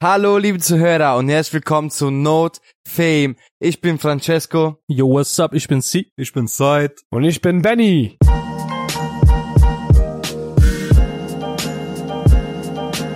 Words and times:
Hallo, 0.00 0.38
liebe 0.38 0.60
Zuhörer 0.60 1.16
und 1.16 1.28
herzlich 1.28 1.54
willkommen 1.54 1.90
zu 1.90 2.12
Note 2.12 2.60
Fame. 2.86 3.34
Ich 3.58 3.80
bin 3.80 3.98
Francesco. 3.98 4.76
Yo, 4.86 5.08
what's 5.08 5.40
up? 5.40 5.52
Ich 5.54 5.66
bin 5.66 5.82
C. 5.82 6.06
Ich 6.14 6.32
bin 6.32 6.46
Said. 6.46 7.00
Und 7.10 7.24
ich 7.24 7.40
bin 7.40 7.62
Benny. 7.62 8.16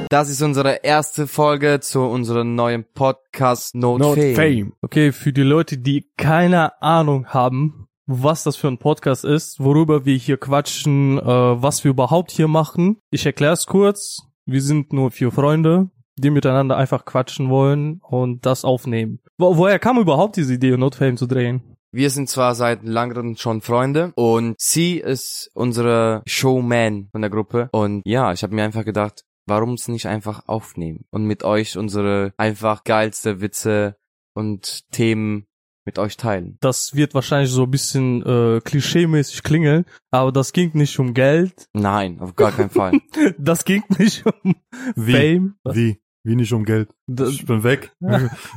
Das 0.09 0.29
ist 0.29 0.43
unsere 0.43 0.83
erste 0.83 1.29
Folge 1.29 1.79
zu 1.79 2.01
unserem 2.01 2.57
neuen 2.57 2.85
Podcast 2.95 3.77
Note, 3.77 4.03
Not 4.03 4.19
Fame. 4.19 4.35
Fame. 4.35 4.73
Okay, 4.83 5.13
für 5.13 5.33
die 5.33 5.43
Leute, 5.43 5.79
die 5.79 6.11
keine 6.17 6.83
Ahnung 6.83 7.29
haben, 7.29 7.87
was 8.07 8.43
das 8.43 8.57
für 8.57 8.67
ein 8.67 8.79
Podcast 8.79 9.25
ist, 9.25 9.61
worüber 9.61 10.05
wir 10.05 10.17
hier 10.17 10.37
quatschen, 10.37 11.21
äh, 11.21 11.23
was 11.23 11.85
wir 11.85 11.93
überhaupt 11.93 12.33
hier 12.33 12.49
machen. 12.49 12.97
Ich 13.13 13.25
erkläre 13.25 13.53
es 13.53 13.67
kurz. 13.67 14.27
Wir 14.45 14.61
sind 14.61 14.93
nur 14.93 15.13
vier 15.13 15.31
Freunde, 15.31 15.92
die 16.17 16.31
miteinander 16.31 16.77
einfach 16.77 17.05
quatschen 17.05 17.49
wollen 17.51 18.01
und 18.03 18.45
das 18.47 18.65
aufnehmen. 18.65 19.21
Wo, 19.39 19.57
woher 19.57 19.79
kam 19.79 19.99
überhaupt 19.99 20.37
diese 20.37 20.55
Idee, 20.55 20.77
Not 20.77 20.95
Fame 20.95 21.17
zu 21.17 21.27
drehen? 21.27 21.63
Wir 21.95 22.09
sind 22.09 22.31
zwar 22.31 22.55
seit 22.55 22.85
langem 22.85 23.37
schon 23.37 23.61
Freunde 23.61 24.13
und 24.15 24.55
sie 24.59 24.97
ist 24.97 25.51
unsere 25.53 26.23
Showman 26.27 27.09
von 27.13 27.21
der 27.21 27.31
Gruppe 27.31 27.69
und 27.73 28.03
ja, 28.07 28.33
ich 28.33 28.43
habe 28.43 28.55
mir 28.55 28.65
einfach 28.65 28.85
gedacht, 28.85 29.25
warum 29.47 29.75
es 29.75 29.89
nicht 29.89 30.07
einfach 30.07 30.49
aufnehmen 30.49 31.05
und 31.11 31.27
mit 31.27 31.45
euch 31.45 31.77
unsere 31.77 32.33
einfach 32.39 32.85
geilste 32.85 33.43
Witze 33.43 33.97
und 34.35 34.91
Themen 34.91 35.47
mit 35.85 35.99
euch 35.99 36.17
teilen. 36.17 36.59
Das 36.61 36.95
wird 36.95 37.15
wahrscheinlich 37.15 37.51
so 37.51 37.65
ein 37.65 37.71
bisschen 37.71 38.23
äh, 38.25 38.61
klischeemäßig 38.61 39.43
klingeln, 39.43 39.85
aber 40.11 40.33
das 40.33 40.53
ging 40.53 40.71
nicht 40.75 40.99
um 40.99 41.15
Geld, 41.15 41.69
Nein, 41.73 42.21
auf 42.21 42.37
gar 42.37 42.53
keinen 42.53 42.71
Fall. 42.71 43.01
das 43.39 43.65
ging 43.65 43.83
nicht 43.99 44.25
um 44.27 44.55
Wie? 44.95 45.13
Fame. 45.13 45.55
Wie? 45.65 46.01
Wie 46.25 46.37
nicht 46.37 46.53
um 46.53 46.65
Geld? 46.65 46.91
Das, 47.07 47.31
Ich 47.31 47.47
bin 47.47 47.65
weg. 47.65 47.93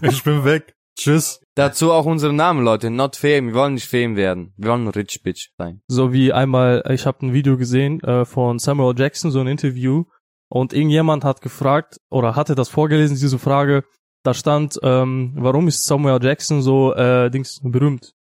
ich 0.02 0.24
bin 0.24 0.46
weg. 0.46 0.76
Tschüss. 0.98 1.42
Dazu 1.56 1.92
auch 1.92 2.06
unsere 2.06 2.32
Namen, 2.32 2.64
Leute. 2.64 2.90
Not 2.90 3.16
Fame. 3.18 3.48
Wir 3.48 3.54
wollen 3.56 3.74
nicht 3.74 3.88
Fame 3.90 4.16
werden. 4.16 4.54
Wir 4.56 4.72
wollen 4.72 4.84
nur 4.84 4.96
Rich 4.96 5.24
Bitch 5.24 5.50
sein. 5.58 5.82
So 5.88 6.14
wie 6.14 6.32
einmal, 6.32 6.84
ich 6.90 7.06
habe 7.06 7.26
ein 7.26 7.34
Video 7.34 7.58
gesehen 7.58 8.02
äh, 8.02 8.24
von 8.24 8.60
Samuel 8.60 8.98
Jackson, 8.98 9.32
so 9.32 9.40
ein 9.42 9.48
Interview, 9.48 10.06
und 10.48 10.74
irgendjemand 10.74 11.24
hat 11.24 11.42
gefragt 11.42 12.00
oder 12.10 12.36
hatte 12.36 12.56
das 12.56 12.70
vorgelesen, 12.70 13.18
diese 13.18 13.40
Frage. 13.40 13.84
Da 14.26 14.34
stand, 14.34 14.80
ähm, 14.82 15.34
warum 15.36 15.68
ist 15.68 15.86
Samuel 15.86 16.18
Jackson 16.20 16.64
so 16.64 16.96
äh, 16.96 17.30
Dings 17.30 17.62
berühmt? 17.64 18.16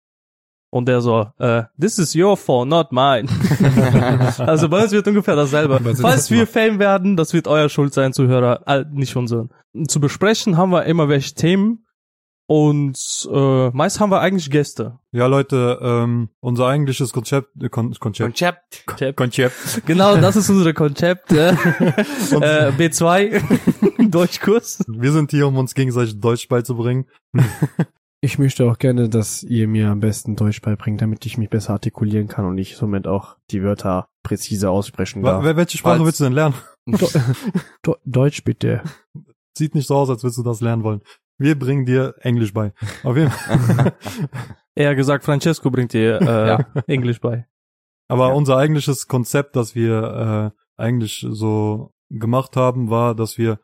Und 0.70 0.88
der 0.88 1.02
so, 1.02 1.32
äh, 1.40 1.64
this 1.82 1.98
is 1.98 2.16
your 2.16 2.38
fault, 2.38 2.70
not 2.70 2.92
mine. 2.92 3.28
also 4.38 4.70
bei 4.70 4.84
uns 4.84 4.92
wird 4.92 5.08
ungefähr 5.08 5.36
dasselbe. 5.36 5.80
Falls 5.96 6.30
wir? 6.30 6.46
Fame 6.46 6.78
werden, 6.78 7.18
das 7.18 7.34
wird 7.34 7.48
euer 7.48 7.70
Schuld 7.70 7.96
sein, 7.96 8.14
Zuhörer, 8.14 8.62
äh, 8.68 8.86
nicht 8.92 9.16
unsere. 9.16 9.50
Zu 9.88 10.00
besprechen 10.00 10.58
haben 10.58 10.70
wir 10.70 10.86
immer 10.86 11.10
welche 11.10 11.34
Themen 11.34 11.88
und 12.46 13.00
äh, 13.34 13.70
meist 13.72 14.00
haben 14.00 14.12
wir 14.12 14.20
eigentlich 14.20 14.52
Gäste. 14.52 15.00
Ja, 15.12 15.26
Leute, 15.26 15.80
ähm, 15.82 16.30
unser 16.40 16.68
eigentliches 16.68 17.14
Konzept, 17.14 17.50
äh, 17.64 17.70
Kon 17.70 17.96
Konzept, 18.00 18.86
Konzept. 18.86 19.18
Konzept. 19.18 19.82
Genau, 19.88 20.18
das 20.18 20.36
ist 20.36 20.52
unser 20.52 20.74
Konzept. 20.74 21.32
Äh, 21.32 21.50
äh, 21.50 22.72
B2 22.78 23.42
Deutschkurs. 24.16 24.84
Wir 24.88 25.12
sind 25.12 25.32
hier, 25.32 25.48
um 25.48 25.58
uns 25.58 25.74
gegenseitig 25.76 26.20
Deutsch 26.20 26.48
beizubringen. 26.48 27.06
Ich 28.22 28.40
möchte 28.40 28.66
auch 28.66 28.80
gerne, 28.80 29.08
dass 29.08 29.44
ihr 29.44 29.68
mir 29.68 29.90
am 29.90 30.00
besten 30.00 30.36
Deutsch 30.36 30.60
beibringt, 30.60 31.00
damit 31.00 31.24
ich 31.28 31.38
mich 31.38 31.48
besser 31.52 31.74
artikulieren 31.74 32.28
kann 32.28 32.46
und 32.46 32.58
ich 32.58 32.76
somit 32.76 33.06
auch 33.06 33.38
die 33.52 33.62
Wörter 33.62 34.08
präzise 34.24 34.72
aussprechen 34.72 35.22
darf. 35.22 35.44
wer- 35.44 35.56
Welche 35.58 35.78
Sprache 35.78 35.98
Falls- 35.98 36.06
willst 36.08 36.20
du 36.22 36.24
denn 36.24 36.34
lernen? 36.34 36.56
Do 37.84 37.98
Deutsch 38.04 38.44
bitte. 38.44 38.82
Sieht 39.58 39.76
nicht 39.76 39.86
so 39.86 39.96
aus, 39.98 40.10
als 40.10 40.24
würdest 40.24 40.40
du 40.40 40.44
das 40.44 40.60
lernen 40.60 40.82
wollen. 40.84 41.02
Wir 41.38 41.60
bringen 41.60 41.86
dir 41.86 42.16
Englisch 42.22 42.52
bei. 42.52 42.74
Auf 43.04 43.16
jeden 43.16 43.30
Fall. 43.32 43.94
Eher 44.74 44.96
gesagt, 44.96 45.24
Francesco 45.24 45.70
bringt 45.70 45.94
dir 45.94 46.66
äh, 46.78 46.82
Englisch 46.92 47.22
bei. 47.22 47.46
Aber 48.08 48.30
Ja. 48.30 48.34
unser 48.34 48.58
eigentliches 48.58 49.08
Konzept, 49.08 49.56
das 49.56 49.76
wir 49.76 50.54
äh, 50.56 50.82
eigentlich 50.82 51.28
so 51.30 51.94
gemacht 52.10 52.56
haben, 52.58 52.90
war, 52.90 53.14
dass 53.14 53.38
wir 53.38 53.60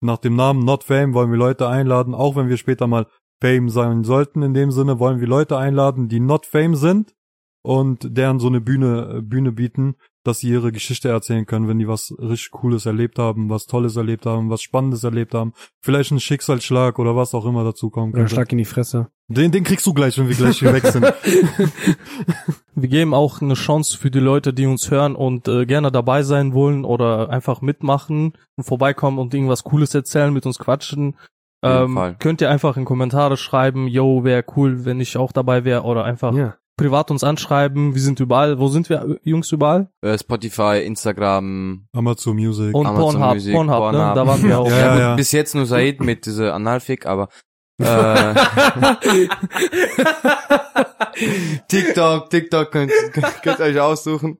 nach 0.00 0.18
dem 0.18 0.36
Namen 0.36 0.64
Not 0.64 0.84
Fame 0.84 1.14
wollen 1.14 1.30
wir 1.30 1.38
Leute 1.38 1.68
einladen, 1.68 2.14
auch 2.14 2.36
wenn 2.36 2.48
wir 2.48 2.56
später 2.56 2.86
mal 2.86 3.06
Fame 3.40 3.68
sein 3.68 4.04
sollten. 4.04 4.42
In 4.42 4.54
dem 4.54 4.70
Sinne 4.70 4.98
wollen 4.98 5.20
wir 5.20 5.28
Leute 5.28 5.56
einladen, 5.56 6.08
die 6.08 6.20
Not 6.20 6.46
Fame 6.46 6.74
sind 6.74 7.14
und 7.62 8.16
deren 8.16 8.38
so 8.38 8.48
eine 8.48 8.60
Bühne 8.60 9.22
Bühne 9.22 9.52
bieten, 9.52 9.96
dass 10.24 10.40
sie 10.40 10.48
ihre 10.48 10.72
Geschichte 10.72 11.08
erzählen 11.08 11.46
können, 11.46 11.68
wenn 11.68 11.78
die 11.78 11.88
was 11.88 12.14
richtig 12.18 12.50
Cooles 12.50 12.86
erlebt 12.86 13.18
haben, 13.18 13.48
was 13.50 13.66
Tolles 13.66 13.96
erlebt 13.96 14.26
haben, 14.26 14.50
was 14.50 14.62
Spannendes 14.62 15.04
erlebt 15.04 15.34
haben, 15.34 15.52
vielleicht 15.80 16.10
einen 16.10 16.20
Schicksalsschlag 16.20 16.98
oder 16.98 17.16
was 17.16 17.34
auch 17.34 17.46
immer 17.46 17.64
dazu 17.64 17.90
kommen 17.90 18.12
Oder 18.12 18.22
könnte. 18.22 18.34
Schlag 18.34 18.52
in 18.52 18.58
die 18.58 18.64
Fresse. 18.64 19.08
Den, 19.28 19.52
den 19.52 19.64
kriegst 19.64 19.86
du 19.86 19.92
gleich, 19.92 20.18
wenn 20.18 20.28
wir 20.28 20.36
gleich 20.36 20.58
hier 20.58 20.72
weg 20.72 20.86
sind. 20.86 21.04
Wir 22.74 22.88
geben 22.88 23.12
auch 23.12 23.42
eine 23.42 23.54
Chance 23.54 23.98
für 23.98 24.10
die 24.10 24.20
Leute, 24.20 24.54
die 24.54 24.66
uns 24.66 24.88
hören 24.90 25.16
und 25.16 25.48
äh, 25.48 25.66
gerne 25.66 25.90
dabei 25.90 26.22
sein 26.22 26.54
wollen 26.54 26.84
oder 26.84 27.28
einfach 27.28 27.60
mitmachen 27.60 28.34
und 28.56 28.64
vorbeikommen 28.64 29.18
und 29.18 29.34
irgendwas 29.34 29.64
Cooles 29.64 29.92
erzählen, 29.94 30.32
mit 30.32 30.46
uns 30.46 30.60
quatschen. 30.60 31.16
Ähm, 31.62 32.14
könnt 32.20 32.40
ihr 32.40 32.50
einfach 32.50 32.76
in 32.76 32.84
Kommentare 32.84 33.36
schreiben, 33.36 33.88
yo, 33.88 34.22
wäre 34.22 34.44
cool, 34.56 34.84
wenn 34.84 35.00
ich 35.00 35.16
auch 35.16 35.32
dabei 35.32 35.64
wäre 35.64 35.82
oder 35.82 36.04
einfach 36.04 36.32
Ja. 36.34 36.54
Privat 36.78 37.10
uns 37.10 37.22
anschreiben. 37.22 37.94
Wir 37.94 38.00
sind 38.00 38.18
überall. 38.20 38.58
Wo 38.58 38.68
sind 38.68 38.88
wir, 38.88 39.18
Jungs, 39.22 39.52
überall? 39.52 39.90
Äh, 40.00 40.16
Spotify, 40.16 40.80
Instagram. 40.82 41.86
Amazon 41.92 42.36
Music. 42.36 42.74
Und 42.74 42.86
Amazon 42.86 43.12
Pornhub, 43.12 43.34
Music, 43.34 43.52
Pornhub, 43.52 43.76
Pornhub. 43.76 44.08
Ne? 44.08 44.12
da 44.14 44.26
waren 44.26 44.42
wir 44.42 44.58
auch. 44.60 44.70
Ja, 44.70 44.78
Ja, 44.78 44.98
ja. 44.98 45.14
bis 45.16 45.32
jetzt 45.32 45.54
nur 45.54 45.66
Said 45.66 46.00
mit 46.00 46.24
dieser 46.24 46.54
Analfik, 46.54 47.04
aber 47.04 47.28
äh, 47.82 48.34
TikTok, 51.68 52.30
TikTok 52.30 52.72
könnt, 52.72 52.92
könnt 53.12 53.58
ihr 53.58 53.64
euch 53.64 53.80
aussuchen, 53.80 54.38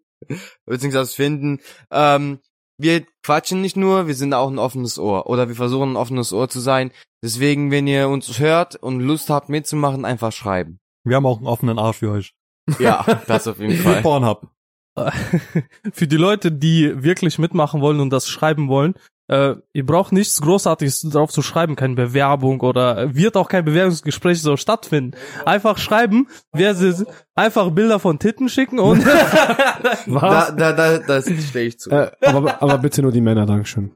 beziehungsweise 0.66 1.14
finden. 1.14 1.60
Ähm, 1.90 2.38
wir 2.78 3.04
quatschen 3.24 3.60
nicht 3.60 3.76
nur, 3.76 4.06
wir 4.06 4.14
sind 4.14 4.34
auch 4.34 4.48
ein 4.48 4.58
offenes 4.58 4.98
Ohr 4.98 5.28
oder 5.28 5.48
wir 5.48 5.56
versuchen 5.56 5.92
ein 5.92 5.96
offenes 5.96 6.32
Ohr 6.32 6.48
zu 6.48 6.60
sein. 6.60 6.92
Deswegen, 7.22 7.70
wenn 7.70 7.86
ihr 7.86 8.08
uns 8.08 8.38
hört 8.38 8.76
und 8.76 9.00
Lust 9.00 9.30
habt 9.30 9.48
mitzumachen, 9.48 10.04
einfach 10.04 10.32
schreiben. 10.32 10.78
Wir 11.04 11.16
haben 11.16 11.26
auch 11.26 11.38
einen 11.38 11.46
offenen 11.46 11.78
Arsch 11.78 11.98
für 11.98 12.10
euch. 12.10 12.34
Ja, 12.78 13.04
das 13.26 13.46
auf 13.46 13.58
jeden 13.60 13.76
Fall. 13.76 14.00
Pornhub. 14.02 14.48
Für 15.92 16.08
die 16.08 16.16
Leute, 16.16 16.50
die 16.50 17.04
wirklich 17.04 17.38
mitmachen 17.38 17.80
wollen 17.80 18.00
und 18.00 18.10
das 18.10 18.28
schreiben 18.28 18.68
wollen, 18.68 18.94
äh, 19.28 19.56
ihr 19.74 19.84
braucht 19.84 20.12
nichts 20.12 20.40
Großartiges 20.40 21.02
drauf 21.02 21.30
zu 21.30 21.42
schreiben, 21.42 21.76
keine 21.76 21.94
Bewerbung 21.94 22.60
oder 22.62 22.98
äh, 22.98 23.14
wird 23.14 23.36
auch 23.36 23.48
kein 23.48 23.64
Bewerbungsgespräch 23.64 24.40
so 24.40 24.56
stattfinden. 24.56 25.16
Einfach 25.44 25.76
schreiben, 25.76 26.28
wer 26.52 26.74
sie, 26.74 27.06
einfach 27.34 27.70
Bilder 27.70 27.98
von 27.98 28.18
Titten 28.18 28.48
schicken 28.48 28.78
und 28.78 29.04
Da, 30.06 30.50
da, 30.50 30.72
da, 30.72 30.98
das 30.98 31.26
stehe 31.26 31.66
ich 31.66 31.78
zu. 31.78 31.90
Äh, 31.90 32.10
aber, 32.22 32.62
aber 32.62 32.78
bitte 32.78 33.02
nur 33.02 33.12
die 33.12 33.20
Männer, 33.20 33.44
Dankeschön. 33.44 33.92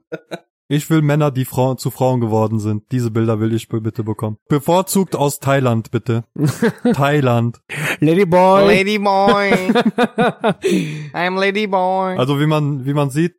Ich 0.72 0.88
will 0.88 1.02
Männer, 1.02 1.30
die 1.30 1.44
Frauen 1.44 1.76
zu 1.76 1.90
Frauen 1.90 2.22
geworden 2.22 2.58
sind. 2.58 2.90
Diese 2.92 3.10
Bilder 3.10 3.40
will 3.40 3.52
ich 3.52 3.68
bitte 3.68 4.04
bekommen. 4.04 4.38
Bevorzugt 4.48 5.14
aus 5.14 5.38
Thailand, 5.38 5.90
bitte. 5.90 6.24
Thailand. 6.94 7.60
Ladyboy! 8.00 8.78
Ladyboy. 8.78 9.50
I'm 11.12 11.38
Ladyboy. 11.38 12.16
Also 12.16 12.40
wie 12.40 12.46
man, 12.46 12.86
wie 12.86 12.94
man 12.94 13.10
sieht, 13.10 13.34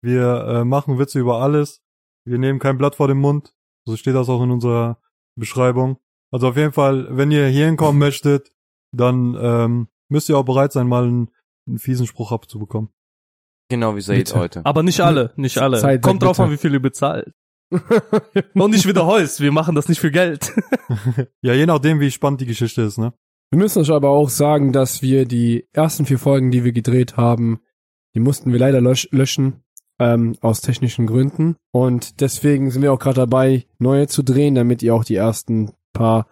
wir 0.00 0.46
äh, 0.46 0.64
machen 0.64 0.98
Witze 0.98 1.18
über 1.18 1.42
alles. 1.42 1.82
Wir 2.24 2.38
nehmen 2.38 2.58
kein 2.58 2.78
Blatt 2.78 2.94
vor 2.94 3.06
den 3.06 3.18
Mund. 3.18 3.52
So 3.84 3.94
steht 3.94 4.14
das 4.14 4.30
auch 4.30 4.42
in 4.42 4.50
unserer 4.50 4.98
Beschreibung. 5.36 5.98
Also 6.30 6.48
auf 6.48 6.56
jeden 6.56 6.72
Fall, 6.72 7.06
wenn 7.10 7.30
ihr 7.30 7.48
hier 7.48 7.66
hinkommen 7.66 7.98
möchtet, 7.98 8.50
dann 8.92 9.36
ähm, 9.38 9.88
müsst 10.08 10.30
ihr 10.30 10.38
auch 10.38 10.46
bereit 10.46 10.72
sein, 10.72 10.88
mal 10.88 11.04
einen, 11.04 11.30
einen 11.66 11.78
fiesen 11.78 12.06
Spruch 12.06 12.32
abzubekommen. 12.32 12.88
Genau 13.70 13.96
wie 13.96 14.00
Said 14.00 14.34
heute. 14.34 14.64
aber 14.64 14.82
nicht 14.82 15.00
alle, 15.00 15.32
nicht 15.36 15.58
alle. 15.58 15.78
Zeit, 15.78 16.02
Kommt 16.02 16.22
drauf 16.22 16.36
bitte. 16.38 16.44
an, 16.46 16.52
wie 16.52 16.56
viel 16.56 16.72
ihr 16.72 16.80
bezahlt. 16.82 17.32
und 18.54 18.70
nicht 18.70 18.86
wiederholst, 18.88 19.40
wir 19.40 19.52
machen 19.52 19.74
das 19.74 19.88
nicht 19.88 20.00
für 20.00 20.10
Geld. 20.10 20.52
Ja, 21.42 21.52
je 21.52 21.66
nachdem, 21.66 22.00
wie 22.00 22.10
spannend 22.10 22.40
die 22.40 22.46
Geschichte 22.46 22.80
ist, 22.82 22.96
ne? 22.96 23.12
Wir 23.50 23.58
müssen 23.58 23.80
euch 23.80 23.90
aber 23.90 24.08
auch 24.08 24.30
sagen, 24.30 24.72
dass 24.72 25.02
wir 25.02 25.26
die 25.26 25.66
ersten 25.72 26.06
vier 26.06 26.18
Folgen, 26.18 26.50
die 26.50 26.64
wir 26.64 26.72
gedreht 26.72 27.16
haben, 27.16 27.60
die 28.14 28.20
mussten 28.20 28.52
wir 28.52 28.58
leider 28.58 28.80
lösch 28.80 29.08
löschen, 29.10 29.62
ähm, 29.98 30.36
aus 30.40 30.60
technischen 30.62 31.06
Gründen. 31.06 31.56
Und 31.72 32.20
deswegen 32.20 32.70
sind 32.70 32.82
wir 32.82 32.92
auch 32.92 32.98
gerade 32.98 33.20
dabei, 33.20 33.66
neue 33.78 34.06
zu 34.08 34.22
drehen, 34.22 34.54
damit 34.54 34.82
ihr 34.82 34.94
auch 34.94 35.04
die 35.04 35.14
ersten 35.16 35.72
paar 35.92 36.26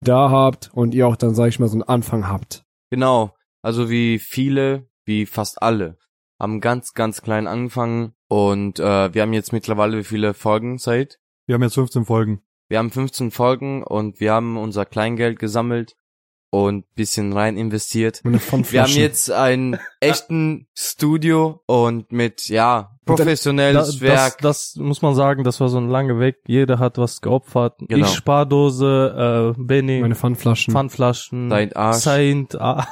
da 0.00 0.30
habt 0.30 0.70
und 0.72 0.94
ihr 0.94 1.06
auch 1.06 1.16
dann, 1.16 1.34
sag 1.34 1.48
ich 1.48 1.58
mal, 1.58 1.68
so 1.68 1.74
einen 1.74 1.82
Anfang 1.82 2.28
habt. 2.28 2.64
Genau. 2.90 3.34
Also 3.62 3.90
wie 3.90 4.18
viele, 4.18 4.88
wie 5.04 5.26
fast 5.26 5.62
alle, 5.62 5.98
haben 6.38 6.60
ganz, 6.60 6.94
ganz 6.94 7.22
klein 7.22 7.46
angefangen 7.46 8.14
und 8.28 8.78
äh, 8.78 9.14
wir 9.14 9.22
haben 9.22 9.32
jetzt 9.32 9.52
mittlerweile 9.52 9.98
wie 9.98 10.04
viele 10.04 10.34
Folgen 10.34 10.78
Said? 10.78 11.18
Wir 11.46 11.54
haben 11.54 11.62
jetzt 11.62 11.74
15 11.74 12.04
Folgen. 12.04 12.42
Wir 12.68 12.78
haben 12.78 12.90
15 12.90 13.30
Folgen 13.30 13.82
und 13.82 14.20
wir 14.20 14.32
haben 14.32 14.56
unser 14.58 14.84
Kleingeld 14.84 15.38
gesammelt 15.38 15.96
und 16.50 16.92
bisschen 16.94 17.32
rein 17.32 17.56
investiert. 17.56 18.22
Wir 18.24 18.82
haben 18.82 18.92
jetzt 18.92 19.30
einen 19.30 19.78
echten 20.00 20.66
Studio 20.74 21.62
und 21.66 22.12
mit, 22.12 22.48
ja, 22.48 22.97
professionelles 23.04 23.86
das, 23.86 24.00
Werk. 24.00 24.38
das 24.38 24.76
muss 24.76 25.02
man 25.02 25.14
sagen, 25.14 25.44
das 25.44 25.60
war 25.60 25.68
so 25.68 25.78
ein 25.78 25.88
lange 25.88 26.18
Weg. 26.18 26.36
Jeder 26.46 26.78
hat 26.78 26.98
was 26.98 27.20
geopfert. 27.20 27.74
Genau. 27.80 28.06
Ich 28.06 28.12
Spardose, 28.12 29.54
äh, 29.56 29.60
Benny, 29.60 30.00
Meine 30.00 30.14
Pfandflaschen. 30.14 30.72
Pfandflaschen, 30.72 31.48
Dein 31.48 31.72
Arsch. 31.74 31.98
Saint, 31.98 32.60
ah. 32.60 32.86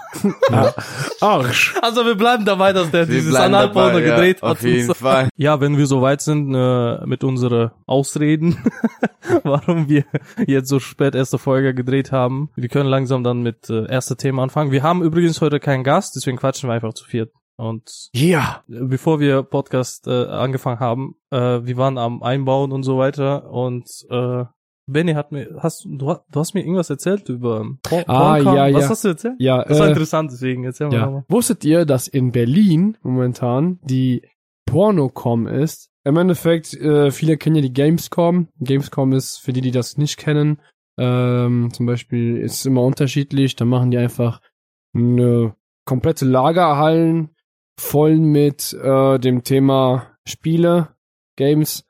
Arsch. 1.20 1.74
Also 1.82 2.04
wir 2.04 2.14
bleiben 2.14 2.44
dabei, 2.44 2.72
dass 2.72 2.90
der 2.90 3.08
Wir 3.08 3.16
dieses 3.16 3.34
Analporno 3.34 3.98
ja, 3.98 4.14
gedreht 4.14 4.42
hat. 4.42 4.50
Auf 4.50 4.62
jeden 4.62 4.86
so. 4.86 4.94
Fall. 4.94 5.28
Ja, 5.36 5.60
wenn 5.60 5.76
wir 5.76 5.86
soweit 5.86 6.20
sind 6.20 6.54
äh, 6.54 7.06
mit 7.06 7.24
unseren 7.24 7.70
Ausreden, 7.86 8.64
warum 9.42 9.88
wir 9.88 10.04
jetzt 10.46 10.68
so 10.68 10.80
spät 10.80 11.14
erste 11.14 11.38
Folge 11.38 11.74
gedreht 11.74 12.12
haben, 12.12 12.50
wir 12.56 12.68
können 12.68 12.88
langsam 12.88 13.22
dann 13.24 13.42
mit 13.42 13.68
äh, 13.70 13.86
erste 13.90 14.16
Thema 14.16 14.42
anfangen. 14.42 14.70
Wir 14.72 14.82
haben 14.82 15.02
übrigens 15.02 15.40
heute 15.40 15.60
keinen 15.60 15.84
Gast, 15.84 16.16
deswegen 16.16 16.36
quatschen 16.36 16.68
wir 16.68 16.74
einfach 16.74 16.94
zu 16.94 17.04
viert. 17.04 17.30
Und 17.58 18.10
Ja. 18.14 18.62
bevor 18.68 19.18
wir 19.20 19.42
Podcast 19.42 20.06
äh, 20.06 20.26
angefangen 20.26 20.80
haben, 20.80 21.14
äh, 21.30 21.36
wir 21.64 21.76
waren 21.76 21.96
am 21.98 22.22
Einbauen 22.22 22.72
und 22.72 22.82
so 22.82 22.98
weiter 22.98 23.50
und 23.50 23.88
äh, 24.10 24.44
Benny 24.88 25.14
hat 25.14 25.32
mir, 25.32 25.56
hast 25.58 25.84
du, 25.84 25.96
du 25.96 26.40
hast 26.40 26.54
mir 26.54 26.60
irgendwas 26.60 26.90
erzählt 26.90 27.28
über 27.28 27.64
Por 27.82 28.04
Ah, 28.06 28.34
Porncom? 28.36 28.54
ja, 28.56 28.72
Was 28.74 28.82
ja. 28.84 28.88
hast 28.90 29.04
du 29.04 29.08
erzählt? 29.08 29.34
Ja, 29.38 29.64
Das 29.64 29.78
war 29.80 29.86
äh, 29.86 29.90
interessant, 29.90 30.30
deswegen 30.30 30.62
erzähl 30.64 30.86
mal 30.88 30.94
ja. 30.94 31.04
nochmal. 31.06 31.24
Wusstet 31.28 31.64
ihr, 31.64 31.84
dass 31.86 32.06
in 32.06 32.30
Berlin 32.30 32.96
momentan 33.02 33.80
die 33.82 34.22
Pornocom 34.66 35.46
ist? 35.48 35.90
Im 36.04 36.16
Endeffekt, 36.18 36.72
äh, 36.74 37.10
viele 37.10 37.36
kennen 37.36 37.56
ja 37.56 37.62
die 37.62 37.72
Gamescom. 37.72 38.48
Gamescom 38.60 39.12
ist, 39.12 39.38
für 39.38 39.52
die, 39.52 39.60
die 39.60 39.72
das 39.72 39.96
nicht 39.98 40.18
kennen, 40.18 40.60
ähm, 40.98 41.70
zum 41.72 41.86
Beispiel 41.86 42.36
ist 42.36 42.64
immer 42.64 42.82
unterschiedlich. 42.82 43.56
Da 43.56 43.64
machen 43.64 43.90
die 43.90 43.98
einfach 43.98 44.40
eine 44.94 45.54
komplette 45.84 46.24
Lagerhallen 46.26 47.30
voll 47.78 48.16
mit 48.16 48.72
äh, 48.74 49.18
dem 49.18 49.44
Thema 49.44 50.16
Spiele, 50.26 50.88
Games 51.36 51.84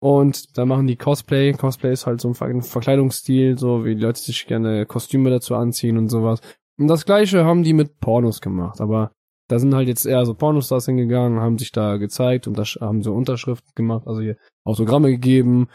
und 0.00 0.56
da 0.56 0.64
machen 0.64 0.86
die 0.86 0.96
Cosplay. 0.96 1.52
Cosplay 1.52 1.92
ist 1.92 2.06
halt 2.06 2.20
so 2.20 2.28
ein 2.28 2.34
Ver- 2.34 2.46
ein 2.46 2.62
Verkleidungsstil, 2.62 3.58
so 3.58 3.84
wie 3.84 3.94
die 3.94 4.00
Leute 4.02 4.20
sich 4.20 4.46
gerne 4.46 4.86
Kostüme 4.86 5.30
dazu 5.30 5.54
anziehen 5.54 5.98
und 5.98 6.08
sowas. 6.08 6.40
Und 6.78 6.88
das 6.88 7.04
gleiche 7.04 7.44
haben 7.44 7.62
die 7.62 7.72
mit 7.72 8.00
Pornos 8.00 8.40
gemacht, 8.40 8.80
aber 8.80 9.12
da 9.48 9.58
sind 9.58 9.74
halt 9.74 9.88
jetzt 9.88 10.06
eher 10.06 10.24
so 10.24 10.34
Pornostars 10.34 10.86
hingegangen, 10.86 11.40
haben 11.40 11.58
sich 11.58 11.72
da 11.72 11.98
gezeigt 11.98 12.46
und 12.46 12.56
da 12.58 12.64
haben 12.80 13.02
so 13.02 13.12
Unterschriften 13.12 13.70
gemacht, 13.74 14.06
also 14.06 14.20
hier 14.22 14.36
Autogramme 14.64 15.10
gegeben. 15.10 15.68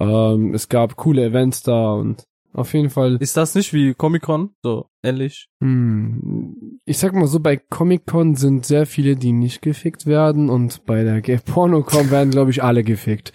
Ähm, 0.00 0.54
es 0.54 0.68
gab 0.68 0.96
coole 0.96 1.24
Events 1.24 1.62
da 1.62 1.94
und 1.94 2.24
auf 2.52 2.72
jeden 2.74 2.90
Fall 2.90 3.16
Ist 3.20 3.36
das 3.36 3.54
nicht 3.54 3.72
wie 3.72 3.94
Comic-Con? 3.94 4.54
So, 4.62 4.86
ähnlich? 5.02 5.48
hm, 5.60 6.73
ich 6.86 6.98
sag 6.98 7.14
mal 7.14 7.26
so, 7.26 7.40
bei 7.40 7.56
Comic-Con 7.56 8.34
sind 8.34 8.66
sehr 8.66 8.86
viele, 8.86 9.16
die 9.16 9.32
nicht 9.32 9.62
gefickt 9.62 10.06
werden 10.06 10.50
und 10.50 10.84
bei 10.84 11.02
der 11.02 11.38
Porno-Con 11.38 12.10
werden, 12.10 12.30
glaube 12.30 12.50
ich, 12.50 12.62
alle 12.62 12.84
gefickt. 12.84 13.32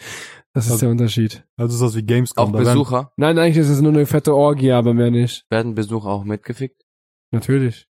Das 0.53 0.65
ist 0.65 0.71
Also- 0.73 0.85
der 0.85 0.91
Unterschied. 0.91 1.45
Also 1.57 1.75
ist 1.75 1.81
das 1.81 1.95
wie 1.95 2.05
Gamescom. 2.05 2.47
Auch 2.49 2.51
da 2.51 2.59
werden- 2.59 2.73
Besucher. 2.79 3.13
Nein, 3.17 3.37
eigentlich 3.37 3.57
ist 3.57 3.69
es 3.69 3.81
nur 3.81 3.91
eine 3.93 4.05
fette 4.05 4.35
Orgie, 4.35 4.71
aber 4.71 4.93
mehr 4.93 5.11
nicht. 5.11 5.45
Werden 5.49 5.75
Besucher 5.75 6.09
auch 6.09 6.23
mitgefickt? 6.23 6.83
Natürlich. 7.31 7.87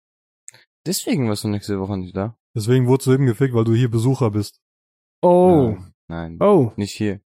Deswegen 0.86 1.28
warst 1.28 1.44
du 1.44 1.48
nächste 1.48 1.78
Woche 1.80 1.96
nicht 1.98 2.16
da. 2.16 2.36
Deswegen 2.54 2.86
wurdest 2.86 3.06
du 3.08 3.12
eben 3.12 3.26
gefickt, 3.26 3.54
weil 3.54 3.64
du 3.64 3.74
hier 3.74 3.90
Besucher 3.90 4.30
bist. 4.30 4.60
Oh. 5.22 5.76
Nein, 6.08 6.36
Oh. 6.40 6.72
nicht 6.76 6.92
hier. 6.92 7.20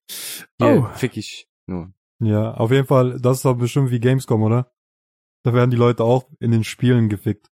Hier 0.61 0.87
Oh. 0.91 0.95
fick 0.95 1.17
ich 1.17 1.49
nur. 1.67 1.93
Ja, 2.21 2.55
auf 2.55 2.71
jeden 2.71 2.87
Fall, 2.87 3.21
das 3.21 3.39
ist 3.39 3.45
doch 3.45 3.55
bestimmt 3.57 3.91
wie 3.91 4.01
Gamescom, 4.01 4.43
oder? 4.43 4.73
Da 5.45 5.53
werden 5.53 5.71
die 5.71 5.77
Leute 5.77 6.05
auch 6.05 6.29
in 6.41 6.51
den 6.51 6.65
Spielen 6.65 7.09
gefickt. 7.09 7.51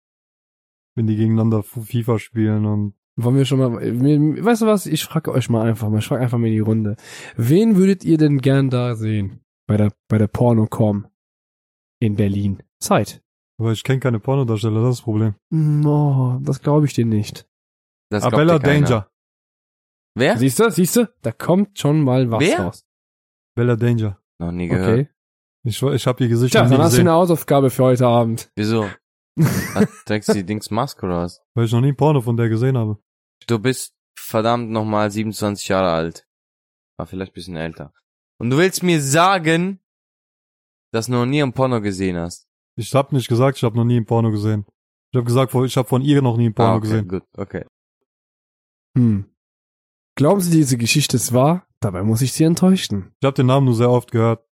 Wenn 0.95 1.07
die 1.07 1.15
gegeneinander 1.15 1.61
FIFA 1.63 2.19
spielen 2.19 2.65
und 2.65 2.93
Wollen 3.17 3.37
wir 3.37 3.45
schon 3.45 3.59
mal, 3.59 3.69
mir- 3.69 4.43
weißt 4.43 4.63
du 4.63 4.65
was? 4.65 4.85
Ich 4.87 5.05
frage 5.05 5.31
euch 5.31 5.49
mal 5.49 5.65
einfach 5.65 5.89
mal, 5.89 5.99
ich 5.99 6.07
frage 6.07 6.21
einfach 6.21 6.37
mal 6.37 6.47
in 6.47 6.53
die 6.53 6.59
Runde. 6.59 6.97
Wen 7.37 7.77
würdet 7.77 8.03
ihr 8.03 8.17
denn 8.17 8.39
gern 8.39 8.69
da 8.69 8.95
sehen? 8.95 9.39
Bei 9.67 9.77
der, 9.77 9.93
bei 10.09 10.17
der 10.17 10.27
Pornocom 10.27 11.07
in 12.01 12.15
Berlin. 12.17 12.61
Zeit. 12.79 13.23
aber 13.57 13.71
ich 13.71 13.83
kenne 13.83 14.01
keine 14.01 14.19
Pornodarsteller, 14.19 14.81
das 14.81 14.89
ist 14.91 14.97
das 14.99 15.03
Problem. 15.03 15.35
Oh, 15.87 16.39
das 16.41 16.61
glaube 16.61 16.85
ich 16.87 16.93
dir 16.93 17.05
nicht. 17.05 17.47
Das 18.11 18.23
Abella. 18.23 18.59
Danger. 18.59 19.09
Wer? 20.17 20.37
Siehst 20.37 20.59
du, 20.59 20.69
siehst 20.69 20.95
du? 20.97 21.09
Da 21.21 21.31
kommt 21.31 21.79
schon 21.79 22.01
mal 22.01 22.29
was 22.31 22.41
Wer? 22.41 22.59
raus. 22.59 22.85
Bella 23.55 23.75
Danger. 23.77 24.19
Noch 24.39 24.51
nie 24.51 24.67
gehört. 24.67 24.89
Okay. 24.99 25.09
Ich, 25.63 25.81
ich 25.81 26.05
habe 26.07 26.23
ihr 26.23 26.29
Gesicht 26.29 26.51
Tja, 26.51 26.63
noch 26.63 26.69
nie 26.69 26.75
dann 26.75 26.83
hast 26.85 26.91
du 26.93 26.97
gesehen, 26.97 27.07
eine 27.07 27.15
Hausaufgabe 27.17 27.69
für 27.69 27.83
heute 27.85 28.05
Abend. 28.07 28.51
Wieso? 28.55 28.87
Hat- 29.37 29.89
die 30.33 30.45
Dings 30.45 30.71
was? 30.71 31.41
weil 31.53 31.65
ich 31.65 31.71
noch 31.71 31.81
nie 31.81 31.89
ein 31.89 31.97
Porno 31.97 32.21
von 32.21 32.37
der 32.37 32.49
gesehen 32.49 32.77
habe. 32.77 32.97
Du 33.47 33.59
bist 33.59 33.93
verdammt 34.17 34.71
nochmal 34.71 35.11
27 35.11 35.67
Jahre 35.67 35.91
alt. 35.91 36.27
War 36.97 37.05
vielleicht 37.05 37.31
ein 37.31 37.35
bisschen 37.35 37.57
älter. 37.57 37.93
Und 38.39 38.49
du 38.49 38.57
willst 38.57 38.83
mir 38.83 39.01
sagen, 39.01 39.79
dass 40.93 41.07
du 41.07 41.13
noch 41.13 41.25
nie 41.25 41.43
ein 41.43 41.53
Porno 41.53 41.81
gesehen 41.81 42.17
hast? 42.17 42.47
Ich 42.77 42.93
habe 42.93 43.15
nicht 43.15 43.27
gesagt, 43.27 43.57
ich 43.57 43.63
habe 43.63 43.75
noch 43.75 43.83
nie 43.83 43.97
ein 43.99 44.05
Porno 44.05 44.31
gesehen. 44.31 44.65
Ich 45.11 45.17
habe 45.17 45.25
gesagt, 45.25 45.53
ich 45.53 45.77
habe 45.77 45.87
von 45.87 46.01
ihr 46.01 46.21
noch 46.21 46.37
nie 46.37 46.49
ein 46.49 46.53
Porno 46.53 46.73
ah, 46.73 46.75
okay, 46.75 46.87
gesehen. 46.87 47.07
gut, 47.07 47.23
okay. 47.37 47.65
Hm. 48.97 49.25
Glauben 50.17 50.41
Sie, 50.41 50.51
diese 50.51 50.77
Geschichte 50.77 51.17
ist 51.17 51.33
wahr? 51.33 51.67
Dabei 51.81 52.03
muss 52.03 52.21
ich 52.21 52.31
Sie 52.31 52.45
enttäuschen. 52.45 53.13
Ich 53.19 53.25
habe 53.25 53.35
den 53.35 53.47
Namen 53.47 53.65
nur 53.65 53.75
sehr 53.75 53.89
oft 53.89 54.11
gehört. 54.11 54.45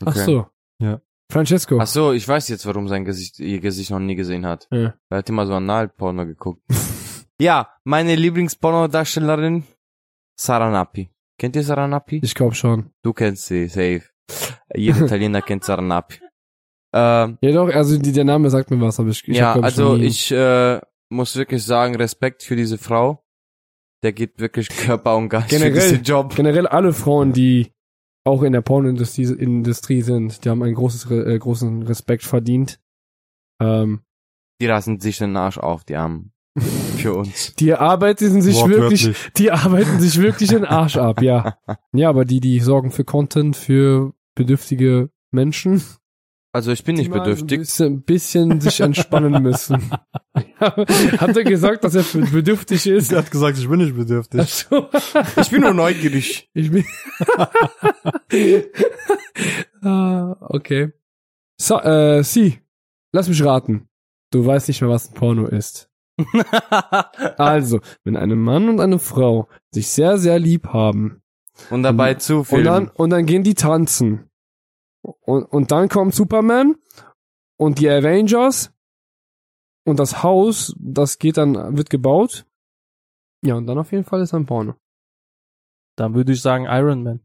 okay. 0.00 0.10
Ach 0.10 0.16
so. 0.16 0.46
Ja. 0.78 1.00
Francesco. 1.32 1.78
Ach 1.80 1.86
so, 1.86 2.12
ich 2.12 2.28
weiß 2.28 2.48
jetzt, 2.48 2.66
warum 2.66 2.88
sein 2.88 3.04
Gesicht, 3.04 3.40
ihr 3.40 3.60
Gesicht 3.60 3.90
noch 3.90 3.98
nie 3.98 4.14
gesehen 4.14 4.46
hat. 4.46 4.68
Ja. 4.70 4.94
Er 5.08 5.18
hat 5.18 5.28
immer 5.28 5.46
so 5.46 5.54
Analporno 5.54 6.26
geguckt. 6.26 6.62
ja, 7.40 7.68
meine 7.84 8.14
Lieblingsporno-Darstellerin, 8.14 9.64
Sarah 10.38 10.70
Nappi. 10.70 11.10
Kennt 11.38 11.56
ihr 11.56 11.62
Sarah 11.62 11.88
Nappi? 11.88 12.20
Ich 12.22 12.34
glaube 12.34 12.54
schon. 12.54 12.90
Du 13.02 13.12
kennst 13.12 13.46
sie, 13.46 13.66
safe. 13.68 14.02
Jeder 14.74 15.00
Italiener 15.06 15.42
kennt 15.42 15.64
Sarah 15.64 15.82
Nappi. 15.82 16.20
Ähm, 16.94 17.38
Ja 17.40 17.52
doch, 17.52 17.68
also 17.74 17.98
die, 17.98 18.12
der 18.12 18.24
Name 18.24 18.50
sagt 18.50 18.70
mir 18.70 18.80
was, 18.80 19.00
aber 19.00 19.08
ich, 19.08 19.26
ich 19.26 19.36
ja, 19.38 19.54
hab, 19.54 19.64
also 19.64 19.96
ich 19.96 20.30
äh, 20.30 20.80
muss 21.08 21.34
wirklich 21.36 21.64
sagen, 21.64 21.96
Respekt 21.96 22.42
für 22.42 22.56
diese 22.56 22.76
Frau. 22.78 23.24
Der 24.02 24.12
gibt 24.12 24.40
wirklich 24.40 24.68
Körper 24.76 25.16
und 25.16 25.30
Geist 25.30 25.48
für 25.48 25.58
Generell. 25.58 25.90
diesen 25.90 26.02
Job. 26.02 26.34
generell 26.34 26.66
alle 26.66 26.92
Frauen, 26.92 27.32
die 27.32 27.72
auch 28.24 28.42
in 28.42 28.52
der 28.52 28.60
Pornoindustrie 28.60 29.24
Industrie 29.24 30.02
sind, 30.02 30.44
die 30.44 30.50
haben 30.50 30.62
einen 30.62 30.74
großes, 30.74 31.10
äh, 31.10 31.38
großen 31.38 31.82
Respekt 31.82 32.22
verdient. 32.22 32.78
Ähm, 33.60 34.00
Die 34.60 34.66
lassen 34.66 35.00
sich 35.00 35.18
den 35.18 35.36
Arsch 35.36 35.58
auf, 35.58 35.84
die 35.84 35.96
Armen. 35.96 36.32
Für 36.98 37.14
uns. 37.14 37.54
die 37.54 37.72
arbeiten 37.74 38.42
sich 38.42 38.64
wirklich, 38.66 39.10
die 39.38 39.50
arbeiten 39.50 39.98
sich 39.98 40.20
wirklich 40.20 40.50
den 40.50 40.64
Arsch 40.66 40.96
ab, 40.98 41.22
ja. 41.22 41.56
Ja, 41.92 42.10
aber 42.10 42.24
die, 42.24 42.40
die 42.40 42.60
sorgen 42.60 42.90
für 42.90 43.04
Content 43.04 43.56
für 43.56 44.12
bedürftige 44.34 45.10
Menschen. 45.30 45.82
Also 46.54 46.70
ich 46.70 46.84
bin 46.84 46.96
nicht 46.96 47.10
bedürftig. 47.10 47.58
Ein 47.58 47.60
bisschen, 47.60 47.92
ein 47.94 48.02
bisschen 48.02 48.60
sich 48.60 48.80
entspannen 48.80 49.42
müssen. 49.42 49.90
Hat 50.60 51.36
er 51.36 51.44
gesagt, 51.44 51.82
dass 51.84 51.94
er 51.94 52.04
bedürftig 52.26 52.86
ist? 52.86 53.08
Sie 53.08 53.16
hat 53.16 53.30
gesagt, 53.30 53.56
ich 53.56 53.66
bin 53.68 53.78
nicht 53.78 53.96
bedürftig. 53.96 54.40
Ach 54.42 54.48
so. 54.48 54.88
Ich 55.40 55.50
bin 55.50 55.62
nur 55.62 55.72
neugierig. 55.72 56.50
Ich 56.52 56.70
bin. 56.70 56.84
ah, 59.82 60.36
okay. 60.40 60.92
So, 61.56 61.80
äh, 61.80 62.22
Sie, 62.22 62.60
lass 63.12 63.28
mich 63.28 63.42
raten. 63.42 63.88
Du 64.30 64.44
weißt 64.44 64.68
nicht 64.68 64.82
mehr, 64.82 64.90
was 64.90 65.08
ein 65.08 65.14
Porno 65.14 65.46
ist. 65.46 65.88
Also, 67.38 67.80
wenn 68.04 68.16
ein 68.16 68.38
Mann 68.38 68.68
und 68.68 68.78
eine 68.80 68.98
Frau 68.98 69.48
sich 69.70 69.88
sehr, 69.88 70.18
sehr 70.18 70.38
lieb 70.38 70.68
haben 70.68 71.22
Und 71.70 71.82
dabei 71.82 72.12
und 72.12 72.22
zufilmen. 72.22 72.64
dann, 72.66 72.88
und 72.88 73.10
dann 73.10 73.24
gehen 73.26 73.42
die 73.42 73.54
tanzen. 73.54 74.28
Und, 75.02 75.44
und 75.44 75.70
dann 75.70 75.88
kommt 75.88 76.14
Superman 76.14 76.76
und 77.56 77.78
die 77.78 77.90
Avengers 77.90 78.72
und 79.84 79.98
das 79.98 80.22
Haus, 80.22 80.74
das 80.78 81.18
geht 81.18 81.36
dann, 81.36 81.76
wird 81.76 81.90
gebaut. 81.90 82.46
Ja, 83.44 83.56
und 83.56 83.66
dann 83.66 83.78
auf 83.78 83.90
jeden 83.92 84.04
Fall 84.04 84.20
ist 84.20 84.34
ein 84.34 84.46
Porno. 84.46 84.74
Dann 85.96 86.14
würde 86.14 86.32
ich 86.32 86.40
sagen 86.40 86.66
Iron 86.66 87.02
Man. 87.02 87.20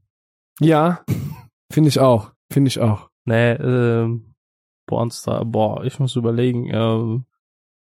Ja, 0.60 1.06
finde 1.72 1.90
ich 1.90 2.00
auch. 2.00 2.32
Finde 2.52 2.70
ich 2.70 2.80
auch. 2.80 3.10
Nee, 3.26 3.52
ähm, 3.54 4.34
Pornstar, 4.88 5.46
boah, 5.46 5.84
ich 5.84 6.00
muss 6.00 6.16
überlegen. 6.16 6.70
Ähm, 6.74 7.26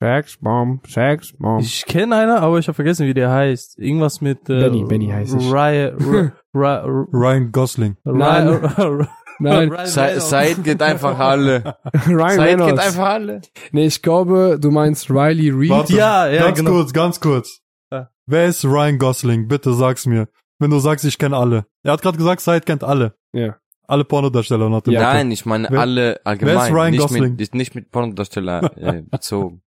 Sex, 0.00 0.38
Bomb, 0.38 0.86
Sex, 0.88 1.32
Bomb. 1.38 1.62
ich 1.62 1.84
kenne 1.86 2.16
einer, 2.16 2.40
aber 2.40 2.58
ich 2.58 2.66
habe 2.66 2.74
vergessen, 2.74 3.06
wie 3.06 3.14
der 3.14 3.30
heißt. 3.30 3.78
Irgendwas 3.78 4.20
mit 4.20 4.48
äh, 4.48 4.60
Benny, 4.60 4.84
Benny 4.84 5.08
heißt 5.08 5.34
ich. 5.34 5.52
Ryan, 5.52 6.32
Ryan, 6.54 7.06
Ryan 7.12 7.52
Gosling. 7.52 7.96
Ryan, 8.04 9.08
Nein, 9.42 9.72
Sa 9.86 10.18
Said 10.20 10.64
geht 10.64 10.80
einfach 10.82 11.18
alle. 11.18 11.76
Ryan 12.06 12.36
Said 12.36 12.58
geht 12.58 12.78
einfach 12.78 13.04
alle. 13.08 13.40
Nee, 13.72 13.86
ich 13.86 14.02
glaube, 14.02 14.58
du 14.60 14.70
meinst 14.70 15.10
Riley 15.10 15.50
Reid. 15.50 15.70
Warte, 15.70 15.92
Ja, 15.94 16.28
ja, 16.28 16.42
ganz 16.46 16.58
genau. 16.58 16.70
kurz, 16.70 16.92
ganz 16.92 17.20
kurz. 17.20 17.60
Ja. 17.90 18.10
Wer 18.26 18.46
ist 18.46 18.64
Ryan 18.64 18.98
Gosling? 18.98 19.48
Bitte 19.48 19.72
sag's 19.74 20.06
mir. 20.06 20.28
Wenn 20.58 20.70
du 20.70 20.78
sagst, 20.78 21.04
ich 21.04 21.18
kenne 21.18 21.36
alle. 21.36 21.66
Er 21.82 21.92
hat 21.92 22.02
gerade 22.02 22.18
gesagt, 22.18 22.40
Said 22.40 22.66
kennt 22.66 22.84
alle. 22.84 23.14
Ja. 23.32 23.56
Alle 23.88 24.04
Pornodarsteller 24.04 24.68
nach 24.70 24.80
dem 24.82 24.92
Ja, 24.94 25.00
Motto. 25.00 25.12
Nein, 25.14 25.30
ich 25.32 25.44
meine 25.44 25.68
Wer- 25.70 25.80
alle 25.80 26.20
allgemein. 26.24 26.72
Ryan 26.72 26.90
nicht 26.92 27.00
Gosling? 27.00 27.22
mit, 27.32 27.40
ist 27.40 27.54
nicht 27.54 27.74
mit 27.74 27.90
Pornodarsteller 27.90 28.76
äh, 28.78 29.02
bezogen. 29.10 29.62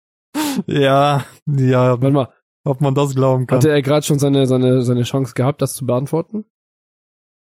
Ja, 0.66 1.24
ja, 1.46 2.00
Warte 2.00 2.10
mal, 2.10 2.28
ob 2.64 2.80
man 2.80 2.94
das 2.94 3.14
glauben 3.14 3.46
kann. 3.46 3.58
hatte 3.58 3.70
er 3.70 3.82
gerade 3.82 4.06
schon 4.06 4.18
seine, 4.18 4.46
seine, 4.46 4.82
seine 4.82 5.02
Chance 5.02 5.34
gehabt, 5.34 5.60
das 5.62 5.74
zu 5.74 5.84
beantworten? 5.84 6.44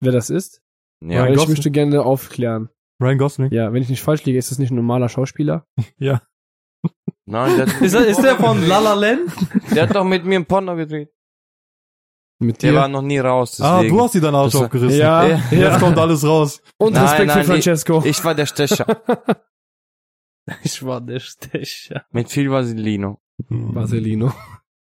Wer 0.00 0.12
das 0.12 0.30
ist? 0.30 0.62
Ja. 1.00 1.22
Weil 1.22 1.30
ich 1.32 1.36
Gosling? 1.38 1.56
möchte 1.56 1.70
gerne 1.70 2.02
aufklären. 2.02 2.68
Ryan 3.00 3.18
Gosling? 3.18 3.52
Ja, 3.52 3.72
wenn 3.72 3.82
ich 3.82 3.88
nicht 3.88 4.02
falsch 4.02 4.24
liege, 4.24 4.38
ist 4.38 4.50
das 4.50 4.58
nicht 4.58 4.70
ein 4.70 4.76
normaler 4.76 5.08
Schauspieler? 5.08 5.66
Ja. 5.98 6.22
Nein, 7.26 7.56
der, 7.56 7.66
Ist, 7.82 7.94
er- 7.94 8.06
ist 8.06 8.22
der 8.22 8.36
von 8.36 8.66
La 8.66 8.78
La 8.78 8.94
Land? 8.94 9.30
der 9.74 9.82
hat 9.88 9.94
doch 9.94 10.04
mit 10.04 10.24
mir 10.24 10.36
ein 10.38 10.46
Porno 10.46 10.74
gedreht. 10.76 11.10
Mit 12.40 12.62
Der 12.62 12.70
dir? 12.72 12.78
war 12.78 12.88
noch 12.88 13.02
nie 13.02 13.18
raus. 13.18 13.60
Ah, 13.60 13.78
Deswegen. 13.78 13.96
du 13.96 14.02
hast 14.02 14.14
dir 14.14 14.20
deinen 14.20 14.34
Arsch 14.36 14.52
Das- 14.52 14.62
aufgerissen. 14.62 14.98
Ja, 14.98 15.26
Ja. 15.26 15.40
Jetzt 15.50 15.80
kommt 15.80 15.98
alles 15.98 16.24
raus. 16.24 16.62
Und 16.78 16.94
Nein, 16.94 17.02
Respekt 17.04 17.26
nein, 17.28 17.38
für 17.44 17.44
Francesco. 17.52 18.02
Ich 18.04 18.24
war 18.24 18.34
der 18.34 18.46
Stecher. 18.46 18.86
Ich 20.62 20.82
war 20.84 21.00
der 21.00 21.20
Stecher. 21.20 22.06
mit 22.10 22.30
viel 22.30 22.50
Vaselino. 22.50 23.20
Marcelino. 23.48 24.32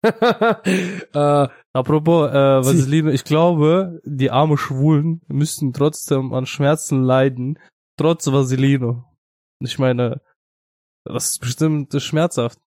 äh, 1.14 1.48
Apropos, 1.72 2.30
äh, 2.30 2.34
Vaseline, 2.34 3.12
ich 3.12 3.24
glaube, 3.24 4.00
die 4.04 4.30
armen 4.30 4.56
Schwulen 4.56 5.22
müssten 5.26 5.72
trotzdem 5.72 6.32
an 6.32 6.46
Schmerzen 6.46 7.02
leiden, 7.02 7.58
trotz 7.98 8.28
Vaselino. 8.28 9.04
Ich 9.58 9.78
meine, 9.80 10.20
das 11.04 11.32
ist 11.32 11.40
bestimmt 11.40 11.92
schmerzhaft. 12.00 12.60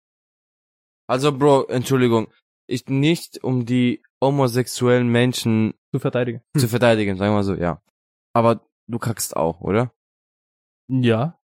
Also, 1.08 1.32
Bro, 1.32 1.68
Entschuldigung. 1.68 2.28
Ich 2.68 2.88
nicht 2.88 3.44
um 3.46 3.66
die 3.66 4.04
homosexuellen 4.22 5.08
Menschen 5.08 5.74
Zu 5.94 6.00
verteidigen. 6.00 6.42
zu 6.58 6.68
verteidigen, 6.68 7.16
sagen 7.16 7.34
wir 7.34 7.44
so, 7.44 7.54
ja. 7.54 7.82
Aber 8.34 8.68
du 8.88 9.00
kackst 9.00 9.38
auch, 9.38 9.62
oder? 9.62 9.94
Ja. 10.90 11.40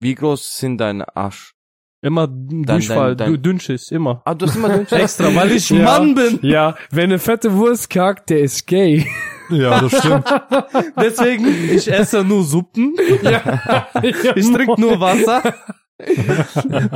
Wie 0.00 0.16
groß 0.16 0.56
sind 0.56 0.78
deine 0.78 1.16
Arsch? 1.16 1.54
Immer 2.00 2.28
Durchfall, 2.28 3.16
dein- 3.16 3.32
du 3.32 3.38
Dünnschiss, 3.38 3.90
immer. 3.90 4.22
Ah, 4.24 4.34
du 4.34 4.46
hast 4.46 4.54
immer 4.56 4.68
Dünnschiss. 4.68 4.98
Extra, 5.02 5.34
weil 5.34 5.50
ich 5.52 5.68
Ja. 5.70 5.82
Mann 5.84 6.14
bin. 6.14 6.38
ja, 6.42 6.76
wenn 6.90 7.04
eine 7.04 7.18
fette 7.18 7.52
Wurst 7.54 7.90
kackt, 7.90 8.30
der 8.30 8.40
ist 8.40 8.66
gay. 8.66 9.06
Ja, 9.50 9.80
das 9.80 9.98
stimmt. 9.98 10.24
Deswegen, 11.00 11.46
ich 11.74 11.90
esse 11.90 12.22
nur 12.22 12.44
Suppen. 12.44 12.94
ja. 13.22 13.88
Ich 14.02 14.52
trinke 14.52 14.80
nur 14.80 15.00
Wasser. 15.00 15.42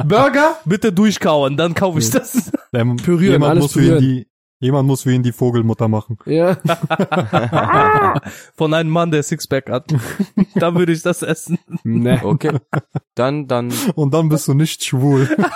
Burger, 0.07 0.57
bitte 0.65 0.93
durchkauen, 0.93 1.57
dann 1.57 1.75
kaufe 1.75 1.99
ich 1.99 2.11
das. 2.11 2.53
Pürieren, 3.03 3.33
jemand 3.33 3.51
alles 3.51 3.63
muss 3.65 3.73
für 3.73 3.79
pürieren. 3.81 4.01
die, 4.01 4.27
jemand 4.63 4.87
muss 4.87 5.03
für 5.03 5.13
ihn 5.13 5.23
die 5.23 5.33
Vogelmutter 5.33 5.89
machen. 5.89 6.17
Ja. 6.25 6.57
Von 8.55 8.73
einem 8.73 8.91
Mann, 8.91 9.11
der 9.11 9.23
Sixpack 9.23 9.69
hat. 9.69 9.93
da 10.55 10.75
würde 10.75 10.93
ich 10.93 11.03
das 11.03 11.23
essen. 11.23 11.59
Ne. 11.83 12.21
Okay. 12.23 12.59
Dann, 13.15 13.49
dann, 13.49 13.73
Und 13.97 14.15
dann 14.15 14.29
bist 14.29 14.49
du 14.49 14.55
nicht 14.55 14.83
schwul. 14.83 15.29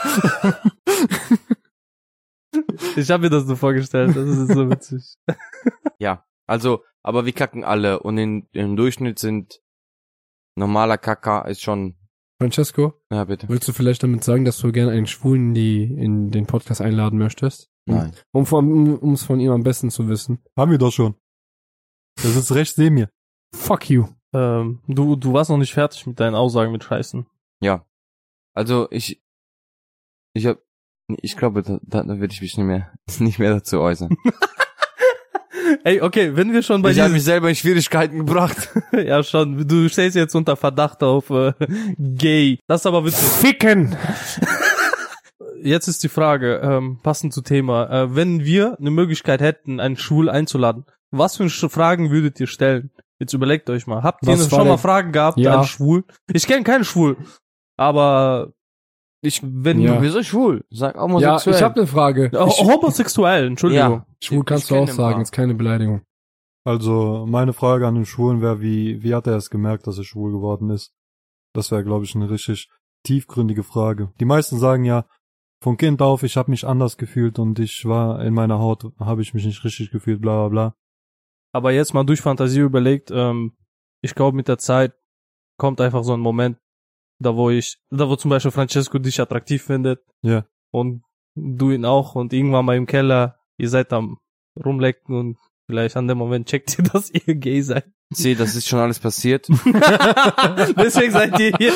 Ich 2.97 3.11
habe 3.11 3.25
mir 3.25 3.31
das 3.31 3.45
so 3.45 3.55
vorgestellt, 3.55 4.17
das 4.17 4.27
ist 4.27 4.55
so 4.55 4.71
witzig. 4.71 5.17
ja. 5.99 6.25
Also, 6.47 6.83
aber 7.03 7.27
wir 7.27 7.33
kacken 7.33 7.65
alle 7.65 8.01
und 8.01 8.17
in, 8.17 8.49
im 8.53 8.77
Durchschnitt 8.77 9.19
sind 9.19 9.61
normaler 10.57 10.97
Kacker 10.97 11.47
ist 11.49 11.61
schon, 11.61 11.97
Francesco, 12.41 12.95
ja 13.13 13.25
bitte. 13.25 13.49
willst 13.51 13.69
du 13.69 13.75
vielleicht 13.75 14.03
damit 14.03 14.25
sagen, 14.25 14.47
dass 14.47 14.59
du 14.59 14.73
gerne 14.73 14.93
einen 14.93 15.07
Schwulen 15.07 15.49
in, 15.49 15.55
die, 15.55 15.83
in 15.83 16.31
den 16.31 16.47
Podcast 16.47 16.81
einladen 16.81 17.19
möchtest? 17.19 17.69
Nein. 17.87 18.13
Um 18.33 18.47
von, 18.47 18.99
um 18.99 19.13
es 19.13 19.23
von 19.23 19.41
ihm 19.41 19.53
am 19.53 19.63
besten 19.63 19.91
zu 19.91 20.09
wissen. 20.09 20.43
Haben 20.57 20.73
wir 20.73 20.79
doch 20.79 20.93
schon. 20.93 21.15
Der 22.23 22.31
sitzt 22.31 22.53
rechts 22.53 22.77
neben 22.77 22.97
mir. 22.97 23.11
Fuck 23.55 23.91
you. 23.91 24.07
Ähm, 24.33 24.83
du, 24.87 25.17
du 25.17 25.33
warst 25.33 25.51
noch 25.51 25.57
nicht 25.57 25.73
fertig 25.73 26.07
mit 26.07 26.19
deinen 26.19 26.35
Aussagen 26.35 26.73
mit 26.73 26.85
Scheißen. 26.85 27.27
Ja. 27.61 27.87
Also, 28.55 28.89
ich, 28.91 29.23
ich 30.35 30.47
hab, 30.47 30.59
ich 31.09 31.37
glaube, 31.37 31.63
da, 31.63 31.79
da 31.81 32.07
würde 32.07 32.33
ich 32.33 32.41
mich 32.41 32.57
nicht 32.57 32.67
mehr, 32.67 32.93
nicht 33.19 33.39
mehr 33.39 33.55
dazu 33.55 33.81
äußern. 33.81 34.17
Ey, 35.85 36.01
okay, 36.01 36.37
wenn 36.37 36.53
wir 36.53 36.63
schon 36.63 36.83
bei 36.83 36.91
ich 36.91 37.01
habe 37.01 37.13
mich 37.13 37.25
selber 37.25 37.49
in 37.49 37.55
Schwierigkeiten 37.55 38.19
gebracht. 38.19 38.71
ja 38.93 39.23
schon, 39.23 39.67
du 39.67 39.89
stehst 39.89 40.17
jetzt 40.17 40.35
unter 40.35 40.57
Verdacht 40.57 41.03
auf 41.03 41.31
äh, 41.31 41.53
gay. 41.99 42.61
Das 42.67 42.83
ist 42.83 42.87
aber 42.87 43.05
witzig. 43.05 43.29
Ficken! 43.29 43.97
Jetzt 45.63 45.89
ist 45.89 46.03
die 46.03 46.09
Frage, 46.09 46.61
ähm, 46.63 46.99
passend 47.03 47.33
zu 47.33 47.43
Thema, 47.43 47.89
äh, 47.91 48.15
wenn 48.15 48.45
wir 48.45 48.79
eine 48.79 48.91
Möglichkeit 48.91 49.41
hätten, 49.41 49.81
einen 49.81 49.97
Schwul 49.97 50.29
einzuladen, 50.29 50.85
was 51.11 51.37
für 51.37 51.49
Fragen 51.49 52.11
würdet 52.11 52.39
ihr 52.41 52.47
stellen? 52.47 52.91
Jetzt 53.19 53.33
überlegt 53.33 53.71
euch 53.71 53.87
mal. 53.87 54.03
Habt 54.03 54.25
ihr 54.27 54.33
Was 54.33 54.51
schon 54.51 54.69
mal 54.69 54.77
Fragen 54.77 55.13
gehabt 55.13 55.39
Ja. 55.39 55.61
an 55.61 55.65
Schwul? 55.65 56.05
Ich 56.33 56.47
kenne 56.47 56.65
keinen 56.65 56.85
Schwul, 56.85 57.17
aber 57.77 58.53
ich, 59.23 59.41
wenn 59.43 59.81
Ja. 59.81 59.95
Du 59.97 60.01
bist 60.01 60.27
schwul. 60.27 60.65
Sag 60.71 60.95
Ja, 60.95 61.01
homosexuell. 61.01 61.57
ich 61.57 61.63
habe 61.63 61.77
eine 61.77 61.87
Frage. 61.87 62.31
Oh, 62.35 62.47
homosexuell, 62.73 63.47
Entschuldigung. 63.47 63.93
Ja. 63.93 64.07
Schwul 64.23 64.39
Ich- 64.41 64.45
kannst 64.47 64.65
ich 64.65 64.69
du 64.69 64.75
kenn 64.75 64.85
auch 64.85 64.89
sagen, 64.89 65.21
ist 65.23 65.33
keine 65.33 65.55
Beleidigung. 65.55 66.03
Also, 66.65 67.27
meine 67.29 67.53
Frage 67.53 67.87
an 67.87 67.95
den 67.95 68.07
Schwulen 68.07 68.43
wäre, 68.43 68.61
wie, 68.61 69.03
wie 69.03 69.15
hat 69.15 69.27
er 69.27 69.37
es 69.37 69.51
gemerkt, 69.51 69.87
dass 69.87 69.99
er 69.99 70.05
schwul 70.05 70.33
geworden 70.33 70.71
ist? 70.71 70.93
Das 71.55 71.71
wäre, 71.71 71.85
glaube 71.85 72.05
ich, 72.05 72.15
eine 72.15 72.29
richtig 72.29 72.69
tiefgründige 73.05 73.63
Frage. 73.63 74.11
Die 74.21 74.25
meisten 74.25 74.59
sagen 74.59 74.85
ja, 74.85 75.05
von 75.67 75.77
Kind 75.77 76.01
auf, 76.01 76.23
ich 76.23 76.37
habe 76.37 76.53
mich 76.53 76.65
anders 76.65 76.97
gefühlt 76.97 77.41
und 77.41 77.59
ich 77.59 77.87
war 77.87 78.25
in 78.25 78.35
meiner 78.35 78.61
Haut, 78.61 78.93
habe 79.01 79.21
ich 79.21 79.35
mich 79.35 79.45
nicht 79.45 79.65
richtig 79.65 79.91
gefühlt, 79.91 80.21
bla 80.21 80.47
bla 80.47 80.49
bla. 80.49 80.77
Aber 81.53 81.73
jetzt 81.73 81.93
mal 81.93 82.05
durch 82.05 82.21
Fantasie 82.21 82.61
überlegt, 82.61 83.11
ähm, 83.11 83.57
ich 84.01 84.15
glaube 84.15 84.37
mit 84.37 84.47
der 84.47 84.59
Zeit 84.59 84.95
kommt 85.59 85.81
einfach 85.81 86.05
so 86.05 86.13
ein 86.13 86.21
Moment, 86.21 86.57
da 87.19 87.35
wo 87.35 87.51
ich, 87.51 87.79
da 87.91 88.09
wo 88.09 88.15
zum 88.15 88.29
Beispiel 88.29 88.53
Francesco 88.53 89.01
dich 89.01 89.19
attraktiv 89.19 89.61
findet. 89.61 90.05
Ja. 90.23 90.47
Und 90.71 91.03
du 91.35 91.73
ihn 91.73 91.85
auch 91.85 92.15
und 92.15 92.33
irgendwann 92.33 92.65
mal 92.65 92.77
im 92.77 92.87
Keller, 92.87 93.41
ihr 93.59 93.69
seid 93.69 93.93
am 93.93 94.19
rumlecken 94.65 95.17
und 95.17 95.37
vielleicht 95.67 95.97
an 95.97 96.07
dem 96.07 96.19
Moment 96.19 96.47
checkt 96.47 96.79
ihr, 96.79 96.85
dass 96.85 97.11
ihr 97.11 97.35
gay 97.35 97.61
seid. 97.61 97.93
Sieh, 98.11 98.37
das 98.37 98.55
ist 98.55 98.69
schon 98.69 98.79
alles 98.79 99.01
passiert. 99.01 99.49
Deswegen 100.77 101.13
seid 101.13 101.39
ihr 101.41 101.53
hier. 101.59 101.73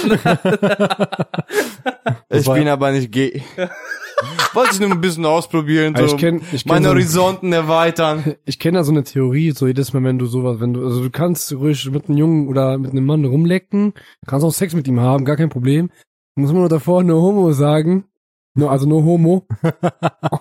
ich 2.28 2.46
bin 2.46 2.68
aber 2.68 2.92
nicht 2.92 3.10
gay. 3.10 3.42
Wollte 4.52 4.74
ich 4.74 4.80
nur 4.80 4.90
ein 4.90 5.00
bisschen 5.00 5.24
ausprobieren, 5.24 5.94
so 5.96 6.04
ich 6.04 6.16
kenne 6.16 6.40
ich 6.52 6.64
kenn 6.64 6.72
meine 6.72 6.84
so, 6.84 6.90
Horizonten 6.90 7.52
erweitern. 7.52 8.36
ich 8.44 8.58
kenn 8.58 8.74
da 8.74 8.84
so 8.84 8.92
eine 8.92 9.04
Theorie, 9.04 9.52
so 9.52 9.66
jedes 9.66 9.92
Mal, 9.92 10.04
wenn 10.04 10.18
du 10.18 10.26
sowas, 10.26 10.60
wenn 10.60 10.74
du, 10.74 10.84
also 10.84 11.02
du 11.02 11.10
kannst 11.10 11.52
ruhig 11.52 11.90
mit 11.90 12.08
einem 12.08 12.18
Jungen 12.18 12.48
oder 12.48 12.78
mit 12.78 12.90
einem 12.90 13.06
Mann 13.06 13.24
rumlecken, 13.24 13.94
kannst 14.26 14.44
auch 14.44 14.52
Sex 14.52 14.74
mit 14.74 14.86
ihm 14.88 15.00
haben, 15.00 15.24
gar 15.24 15.36
kein 15.36 15.48
Problem. 15.48 15.90
Muss 16.36 16.52
man 16.52 16.60
nur 16.60 16.68
davor 16.68 17.02
nur 17.02 17.20
Homo 17.22 17.52
sagen. 17.52 18.04
Nur, 18.54 18.70
also 18.70 18.86
nur 18.86 19.04
Homo. 19.04 19.46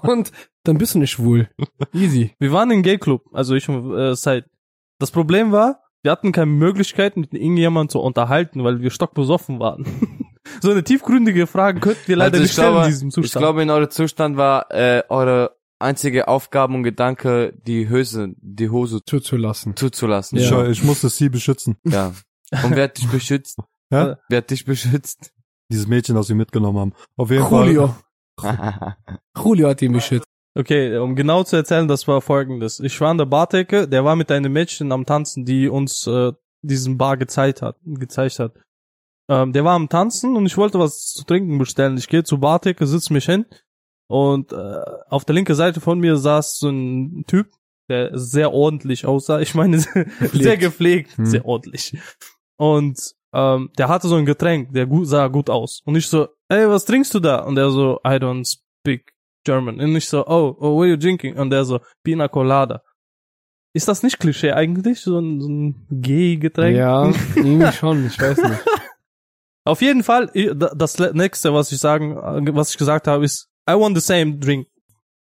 Und 0.02 0.32
dann 0.64 0.78
bist 0.78 0.96
du 0.96 1.00
nicht 1.00 1.12
schwul. 1.12 1.48
Easy. 1.94 2.36
Wir 2.40 2.52
waren 2.52 2.72
im 2.72 2.82
Gay-Club, 2.82 3.26
also 3.34 3.56
ich 3.56 3.70
und 3.70 3.96
äh, 3.96 4.16
Said. 4.16 4.46
Das 5.00 5.12
Problem 5.12 5.52
war, 5.52 5.82
wir 6.04 6.12
hatten 6.12 6.32
keine 6.32 6.48
Möglichkeit, 6.52 7.18
mit 7.18 7.34
irgendjemandem 7.34 7.90
zu 7.90 8.00
unterhalten, 8.00 8.64
weil 8.64 8.82
wir 8.82 8.90
stockbesoffen 8.92 9.60
waren. 9.60 9.86
so 10.62 10.72
eine 10.72 10.84
tiefgründige 10.84 11.48
Frage 11.48 11.80
könnten 11.80 12.08
wir 12.08 12.16
leider 12.18 12.34
Also 12.34 12.42
nicht 12.42 12.50
ich 12.52 12.54
stellen 12.54 12.72
glaube, 12.72 12.86
in 12.86 12.92
diesem 12.92 13.08
Ich 13.10 13.14
Zustand. 13.16 13.44
glaube, 13.44 13.62
in 13.64 13.70
eurem 13.70 13.90
Zustand 13.90 14.38
war 14.38 14.72
äh, 14.72 15.04
eure 15.10 15.56
einzige 15.80 16.28
Aufgabe 16.28 16.74
und 16.74 16.84
Gedanke, 16.84 17.54
die 17.66 17.90
Hose, 17.90 18.34
die 18.38 18.70
Hose 18.70 19.04
Zuzulassen. 19.06 19.76
zuzulassen. 19.76 20.38
Ich, 20.38 20.50
Ja. 20.50 20.68
ich 20.68 20.84
musste 20.84 21.10
sie 21.10 21.30
beschützen. 21.30 21.78
Ja. 21.86 22.14
Und 22.64 22.76
wer 22.76 22.86
hat 22.86 22.98
dich 22.98 23.08
beschützt? 23.10 23.58
Ja? 23.92 24.20
Wer 24.30 24.38
hat 24.38 24.52
dich 24.52 24.66
beschützt? 24.66 25.34
Dieses 25.72 25.88
Mädchen, 25.88 26.14
das 26.14 26.30
wir 26.30 26.36
mitgenommen 26.36 26.78
haben. 26.78 26.94
Auf 27.18 27.32
jeden 27.32 27.44
Julio. 27.50 27.96
Fall. 28.40 28.96
Julio 29.44 29.68
hat 29.70 29.82
ihn 29.82 29.94
beschützt. 29.94 30.28
Okay, 30.58 30.98
um 30.98 31.16
genau 31.16 31.44
zu 31.44 31.56
erzählen, 31.56 31.88
das 31.88 32.08
war 32.08 32.22
folgendes. 32.22 32.80
Ich 32.80 33.00
war 33.00 33.10
an 33.12 33.18
der 33.18 33.26
Bartheke, 33.26 33.88
der 33.88 34.04
war 34.04 34.16
mit 34.16 34.32
einem 34.32 34.52
Mädchen 34.52 34.92
am 34.92 35.06
Tanzen, 35.06 35.46
die 35.46 35.70
uns 35.70 36.08
äh, 36.08 36.32
diesen 36.62 36.98
Bar 36.98 37.18
gezeigt 37.18 37.62
hat. 37.62 37.78
Gezeigt 37.86 38.40
hat. 38.40 38.54
Ähm, 39.30 39.54
der 39.54 39.64
war 39.64 39.76
am 39.76 39.90
Tanzen 39.90 40.36
und 40.36 40.46
ich 40.48 40.58
wollte 40.58 40.80
was 40.80 41.06
zu 41.14 41.24
trinken 41.24 41.58
bestellen. 41.60 41.98
Ich 41.98 42.08
gehe 42.08 42.24
zur 42.24 42.40
Bartheke, 42.40 42.88
sitz 42.88 43.10
mich 43.12 43.26
hin 43.26 43.46
und 44.10 44.52
äh, 44.52 44.82
auf 45.08 45.24
der 45.24 45.36
linken 45.36 45.54
Seite 45.56 45.82
von 45.82 46.00
mir 46.00 46.18
saß 46.18 46.58
so 46.58 46.70
ein 46.70 47.26
Typ, 47.28 47.48
der 47.90 48.18
sehr 48.18 48.52
ordentlich 48.52 49.06
aussah. 49.06 49.40
Ich 49.40 49.54
meine, 49.54 49.80
sehr 50.34 50.58
gepflegt, 50.58 51.16
Hm. 51.18 51.26
sehr 51.28 51.46
ordentlich. 51.46 51.96
Und 52.58 53.00
ähm, 53.34 53.70
der 53.78 53.88
hatte 53.88 54.08
so 54.08 54.16
ein 54.16 54.26
Getränk, 54.26 54.74
der 54.74 54.88
gut, 54.88 55.08
sah 55.08 55.28
gut 55.28 55.52
aus. 55.52 55.82
Und 55.86 55.96
ich 55.96 56.08
so, 56.08 56.28
ey, 56.50 56.68
was 56.68 56.86
trinkst 56.86 57.14
du 57.14 57.20
da? 57.20 57.44
Und 57.44 57.58
er 57.58 57.70
so, 57.70 58.00
I 58.04 58.16
don't 58.18 58.46
speak 58.82 59.14
German. 59.44 59.80
Und 59.80 59.96
ich 59.96 60.08
so, 60.10 60.26
oh, 60.28 60.56
oh, 60.60 60.76
what 60.76 60.84
are 60.84 60.88
you 60.90 60.98
drinking? 60.98 61.38
Und 61.38 61.50
der 61.50 61.64
so, 61.66 61.80
Pina 62.04 62.28
Colada. 62.28 62.82
Ist 63.74 63.88
das 63.88 64.02
nicht 64.04 64.20
Klischee 64.20 64.52
eigentlich? 64.52 65.02
So 65.02 65.20
ein, 65.20 65.40
so 65.42 65.48
ein 65.48 65.88
Gay-Getränk? 65.90 66.76
Ja, 66.78 67.12
irgendwie 67.36 67.72
schon, 67.72 68.08
ich 68.08 68.20
weiß 68.20 68.38
nicht. 68.42 68.62
Auf 69.66 69.82
jeden 69.82 70.04
Fall, 70.04 70.32
das 70.76 70.98
nächste, 71.14 71.54
was 71.54 71.72
ich 71.72 71.78
sagen, 71.80 72.18
äh, 72.18 72.56
was 72.56 72.72
ich 72.72 72.78
gesagt 72.78 73.08
habe, 73.08 73.24
ist, 73.26 73.48
I 73.70 73.74
want 73.74 73.96
the 73.96 74.02
same 74.02 74.38
drink. 74.38 74.68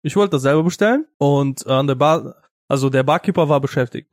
Ich 0.01 0.15
wollte 0.15 0.31
das 0.31 0.41
selber 0.43 0.63
bestellen 0.63 1.05
und 1.17 1.67
an 1.67 1.85
der 1.88 1.95
Bar, 1.95 2.35
also 2.67 2.89
der 2.89 3.03
Barkeeper 3.03 3.47
war 3.49 3.59
beschäftigt. 3.59 4.09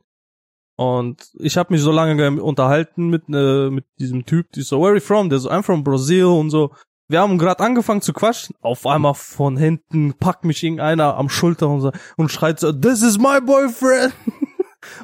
Und 0.78 1.30
ich 1.38 1.56
habe 1.56 1.72
mich 1.72 1.80
so 1.80 1.90
lange 1.90 2.16
ge- 2.16 2.40
unterhalten 2.40 3.08
mit 3.08 3.22
äh, 3.30 3.70
mit 3.70 3.86
diesem 3.98 4.26
Typ, 4.26 4.52
die 4.52 4.60
so, 4.62 4.78
where 4.80 4.88
are 4.88 4.96
you 4.96 5.00
from? 5.00 5.30
Der 5.30 5.38
so, 5.38 5.48
I'm 5.50 5.62
from 5.62 5.82
Brazil 5.82 6.24
und 6.26 6.50
so. 6.50 6.74
Wir 7.08 7.20
haben 7.20 7.38
gerade 7.38 7.62
angefangen 7.62 8.02
zu 8.02 8.12
quatschen. 8.12 8.56
Auf 8.62 8.86
einmal 8.86 9.14
von 9.14 9.56
hinten 9.56 10.14
packt 10.14 10.44
mich 10.44 10.62
irgendeiner 10.64 11.16
am 11.16 11.28
Schulter 11.28 11.68
und, 11.68 11.80
so, 11.80 11.92
und 12.16 12.32
schreit 12.32 12.58
so, 12.58 12.72
this 12.72 13.02
is 13.02 13.18
my 13.18 13.40
boyfriend. 13.40 14.12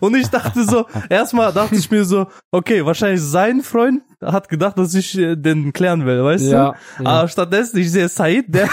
Und 0.00 0.14
ich 0.14 0.28
dachte 0.28 0.62
so, 0.64 0.86
erstmal 1.10 1.52
dachte 1.52 1.74
ich 1.74 1.90
mir 1.90 2.04
so, 2.04 2.28
okay, 2.52 2.86
wahrscheinlich 2.86 3.20
sein 3.20 3.62
Freund 3.62 4.02
hat 4.24 4.48
gedacht, 4.48 4.78
dass 4.78 4.94
ich 4.94 5.18
äh, 5.18 5.34
den 5.34 5.72
klären 5.72 6.06
will, 6.06 6.22
weißt 6.22 6.44
Ja. 6.52 6.74
du? 6.98 7.04
Aber 7.04 7.26
stattdessen, 7.26 7.78
ich 7.78 7.90
sehe 7.90 8.08
Said, 8.08 8.44
der, 8.46 8.68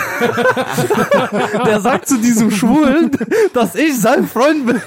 der 1.65 1.79
sagt 1.79 2.07
zu 2.07 2.19
diesem 2.19 2.51
Schwulen, 2.51 3.09
dass 3.53 3.73
ich 3.73 3.99
sein 3.99 4.27
Freund 4.27 4.67
bin. 4.67 4.81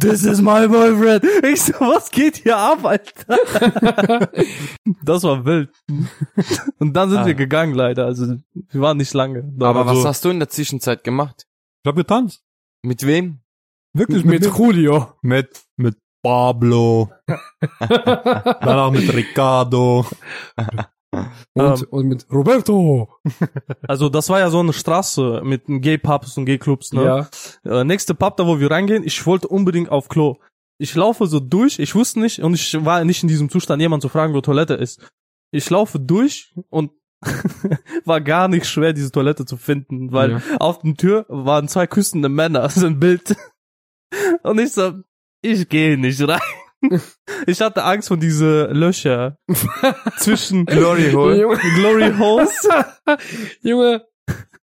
This 0.00 0.24
is 0.24 0.40
my 0.40 0.66
boyfriend. 0.68 1.24
Ich 1.44 1.62
so, 1.62 1.72
was 1.80 2.10
geht 2.10 2.36
hier 2.38 2.56
ab, 2.56 2.84
Alter? 2.84 4.30
Das 5.04 5.22
war 5.24 5.44
wild. 5.44 5.70
Und 6.78 6.94
dann 6.94 7.10
sind 7.10 7.20
Ah. 7.20 7.26
wir 7.26 7.34
gegangen, 7.34 7.74
leider. 7.74 8.04
Also, 8.06 8.36
wir 8.54 8.80
waren 8.80 8.96
nicht 8.96 9.12
lange. 9.14 9.42
da. 9.56 9.66
Aber 9.70 9.86
was 9.86 9.98
so- 10.02 10.08
hast 10.08 10.24
du 10.24 10.30
in 10.30 10.38
der 10.38 10.48
Zwischenzeit 10.48 11.02
gemacht? 11.04 11.46
Ich 11.84 11.88
hab 11.88 11.96
getanzt. 11.96 12.42
Mit 12.84 13.04
wem? 13.06 13.40
Wirklich 13.94 14.24
mit 14.24 14.40
mit, 14.42 14.56
Julio. 14.56 15.12
mit, 15.22 15.62
mit 15.76 15.96
Pablo. 16.22 17.10
Danach 17.80 18.90
mit 18.90 19.12
Ricardo. 19.12 20.06
Und, 21.54 21.80
Ähm. 21.82 21.86
und 21.90 22.06
mit 22.08 22.26
Roberto. 22.32 23.08
Also, 23.88 24.08
das 24.08 24.28
war 24.30 24.38
ja 24.40 24.48
so 24.50 24.60
eine 24.60 24.72
Straße 24.72 25.42
mit 25.44 25.62
Gay-Pubs 25.66 26.38
und 26.38 26.46
Gay-Clubs, 26.46 26.92
ne? 26.92 27.04
Ja. 27.64 27.80
äh, 27.80 27.84
nächste 27.84 28.14
Pub, 28.14 28.36
da 28.36 28.46
wo 28.46 28.58
wir 28.60 28.70
reingehen, 28.70 29.04
ich 29.04 29.26
wollte 29.26 29.48
unbedingt 29.48 29.90
auf 29.90 30.08
Klo. 30.08 30.36
Ich 30.78 30.94
laufe 30.94 31.26
so 31.26 31.38
durch, 31.40 31.78
ich 31.78 31.94
wusste 31.94 32.20
nicht 32.20 32.40
und 32.40 32.54
ich 32.54 32.84
war 32.84 33.04
nicht 33.04 33.22
in 33.22 33.28
diesem 33.28 33.50
Zustand, 33.50 33.80
jemand 33.82 34.02
zu 34.02 34.08
fragen, 34.08 34.34
wo 34.34 34.40
Toilette 34.40 34.74
ist. 34.74 35.06
Ich 35.52 35.68
laufe 35.68 36.00
durch 36.00 36.54
und 36.70 36.90
war 38.04 38.20
gar 38.20 38.48
nicht 38.48 38.66
schwer, 38.66 38.92
diese 38.92 39.12
Toilette 39.12 39.44
zu 39.44 39.56
finden, 39.56 40.10
weil 40.12 40.30
Ja. 40.32 40.42
auf 40.58 40.78
der 40.80 40.94
Tür 40.94 41.26
waren 41.28 41.68
zwei 41.68 41.86
küssende 41.86 42.28
Männer, 42.28 42.68
so 42.70 42.86
ein 42.86 42.98
Bild. 42.98 43.36
Und 44.42 44.58
ich 44.58 44.72
so, 44.72 44.92
ich 45.42 45.68
gehe 45.68 45.98
nicht 45.98 46.20
rein. 46.26 46.40
Ich 47.46 47.60
hatte 47.60 47.84
Angst 47.84 48.08
vor 48.08 48.16
diese 48.16 48.66
Löcher 48.66 49.36
zwischen 50.18 50.64
Glory 50.64 51.10
Hole. 51.14 51.40
Junge, 51.40 51.58
Glory 51.76 52.12
Holes. 52.18 52.68
Junge. 53.62 54.04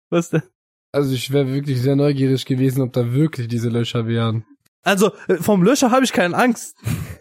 Was 0.10 0.30
denn? 0.30 0.44
Also 0.92 1.14
ich 1.14 1.32
wäre 1.32 1.52
wirklich 1.54 1.82
sehr 1.82 1.96
neugierig 1.96 2.46
gewesen, 2.46 2.82
ob 2.82 2.94
da 2.94 3.14
wirklich 3.14 3.48
diese 3.48 3.70
Löcher 3.70 4.08
wären. 4.08 4.46
Also 4.84 5.12
äh, 5.28 5.36
vom 5.38 5.64
Löcher 5.64 5.92
habe 5.92 6.06
ich 6.06 6.14
keine 6.14 6.36
Angst. 6.38 6.78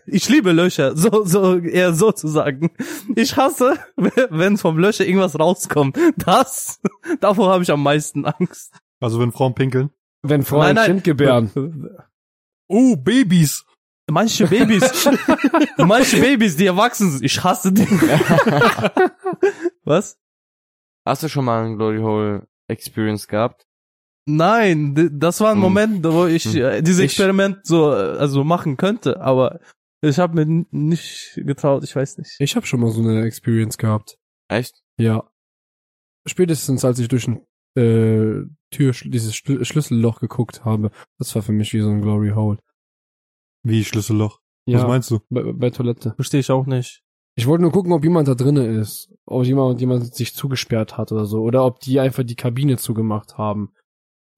Ich 0.06 0.28
liebe 0.28 0.52
Löcher, 0.52 0.96
so 0.96 1.24
so 1.24 1.58
eher 1.58 1.94
so 1.94 2.12
zu 2.12 2.28
sagen. 2.28 2.70
Ich 3.16 3.36
hasse, 3.36 3.78
wenn 3.96 4.56
vom 4.56 4.78
Löcher 4.78 5.04
irgendwas 5.04 5.38
rauskommt. 5.38 5.98
Das 6.16 6.80
davor 7.20 7.50
habe 7.50 7.64
ich 7.64 7.70
am 7.70 7.82
meisten 7.82 8.24
Angst. 8.24 8.72
Also 9.00 9.18
wenn 9.20 9.32
Frauen 9.32 9.54
pinkeln. 9.54 9.90
Wenn 10.22 10.42
Frauen 10.42 10.78
ein 10.78 10.86
Kind 10.86 11.04
gebären. 11.04 11.50
Oh, 12.68 12.96
Babys. 12.96 13.64
Manche 14.08 14.46
Babys, 14.46 15.08
manche 15.78 16.20
Babys, 16.20 16.56
die 16.56 16.66
erwachsen 16.66 17.10
sind, 17.10 17.24
ich 17.24 17.42
hasse 17.42 17.72
die. 17.72 17.82
Was? 19.84 20.18
Hast 21.04 21.22
du 21.22 21.28
schon 21.28 21.44
mal 21.44 21.64
einen 21.64 21.76
Glory 21.76 21.98
Hole 21.98 22.48
Experience 22.68 23.28
gehabt? 23.28 23.66
Nein, 24.28 24.94
das 25.20 25.40
war 25.40 25.50
ein 25.50 25.56
Hm. 25.56 25.60
Moment, 25.62 26.04
wo 26.04 26.26
ich 26.26 26.44
Hm. 26.44 26.56
äh, 26.56 26.82
dieses 26.82 27.00
Ich- 27.00 27.04
Experiment 27.12 27.64
so 27.66 27.92
äh, 27.92 28.16
also 28.18 28.44
machen 28.44 28.76
könnte, 28.76 29.20
aber 29.20 29.60
ich 30.02 30.18
habe 30.18 30.44
mir 30.44 30.64
nicht 30.70 31.32
getraut, 31.36 31.84
ich 31.84 31.94
weiß 31.94 32.18
nicht. 32.18 32.36
Ich 32.38 32.56
habe 32.56 32.66
schon 32.66 32.80
mal 32.80 32.90
so 32.90 33.00
eine 33.02 33.24
Experience 33.24 33.78
gehabt. 33.78 34.18
Echt? 34.48 34.82
Ja. 34.98 35.24
Spätestens 36.26 36.84
als 36.84 36.98
ich 36.98 37.08
durch 37.08 37.28
ein 37.28 37.40
äh, 37.76 38.44
Tür, 38.70 38.92
dieses 39.04 39.34
Schl 39.36 39.64
Schlüsselloch 39.64 40.20
geguckt 40.20 40.64
habe. 40.64 40.90
Das 41.18 41.34
war 41.34 41.42
für 41.42 41.52
mich 41.52 41.72
wie 41.72 41.80
so 41.80 41.90
ein 41.90 42.02
Glory 42.02 42.30
Hole. 42.30 42.58
Wie 43.66 43.84
Schlüsselloch. 43.84 44.38
Ja, 44.66 44.78
Was 44.78 44.86
meinst 44.86 45.10
du? 45.10 45.18
bei, 45.28 45.42
bei 45.42 45.70
Toilette. 45.70 46.14
Verstehe 46.14 46.38
ich 46.38 46.52
auch 46.52 46.66
nicht. 46.66 47.02
Ich 47.34 47.48
wollte 47.48 47.62
nur 47.62 47.72
gucken, 47.72 47.92
ob 47.92 48.04
jemand 48.04 48.28
da 48.28 48.36
drinne 48.36 48.64
ist. 48.64 49.12
Ob 49.26 49.44
jemand, 49.44 49.80
jemand 49.80 50.14
sich 50.14 50.34
zugesperrt 50.34 50.96
hat 50.96 51.10
oder 51.10 51.26
so. 51.26 51.42
Oder 51.42 51.64
ob 51.64 51.80
die 51.80 51.98
einfach 51.98 52.22
die 52.22 52.36
Kabine 52.36 52.76
zugemacht 52.76 53.38
haben. 53.38 53.72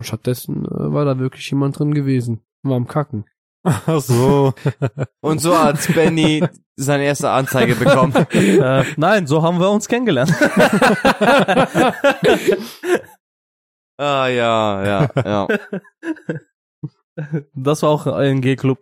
Und 0.00 0.07
stattdessen 0.07 0.64
äh, 0.64 0.92
war 0.92 1.05
da 1.05 1.18
wirklich 1.18 1.50
jemand 1.50 1.79
drin 1.79 1.92
gewesen. 1.92 2.40
War 2.62 2.76
am 2.76 2.87
Kacken. 2.87 3.26
Ach 3.64 4.00
so. 4.00 4.55
Und 5.20 5.42
so 5.42 5.59
hat 5.59 5.87
Benny 5.94 6.42
seine 6.76 7.05
erste 7.05 7.29
Anzeige 7.29 7.74
bekommen. 7.74 8.14
äh, 8.31 8.85
nein, 8.96 9.26
so 9.26 9.42
haben 9.42 9.61
wir 9.61 9.68
uns 9.70 9.88
kennengelernt. 9.88 10.33
ah 13.98 14.26
ja, 14.29 14.85
ja, 14.87 15.11
ja. 15.22 15.48
Das 17.55 17.83
war 17.83 17.90
auch 17.90 18.07
ein 18.07 18.40
G-Club. 18.40 18.79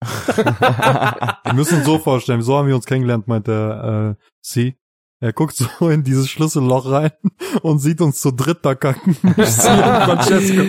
Wir 1.44 1.54
müssen 1.54 1.78
uns 1.78 1.86
so 1.86 1.98
vorstellen, 1.98 2.42
so 2.42 2.56
haben 2.56 2.68
wir 2.68 2.74
uns 2.76 2.86
kennengelernt, 2.86 3.26
meint 3.28 3.46
der 3.48 4.16
äh, 4.18 4.24
C. 4.42 4.76
Er 5.20 5.32
guckt 5.32 5.56
so 5.56 5.88
in 5.88 6.04
dieses 6.04 6.28
Schlüsselloch 6.30 6.90
rein 6.90 7.10
und 7.62 7.80
sieht 7.80 8.00
uns 8.00 8.20
zu 8.20 8.30
dritt 8.30 8.58
da 8.64 8.74
kacken. 8.74 9.16
Ich 9.36 9.46
sie 9.50 9.68
und 9.70 10.04
Francesco. 10.04 10.62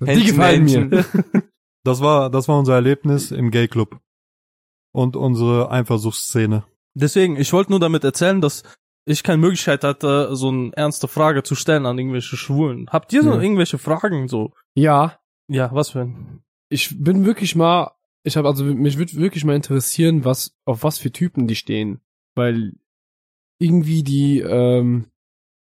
Ja. 0.00 0.14
die 0.14 0.24
gefallen 0.24 0.64
mir. 0.64 1.04
Das 1.84 2.00
war, 2.00 2.28
das 2.30 2.46
war 2.48 2.58
unser 2.58 2.74
Erlebnis 2.74 3.30
im 3.30 3.50
Gay 3.50 3.68
Club. 3.68 3.98
Und 4.92 5.16
unsere 5.16 5.70
Eifersuchtsszene. 5.70 6.64
Deswegen, 6.94 7.36
ich 7.36 7.52
wollte 7.52 7.72
nur 7.72 7.80
damit 7.80 8.04
erzählen, 8.04 8.40
dass 8.40 8.62
ich 9.06 9.22
keine 9.22 9.38
Möglichkeit 9.38 9.82
hatte, 9.82 10.36
so 10.36 10.48
eine 10.50 10.70
ernste 10.74 11.08
Frage 11.08 11.42
zu 11.42 11.54
stellen 11.56 11.84
an 11.86 11.98
irgendwelche 11.98 12.36
Schwulen. 12.36 12.86
Habt 12.90 13.12
ihr 13.12 13.22
so 13.22 13.30
Ja. 13.34 13.40
irgendwelche 13.40 13.78
Fragen 13.78 14.28
so? 14.28 14.52
Ja, 14.74 15.18
Ja, 15.48 15.70
was 15.74 15.90
für 15.90 16.02
ein? 16.02 16.43
Ich 16.74 17.02
bin 17.02 17.24
wirklich 17.24 17.54
mal, 17.54 17.92
ich 18.24 18.36
habe 18.36 18.48
also 18.48 18.64
mich 18.64 18.98
würde 18.98 19.14
wirklich 19.14 19.44
mal 19.44 19.54
interessieren, 19.54 20.24
was 20.24 20.56
auf 20.64 20.82
was 20.82 20.98
für 20.98 21.12
Typen 21.12 21.46
die 21.46 21.54
stehen, 21.54 22.00
weil 22.34 22.72
irgendwie 23.60 24.02
die, 24.02 24.40
ähm, 24.40 25.06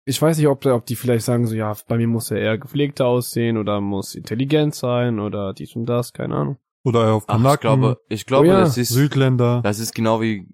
ich 0.06 0.20
weiß 0.22 0.38
nicht, 0.38 0.46
ob 0.46 0.64
ob 0.64 0.86
die 0.86 0.96
vielleicht 0.96 1.26
sagen 1.26 1.46
so, 1.46 1.54
ja, 1.54 1.76
bei 1.86 1.98
mir 1.98 2.06
muss 2.08 2.30
er 2.30 2.38
eher 2.38 2.56
gepflegter 2.56 3.06
aussehen 3.06 3.58
oder 3.58 3.82
muss 3.82 4.14
intelligent 4.14 4.74
sein 4.74 5.20
oder 5.20 5.52
dies 5.52 5.76
und 5.76 5.84
das, 5.84 6.14
keine 6.14 6.34
Ahnung. 6.34 6.56
Oder 6.82 7.12
auf 7.12 7.24
Ach, 7.26 7.36
ich 7.36 7.42
Kanaken, 7.42 7.60
glaube, 7.60 8.00
ich 8.08 8.24
glaube, 8.26 8.46
Oh 8.46 8.50
ja, 8.50 8.60
das 8.60 8.78
ist, 8.78 8.88
Südländer. 8.88 9.60
das 9.62 9.78
ist 9.78 9.94
genau 9.94 10.22
wie, 10.22 10.48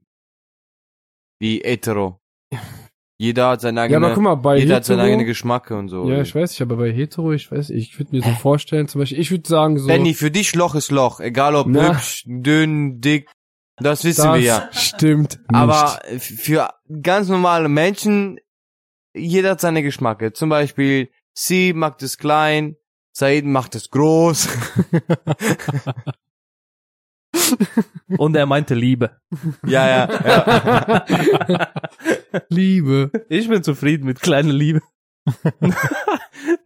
wie 1.39 1.61
hetero. 1.63 2.21
Jeder 3.23 3.51
hat 3.51 3.61
seine 3.61 3.79
Ja, 3.79 3.85
eigene, 3.85 4.05
aber 4.05 4.15
guck 4.15 4.23
mal, 4.25 4.35
bei 4.35 4.57
jeder 4.57 4.75
hat 4.77 4.85
seine 4.85 5.03
eigene 5.03 5.19
Hetero, 5.19 5.29
Geschmacke 5.29 5.77
und 5.77 5.89
so. 5.89 6.11
ja, 6.11 6.23
ich 6.23 6.35
weiß 6.35 6.51
nicht, 6.51 6.61
aber 6.61 6.75
bei 6.75 6.93
Hetero, 6.93 7.33
ich 7.33 7.53
weiß, 7.53 7.71
ich 7.71 7.97
würde 7.97 8.17
mir 8.17 8.23
so 8.23 8.31
vorstellen, 8.33 8.89
zum 8.89 9.01
Beispiel, 9.01 9.21
ich 9.21 9.31
würde 9.31 9.49
sagen 9.49 9.79
so, 9.79 9.87
Benny, 9.87 10.13
für 10.13 10.33
dich 10.33 10.57
Loch 10.57 10.75
ist 10.75 10.91
Loch, 10.91 11.21
egal 11.21 11.55
ob 11.55 11.69
Na. 11.69 11.91
hübsch, 11.95 12.25
dünn, 12.27 13.01
dick, 13.01 13.31
das 13.77 14.03
wissen 14.03 14.25
das 14.25 14.35
wir 14.35 14.43
ja. 14.45 14.69
stimmt 14.73 15.39
nicht. 15.39 15.55
Aber 15.55 16.01
für 16.19 16.71
ganz 17.01 17.29
normale 17.29 17.69
Menschen, 17.69 18.41
jeder 19.15 19.51
hat 19.51 19.61
seine 19.61 19.85
Geschmacke. 19.85 20.33
Zum 20.33 20.49
Beispiel, 20.49 21.09
sie 21.33 21.75
mag 21.75 22.03
es 22.03 22.19
klein, 22.19 22.75
Said 23.13 23.45
macht 23.45 23.77
es 23.77 23.91
groß. 23.91 24.49
Und 28.19 28.37
er 28.37 28.47
meinte 28.47 28.75
Liebe. 28.75 29.11
ja, 29.67 29.89
ja, 29.89 31.05
ja. 31.49 31.69
Liebe. 32.49 33.11
Ich 33.29 33.49
bin 33.49 33.63
zufrieden 33.63 34.07
mit 34.07 34.21
kleiner 34.21 34.53
Liebe. 34.53 34.81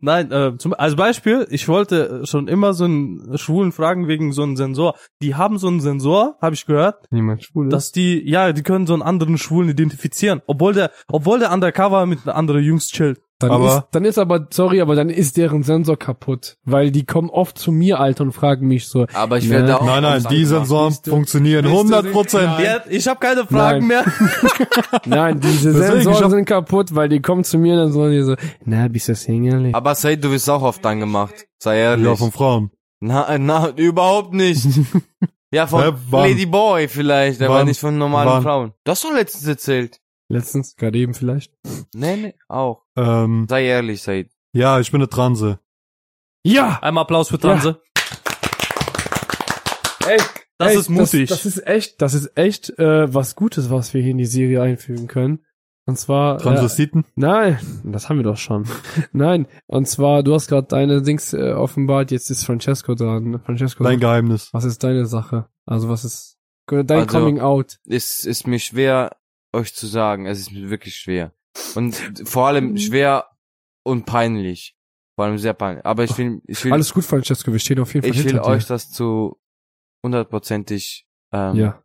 Nein, 0.01 0.33
äh, 0.33 0.57
zum, 0.59 0.73
als 0.73 0.97
Beispiel, 0.97 1.47
ich 1.51 1.69
wollte 1.69 2.27
schon 2.27 2.49
immer 2.49 2.73
so 2.73 2.85
einen 2.85 3.37
Schwulen 3.37 3.73
fragen 3.73 4.09
wegen 4.09 4.33
so 4.33 4.43
einem 4.43 4.57
Sensor. 4.57 4.97
Die 5.21 5.35
haben 5.35 5.59
so 5.59 5.69
einen 5.69 5.81
Sensor, 5.81 6.37
habe 6.41 6.55
ich 6.55 6.65
gehört, 6.65 7.07
Niemand 7.11 7.45
schwul 7.45 7.67
ist. 7.67 7.73
dass 7.73 7.93
die, 7.93 8.27
ja, 8.29 8.53
die 8.53 8.63
können 8.63 8.87
so 8.87 8.95
einen 8.95 9.03
anderen 9.03 9.37
Schwulen 9.37 9.69
identifizieren, 9.69 10.41
obwohl 10.47 10.73
der, 10.73 10.91
obwohl 11.09 11.39
der 11.39 11.53
undercover 11.53 12.07
mit 12.07 12.21
einer 12.25 12.35
anderen 12.35 12.63
Jungs 12.63 12.89
chillt. 12.89 13.21
Dann 13.39 13.51
Aber- 13.51 13.69
ist, 13.79 13.83
dann 13.93 14.05
ist 14.07 14.19
aber, 14.19 14.49
sorry, 14.51 14.81
aber 14.81 14.95
dann 14.95 15.11
ist 15.11 15.37
deren 15.37 15.63
Sensor 15.63 15.99
kaputt. 15.99 16.57
Weil 16.65 16.91
die 16.91 17.05
kommen 17.05 17.29
oft 17.29 17.59
zu 17.59 17.71
mir, 17.71 18.01
Alter, 18.01 18.25
und 18.25 18.33
fragen 18.33 18.67
mich 18.67 18.89
so, 18.89 19.07
Aber 19.13 19.37
ich 19.37 19.45
Ne. 19.45 19.51
werde 19.57 19.79
auch. 19.79 19.85
Nein, 19.85 20.03
nein, 20.03 20.25
die 20.31 20.45
Sensoren 20.47 20.95
funktionieren 21.05 21.65
Siehst 21.67 21.75
du, 21.75 21.79
100 21.79 22.13
Prozent. 22.13 22.47
Nein. 22.59 22.81
Ich 22.89 23.07
habe 23.07 23.21
keine 23.21 23.45
Fragen 23.47 23.87
mehr. 23.89 24.05
nein, 25.05 25.39
diese 25.41 25.73
Deswegen, 25.75 25.93
Sensoren 26.03 26.25
hab- 26.25 26.31
sind 26.31 26.45
kaputt, 26.47 26.95
weil 26.95 27.09
die 27.11 27.21
kommen 27.21 27.45
zu 27.45 27.59
mir 27.59 27.75
und 27.75 27.79
dann 27.81 27.93
sagen 27.93 28.11
die 28.13 28.23
so, 28.23 28.37
na, 28.65 28.89
bist 28.89 29.09
du 29.09 29.15
Single? 29.15 29.71
Aber 29.75 29.95
Said, 29.95 30.25
du 30.25 30.31
wirst 30.31 30.49
auch 30.49 30.63
oft 30.63 30.85
angemacht. 30.87 31.35
Sei 31.59 31.79
ehrlich. 31.79 32.07
Ja, 32.07 32.17
von 32.17 32.33
Frauen. 32.33 32.71
na, 33.01 33.37
na, 33.39 33.69
überhaupt 33.77 34.33
nicht. 34.33 34.67
ja, 35.51 35.67
von 35.67 35.83
Hä, 35.83 35.93
wann? 36.11 36.31
Lady 36.31 36.47
Boy 36.47 36.89
vielleicht, 36.89 37.43
aber 37.43 37.65
nicht 37.65 37.81
von 37.81 37.99
normalen 37.99 38.29
Wann? 38.31 38.43
Frauen. 38.43 38.73
Das 38.85 39.05
hast 39.05 39.11
du 39.11 39.15
letztens 39.15 39.47
erzählt. 39.47 40.01
Letztens, 40.29 40.75
gerade 40.77 40.97
eben 40.99 41.13
vielleicht. 41.13 41.53
Nee, 41.95 42.17
nee, 42.17 42.35
auch. 42.49 42.83
Ähm, 42.97 43.47
Sei 43.49 43.65
ehrlich, 43.67 44.03
Said. 44.03 44.31
ja, 44.53 44.81
ich 44.81 44.91
bin 44.91 45.01
eine 45.01 45.09
Transe. 45.09 45.59
Ja! 46.45 46.79
Einmal 46.83 47.03
Applaus 47.03 47.29
für 47.29 47.39
Transe. 47.39 47.81
Ey, 50.07 50.19
Das 50.59 50.73
ey, 50.73 50.79
ist 50.79 50.89
mutig. 50.89 51.29
Das, 51.29 51.43
das 51.43 51.47
ist 51.57 51.67
echt, 51.67 52.01
das 52.01 52.15
ist 52.15 52.37
echt 52.37 52.71
äh, 52.79 53.13
was 53.13 53.35
Gutes, 53.35 53.71
was 53.71 53.93
wir 53.93 54.01
hier 54.03 54.13
in 54.13 54.19
die 54.19 54.25
Serie 54.27 54.63
einfügen 54.63 55.09
können. 55.09 55.41
Und 55.89 55.99
zwar. 55.99 56.37
Äh, 56.37 56.43
Transvestiten? 56.43 57.05
nein, 57.17 57.59
das 57.85 58.09
haben 58.09 58.17
wir 58.19 58.25
doch 58.25 58.37
schon. 58.37 58.65
nein, 59.13 59.47
und 59.67 59.87
zwar, 59.89 60.23
du 60.23 60.35
hast 60.35 60.49
gerade 60.49 60.67
deine 60.69 61.03
Dings 61.03 61.33
äh, 61.33 61.53
offenbart, 61.53 62.11
jetzt 62.11 62.31
ist 62.31 62.45
Francesco 62.45 62.95
dran. 62.95 63.41
Francesco, 63.45 63.85
Dein 63.85 64.01
Geheimnis. 64.01 64.49
was 64.53 64.65
ist 64.65 64.83
deine 64.85 65.07
Sache? 65.07 65.49
Also 65.65 65.89
was 65.89 66.05
ist 66.05 66.39
dein 66.69 66.89
Also- 66.91 67.07
Coming 67.19 67.41
Out? 67.41 67.79
Es 67.87 68.25
ist 68.25 68.47
mir 68.47 68.59
schwer, 68.61 69.17
euch 69.53 69.75
zu 69.75 69.87
sagen. 69.87 70.27
Es 70.27 70.39
ist 70.41 70.53
mir 70.53 70.71
wirklich 70.71 70.95
schwer. 70.97 71.33
Und 71.75 71.95
vor 72.29 72.47
allem 72.49 72.77
schwer 72.77 73.27
und 73.83 74.05
peinlich. 74.07 74.77
Vor 75.15 75.25
allem 75.27 75.39
sehr 75.39 75.55
peinlich. 75.55 75.85
Aber 75.87 76.05
ich 76.05 76.17
will, 76.19 76.43
ich 76.47 76.63
will, 76.65 76.73
Alles 76.73 76.93
gut, 76.93 77.05
Francesco, 77.05 77.53
wir 77.53 77.59
stehen 77.59 77.79
auf 77.81 77.95
jeden 77.95 78.05
Fall 78.05 78.11
ich 78.11 78.25
will 78.25 78.33
hinter 78.33 78.47
euch 78.47 78.65
dir. 78.65 78.69
das 78.69 78.91
zu 78.91 79.39
hundertprozentig 80.05 81.07
ähm, 81.33 81.57
Ja. 81.57 81.83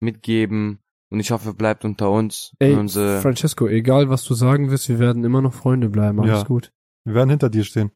mitgeben. 0.00 0.80
Und 1.10 1.20
ich 1.20 1.30
hoffe, 1.30 1.54
bleibt 1.54 1.84
unter 1.86 2.10
uns. 2.10 2.54
Ey, 2.58 2.74
und 2.74 2.80
unsere, 2.80 3.20
Francesco, 3.22 3.66
egal 3.66 4.10
was 4.10 4.24
du 4.24 4.34
sagen 4.34 4.70
wirst, 4.70 4.88
wir 4.90 4.98
werden 4.98 5.24
immer 5.24 5.40
noch 5.40 5.54
Freunde 5.54 5.88
bleiben. 5.88 6.20
Alles 6.20 6.42
Ja. 6.42 6.44
gut. 6.46 6.72
Wir 7.04 7.14
werden 7.14 7.30
hinter 7.30 7.48
dir 7.48 7.64
stehen. 7.64 7.90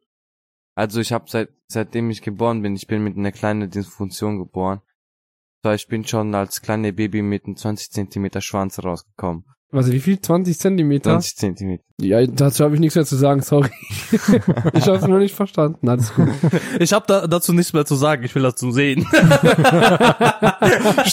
also 0.75 1.01
ich 1.01 1.13
habe 1.13 1.29
seit 1.29 1.51
seitdem 1.69 2.09
ich 2.09 2.23
geboren 2.23 2.63
bin, 2.63 2.75
ich 2.75 2.87
bin 2.87 3.05
mit 3.05 3.17
einer 3.19 3.33
kleinen 3.33 3.69
Dysfunktion 3.69 4.39
geboren. 4.39 4.81
So, 5.63 5.71
ich 5.73 5.87
bin 5.89 6.07
schon 6.07 6.35
als 6.35 6.63
kleine 6.63 6.93
Baby 6.95 7.21
mit 7.21 7.45
einem 7.45 7.57
20 7.57 7.91
Zentimeter 7.91 8.41
Schwanz 8.41 8.83
rausgekommen. 8.83 9.45
Also 9.73 9.91
wie 9.91 10.01
viel? 10.01 10.21
20 10.21 10.59
Zentimeter? 10.59 11.13
20 11.13 11.37
Zentimeter. 11.37 11.83
Ja, 11.99 12.27
dazu 12.27 12.63
habe 12.63 12.75
ich 12.75 12.81
nichts 12.81 12.95
mehr 12.95 13.07
zu 13.07 13.17
sagen, 13.17 13.41
sorry. 13.41 13.71
ich 14.75 14.87
habe 14.87 14.99
es 14.99 15.07
noch 15.07 15.19
nicht 15.19 15.35
verstanden. 15.35 15.89
Alles 15.89 16.13
gut. 16.15 16.29
Ich 16.79 16.93
habe 16.93 17.07
da, 17.09 17.27
dazu 17.27 17.55
nichts 17.55 17.73
mehr 17.73 17.87
zu 17.87 17.95
sagen. 17.95 18.23
Ich 18.23 18.35
will 18.35 18.43
das 18.43 18.57
zum 18.57 18.73
Sehen. 18.73 19.07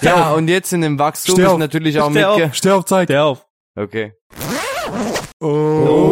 Ja, 0.01 0.31
und 0.33 0.47
jetzt 0.47 0.73
in 0.73 0.81
dem 0.81 0.97
Wachstum 0.99 1.35
Steh 1.35 1.43
ist 1.43 1.49
auf. 1.49 1.57
natürlich 1.59 1.99
auch 1.99 2.09
Steh 2.11 2.25
auf. 2.25 2.37
mitge... 2.37 2.53
Steh 2.53 2.71
auf 2.71 2.85
Zeit. 2.85 3.09
Der 3.09 3.25
auf. 3.25 3.45
Okay. 3.75 4.13
Oh. 5.39 6.09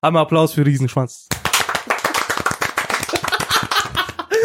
Einmal 0.00 0.22
Applaus 0.22 0.52
für 0.52 0.64
Riesenschwanz. 0.66 1.28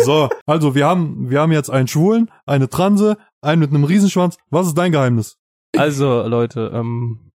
So, 0.04 0.30
also 0.46 0.76
wir 0.76 0.86
haben, 0.86 1.30
wir 1.30 1.40
haben 1.42 1.52
jetzt 1.52 1.70
einen 1.70 1.88
Schwulen, 1.88 2.30
eine 2.46 2.70
Transe, 2.70 3.18
einen 3.42 3.60
mit 3.60 3.72
einem 3.72 3.84
Riesenschwanz. 3.86 4.38
Was 4.50 4.68
ist 4.68 4.78
dein 4.78 4.92
Geheimnis? 4.92 5.38
Also, 5.78 6.24
Leute, 6.24 6.72
ähm, 6.74 7.32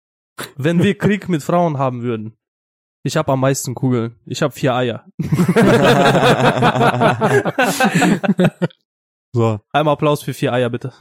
wenn 0.55 0.81
wir 0.81 0.97
Krieg 0.97 1.29
mit 1.29 1.43
Frauen 1.43 1.77
haben 1.77 2.01
würden, 2.01 2.37
ich 3.03 3.17
habe 3.17 3.31
am 3.31 3.39
meisten 3.39 3.75
Kugeln. 3.75 4.15
Ich 4.25 4.41
habe 4.41 4.53
vier 4.53 4.75
Eier. 4.75 5.05
So, 9.31 9.59
Einmal 9.71 9.93
Applaus 9.93 10.23
für 10.23 10.33
vier 10.33 10.53
Eier, 10.53 10.71
bitte. 10.71 10.91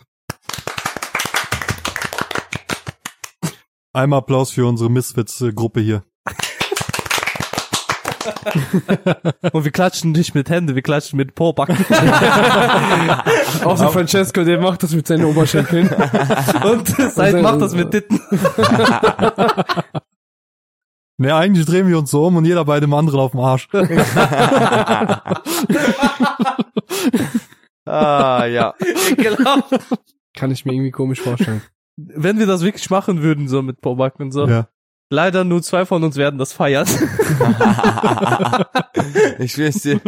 einmal 3.95 4.19
Applaus 4.19 4.51
für 4.51 4.67
unsere 4.67 4.91
Misfits-Gruppe 4.91 5.81
hier. 5.81 6.05
Und 9.53 9.65
wir 9.65 9.71
klatschen 9.71 10.13
nicht 10.13 10.35
mit 10.35 10.51
Händen, 10.51 10.75
wir 10.75 10.83
klatschen 10.83 11.17
mit 11.17 11.35
Pobacken. 11.35 11.77
Außer 13.65 13.89
Francesco, 13.93 14.45
der 14.45 14.61
macht 14.61 14.83
das 14.83 14.93
mit 14.95 15.07
seinen 15.07 15.25
Oberschenkeln. 15.25 15.89
Und 16.65 16.89
Seid 16.89 17.41
macht 17.43 17.61
das 17.61 17.75
mit 17.75 17.91
Titten. 17.91 18.21
Ne, 21.21 21.35
eigentlich 21.35 21.67
drehen 21.67 21.89
wir 21.89 21.99
uns 21.99 22.13
so 22.13 22.27
um 22.27 22.37
und 22.37 22.45
jeder 22.45 22.65
bei 22.65 22.79
dem 22.79 22.95
anderen 22.95 23.19
auf 23.19 23.33
dem 23.33 23.41
Arsch. 23.41 23.69
ah, 27.85 28.45
ja. 28.47 28.75
Ekelhaft. 29.11 29.81
Kann 30.37 30.53
ich 30.53 30.65
mir 30.65 30.75
irgendwie 30.75 30.93
komisch 30.93 31.21
vorstellen. 31.21 31.63
Wenn 31.97 32.39
wir 32.39 32.47
das 32.47 32.63
wirklich 32.63 32.89
machen 32.91 33.21
würden, 33.21 33.49
so 33.49 33.63
mit 33.63 33.81
Pobacken 33.81 34.27
und 34.27 34.31
so. 34.31 34.47
Ja. 34.47 34.69
Leider 35.11 35.45
nur 35.45 35.63
zwei 35.63 35.87
von 35.87 36.05
uns 36.05 36.17
werden 36.17 36.39
das 36.39 36.53
feiern. 36.53 36.87
ich 39.39 39.53
schwör's 39.53 39.81
dir. 39.81 40.01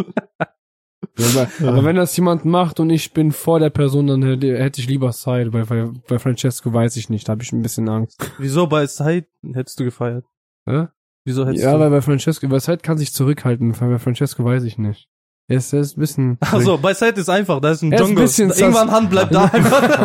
Ja, 1.18 1.26
aber, 1.42 1.48
aber 1.68 1.84
wenn 1.84 1.96
das 1.96 2.16
jemand 2.16 2.44
macht 2.44 2.80
und 2.80 2.90
ich 2.90 3.12
bin 3.12 3.32
vor 3.32 3.58
der 3.60 3.70
Person, 3.70 4.06
dann 4.06 4.22
hätte, 4.22 4.58
hätte 4.58 4.80
ich 4.80 4.88
lieber 4.88 5.12
Side. 5.12 5.50
Bei, 5.50 5.64
bei, 5.64 5.88
bei 6.08 6.18
Francesco 6.18 6.72
weiß 6.72 6.96
ich 6.96 7.08
nicht, 7.10 7.28
da 7.28 7.32
habe 7.32 7.42
ich 7.42 7.52
ein 7.52 7.62
bisschen 7.62 7.88
Angst. 7.88 8.32
Wieso 8.38 8.66
bei 8.66 8.86
Side 8.86 9.26
hättest 9.54 9.80
du 9.80 9.84
gefeiert? 9.84 10.24
Hä? 10.66 10.86
Wieso 11.24 11.46
hättest 11.46 11.64
Ja, 11.64 11.74
du? 11.74 11.80
weil 11.80 11.90
bei 11.90 12.00
Francesco, 12.00 12.48
bei 12.48 12.60
Side 12.60 12.78
kann 12.78 12.98
sich 12.98 13.12
zurückhalten, 13.12 13.72
bei 13.72 13.98
Francesco 13.98 14.44
weiß 14.44 14.64
ich 14.64 14.78
nicht. 14.78 15.08
Er 15.50 15.56
ist, 15.56 15.72
er 15.72 15.80
ist 15.80 15.96
ein 15.96 16.00
bisschen... 16.00 16.38
Also 16.52 16.78
bei 16.78 16.94
Side 16.94 17.20
ist 17.20 17.28
einfach, 17.28 17.60
da 17.60 17.72
ist 17.72 17.82
ein 17.82 17.90
Jungle. 17.92 18.22
bisschen 18.22 18.50
Irgendwann 18.50 18.88
Hand 18.92 19.10
bleibt 19.10 19.34
da 19.34 19.44
einfach. 19.52 19.82
nein, 19.82 19.98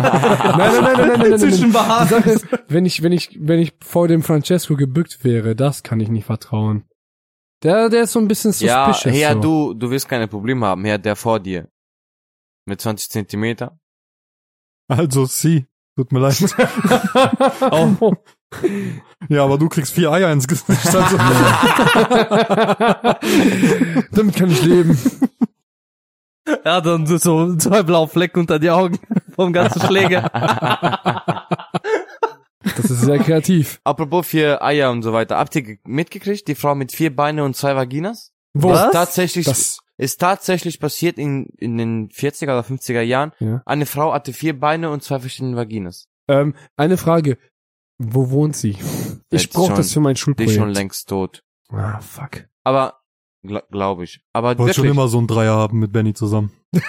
nein, 0.58 0.82
nein, 0.82 0.82
nein, 0.84 0.96
nein, 0.98 1.20
nein, 1.20 1.30
nein, 1.30 1.40
Zwischen 1.40 1.72
nein. 1.72 2.40
Wenn 2.68 2.86
ich, 2.88 3.04
wenn 3.04 3.12
ich, 3.12 3.38
wenn 3.40 3.60
ich 3.60 3.74
vor 3.84 4.08
dem 4.08 4.24
Francesco 4.24 4.76
gebückt 4.76 5.24
wäre, 5.24 5.56
das 5.56 5.84
kann 5.84 6.00
ich 6.00 6.10
nicht 6.10 6.26
vertrauen. 6.26 6.86
Der, 7.62 7.90
der 7.90 8.04
ist 8.04 8.14
so 8.14 8.20
ein 8.20 8.28
bisschen 8.28 8.54
Ja, 8.66 8.88
suspicious. 8.92 9.16
Herr, 9.22 9.34
so. 9.36 9.40
du, 9.42 9.74
du 9.76 9.92
wirst 9.92 10.10
keine 10.10 10.28
Probleme 10.28 10.66
haben. 10.66 10.84
Herr, 10.84 10.98
der 10.98 11.16
vor 11.16 11.40
dir. 11.40 11.68
Mit 12.66 12.82
20 12.82 13.12
Zentimeter. 13.12 13.80
Also, 14.88 15.26
sie. 15.26 15.68
Tut 15.96 16.12
mir 16.12 16.20
leid. 16.22 16.38
Oh. 17.72 18.14
Ja, 19.28 19.44
aber 19.44 19.58
du 19.58 19.68
kriegst 19.68 19.94
vier 19.94 20.12
Eier 20.12 20.32
ins 20.32 20.48
Gesicht. 20.48 20.70
Also, 20.96 21.18
Damit 24.12 24.36
kann 24.36 24.50
ich 24.52 24.64
leben. 24.64 24.98
Ja, 26.64 26.82
dann 26.82 27.06
so- 27.08 27.18
so 27.18 27.56
zwei 27.56 27.84
blaue 27.84 28.08
Flecken 28.08 28.40
unter 28.42 28.60
die 28.60 28.70
Augen 28.70 29.00
vom 29.36 29.52
ganzen 29.54 29.82
Schläger. 29.82 30.30
Das 32.64 32.86
ist 32.90 33.02
sehr 33.02 33.20
kreativ. 33.20 33.80
Apropos 33.84 34.28
vier 34.28 34.62
Eier 34.64 34.92
und 34.92 35.04
so 35.04 35.14
weiter. 35.14 35.38
Habt 35.38 35.56
ihr 35.56 35.62
ge- 35.62 35.80
mitgekriegt? 35.86 36.48
Die 36.48 36.56
Frau 36.56 36.76
mit 36.76 36.92
vier 36.92 37.16
Beine 37.16 37.44
und 37.44 37.56
zwei 37.56 37.76
Vaginas? 37.76 38.32
Wo? 38.54 38.74
Ist 38.74 38.92
tatsächlich, 38.92 39.46
Das, 39.46 39.80
ist 39.98 40.20
tatsächlich 40.20 40.80
passiert 40.80 41.18
in, 41.18 41.48
in 41.58 41.78
den 41.78 42.10
40er 42.10 42.44
oder 42.46 42.62
50er 42.62 43.02
Jahren. 43.02 43.32
Ja. 43.40 43.62
Eine 43.66 43.86
Frau 43.86 44.14
hatte 44.14 44.34
vier 44.34 44.60
Beine 44.60 44.90
und 44.90 45.04
zwei 45.04 45.20
verschiedene 45.20 45.56
Vaginas. 45.56 46.08
ähm, 46.28 46.56
eine 46.76 46.98
Frage. 46.98 47.38
Wo 47.98 48.30
wohnt 48.30 48.56
sie? 48.58 48.78
Ich 49.30 49.50
brauche 49.52 49.74
das 49.76 49.94
für 49.94 50.00
mein 50.02 50.16
Die 50.16 50.22
Schulprojekt. 50.22 50.52
ist 50.52 50.58
schon 50.60 50.70
längst 50.72 51.08
tot. 51.10 51.44
Ah, 51.70 52.00
fuck. 52.02 52.46
Aber, 52.64 53.00
gl 53.48 53.62
glaube 53.72 54.04
ich. 54.04 54.22
Aber 54.34 54.54
ich 54.54 54.58
wollte 54.58 54.74
schon 54.76 54.86
immer 54.86 55.08
so 55.08 55.18
einen 55.18 55.28
Dreier 55.28 55.56
haben 55.56 55.80
mit 55.80 55.92
Benny 55.92 56.14
zusammen. 56.14 56.52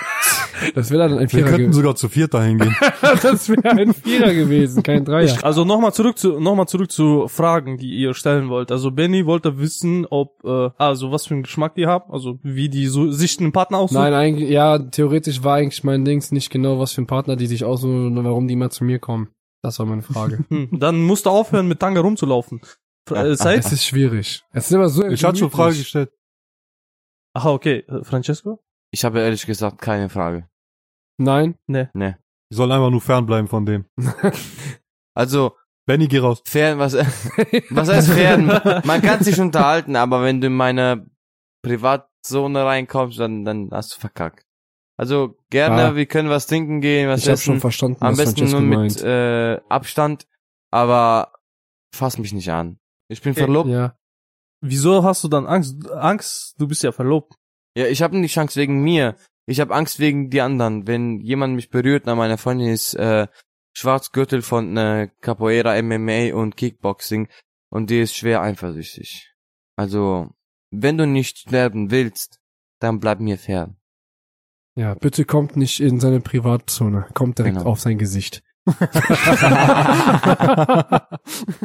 Das 0.75 0.91
wäre 0.91 1.09
dann 1.09 1.19
ein 1.19 1.21
Wir 1.21 1.29
Vierer 1.29 1.45
könnten 1.49 1.63
gewesen. 1.65 1.73
sogar 1.75 1.95
zu 1.97 2.09
viert 2.09 2.33
dahin 2.35 2.59
gehen. 2.59 2.75
Das 3.23 3.49
wäre 3.49 3.71
ein 3.71 3.93
Vierer 3.93 4.33
gewesen, 4.33 4.83
kein 4.83 5.05
Dreier. 5.05 5.37
Also 5.45 5.65
nochmal 5.65 5.93
zurück 5.93 6.19
zu 6.19 6.41
nochmal 6.41 6.67
zurück 6.67 6.91
zu 6.91 7.29
Fragen, 7.29 7.77
die 7.77 7.91
ihr 7.91 8.15
stellen 8.15 8.49
wollt. 8.49 8.73
Also 8.73 8.91
Benny 8.91 9.27
wollte 9.27 9.59
wissen, 9.59 10.07
ob 10.07 10.43
äh, 10.45 10.71
also 10.79 11.13
was 11.13 11.27
für 11.27 11.35
einen 11.35 11.43
Geschmack 11.43 11.73
ihr 11.77 11.89
habt, 11.89 12.11
also 12.11 12.39
wie 12.43 12.69
die 12.69 12.87
so 12.87 13.11
sich 13.11 13.39
einen 13.39 13.53
Partner 13.53 13.79
aussuchen. 13.79 14.01
Nein, 14.01 14.15
eigentlich, 14.15 14.49
ja, 14.49 14.79
theoretisch 14.79 15.45
war 15.45 15.57
eigentlich 15.57 15.85
mein 15.85 16.05
Dings 16.05 16.33
nicht 16.33 16.51
genau, 16.51 16.79
was 16.79 16.93
für 16.93 17.03
ein 17.03 17.07
Partner 17.07 17.37
die 17.37 17.47
sich 17.47 17.65
aussuchen 17.65 18.17
und 18.17 18.25
warum 18.25 18.49
die 18.49 18.55
immer 18.55 18.71
zu 18.71 18.85
mir 18.85 18.99
kommen. 18.99 19.29
Das 19.63 19.79
war 19.79 19.87
meine 19.87 20.03
Frage. 20.03 20.45
Hm, 20.49 20.71
dann 20.73 21.03
musst 21.03 21.27
du 21.27 21.31
aufhören, 21.31 21.69
mit 21.69 21.81
Tanga 21.81 22.01
rumzulaufen. 22.01 22.61
Äh, 23.11 23.29
es 23.29 23.73
ist 23.73 23.85
schwierig. 23.85 24.43
Es 24.53 24.67
ist 24.67 24.73
immer 24.73 24.89
so 24.89 25.05
Ich 25.05 25.25
hatte 25.25 25.39
schon 25.39 25.51
Frage 25.51 25.77
gestellt. 25.77 26.11
Ach, 27.37 27.45
okay. 27.45 27.85
Äh, 27.89 28.03
Francesco? 28.03 28.63
Ich 28.93 29.05
habe 29.05 29.21
ehrlich 29.21 29.45
gesagt 29.45 29.81
keine 29.81 30.09
Frage. 30.09 30.49
Nein. 31.19 31.57
Ne. 31.67 31.91
Ich 32.51 32.57
soll 32.57 32.71
einfach 32.73 32.91
nur 32.91 33.01
fernbleiben 33.01 33.49
von 33.49 33.67
dem. 33.67 33.85
Also, 35.15 35.57
Benny, 35.87 36.09
geh 36.09 36.19
raus. 36.19 36.43
Pferden, 36.45 36.79
was, 36.79 36.93
was 37.71 37.89
heißt 37.89 38.11
Pferden? 38.11 38.47
Man 38.85 39.01
kann 39.01 39.23
sich 39.25 39.41
unterhalten, 39.41 39.97
aber 39.97 40.23
wenn 40.23 40.41
du 40.43 40.49
in 40.49 40.53
meine 40.55 41.07
Privatzone 41.65 42.65
reinkommst, 42.65 43.19
dann, 43.19 43.45
dann 43.45 43.71
hast 43.73 43.95
du 43.95 44.01
verkackt. 44.01 44.45
Also, 44.99 45.37
gerne, 45.51 45.85
Ah. 45.85 45.95
wir 45.97 46.07
können 46.07 46.29
was 46.31 46.47
trinken 46.47 46.81
gehen, 46.81 47.09
was 47.09 47.23
Ich 47.23 47.29
habe 47.29 47.39
schon 47.39 47.55
essen. 47.55 47.61
verstanden, 47.61 47.97
Am 48.01 48.13
was 48.13 48.19
besten 48.19 48.39
Francesco 48.41 48.61
nur 48.61 48.69
mit 48.69 48.79
meint. 48.79 49.03
äh, 49.03 49.61
Abstand, 49.69 50.27
aber 50.71 51.33
fass 51.95 52.19
mich 52.19 52.33
nicht 52.35 52.51
an. 52.51 52.79
Ich 53.09 53.23
bin 53.23 53.33
Okay. 53.33 53.41
verlobt. 53.41 53.69
ja. 53.71 53.97
Wieso 54.61 55.05
hast 55.05 55.23
du 55.25 55.29
dann 55.29 55.47
Angst? 55.47 55.91
Angst, 55.91 56.55
du 56.59 56.67
bist 56.67 56.83
ja 56.83 56.93
verlobt. 56.93 57.35
Ja, 57.77 57.87
ich 57.87 58.03
habe 58.03 58.17
nicht 58.17 58.37
Angst 58.39 58.57
wegen 58.57 58.83
mir. 58.83 59.17
Ich 59.47 59.61
habe 59.61 59.75
Angst 59.75 59.99
wegen 60.01 60.31
die 60.31 60.41
anderen. 60.41 60.87
Wenn 60.87 61.21
jemand 61.21 61.55
mich 61.55 61.71
berührt, 61.71 62.05
na 62.07 62.15
meine 62.15 62.39
Freundin 62.39 62.69
ist 62.69 62.95
äh, 62.95 63.29
Schwarzgürtel 63.75 64.43
von 64.43 64.77
äh, 64.77 65.09
Capoeira, 65.21 65.81
MMA 65.83 66.35
und 66.35 66.57
Kickboxing 66.57 67.29
und 67.71 67.91
die 67.91 68.01
ist 68.01 68.17
schwer 68.17 68.41
eifersüchtig. 68.41 69.35
Also, 69.77 70.31
wenn 70.71 70.97
du 70.97 71.07
nicht 71.07 71.39
sterben 71.39 71.91
willst, 71.91 72.41
dann 72.81 72.99
bleib 72.99 73.21
mir 73.21 73.37
fern. 73.39 73.77
Ja, 74.75 74.95
bitte 74.95 75.25
kommt 75.25 75.57
nicht 75.57 75.81
in 75.81 76.01
seine 76.01 76.21
Privatzone. 76.21 77.07
Kommt 77.15 77.39
direkt 77.39 77.59
Genau. 77.59 77.71
auf 77.71 77.81
sein 77.81 77.99
Gesicht. 77.99 78.43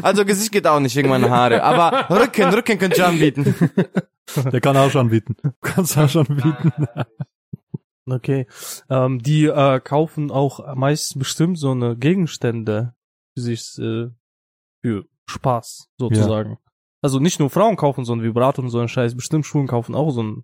Also 0.02 0.26
Gesicht 0.26 0.52
geht 0.52 0.68
auch 0.68 0.80
nicht 0.80 0.96
wegen 0.96 1.10
meiner 1.10 1.30
Haare, 1.30 1.64
aber 1.64 2.10
Rücken, 2.10 2.54
Rücken 2.54 2.78
könnt 2.78 2.98
ihr 2.98 3.08
anbieten. 3.08 3.56
Der 4.52 4.62
kann 4.62 4.78
Arsch 4.78 4.96
anbieten. 4.96 5.36
Du 5.42 5.52
kannst 5.62 5.98
Arsch 5.98 6.16
anbieten. 6.16 6.72
Okay. 8.10 8.48
Ähm, 8.90 9.22
die 9.22 9.46
äh, 9.46 9.80
kaufen 9.80 10.32
auch 10.32 10.76
meist 10.76 11.18
bestimmt 11.18 11.60
so 11.60 11.72
eine 11.72 11.96
Gegenstände 11.96 12.94
für 13.36 13.42
sich 13.42 13.78
äh, 13.80 14.10
für 14.84 15.06
Spaß 15.28 15.90
sozusagen. 15.98 16.58
Also 17.02 17.20
nicht 17.20 17.40
nur 17.40 17.50
Frauen 17.50 17.78
kaufen 17.78 18.06
so 18.06 18.14
ein 18.14 18.22
Vibrator 18.22 18.64
und 18.64 18.70
so 18.70 18.80
ein 18.80 18.88
Scheiß, 18.88 19.16
bestimmt 19.16 19.46
Schulen 19.46 19.68
kaufen 19.68 19.96
auch 19.96 20.12
so 20.12 20.24
ein. 20.24 20.44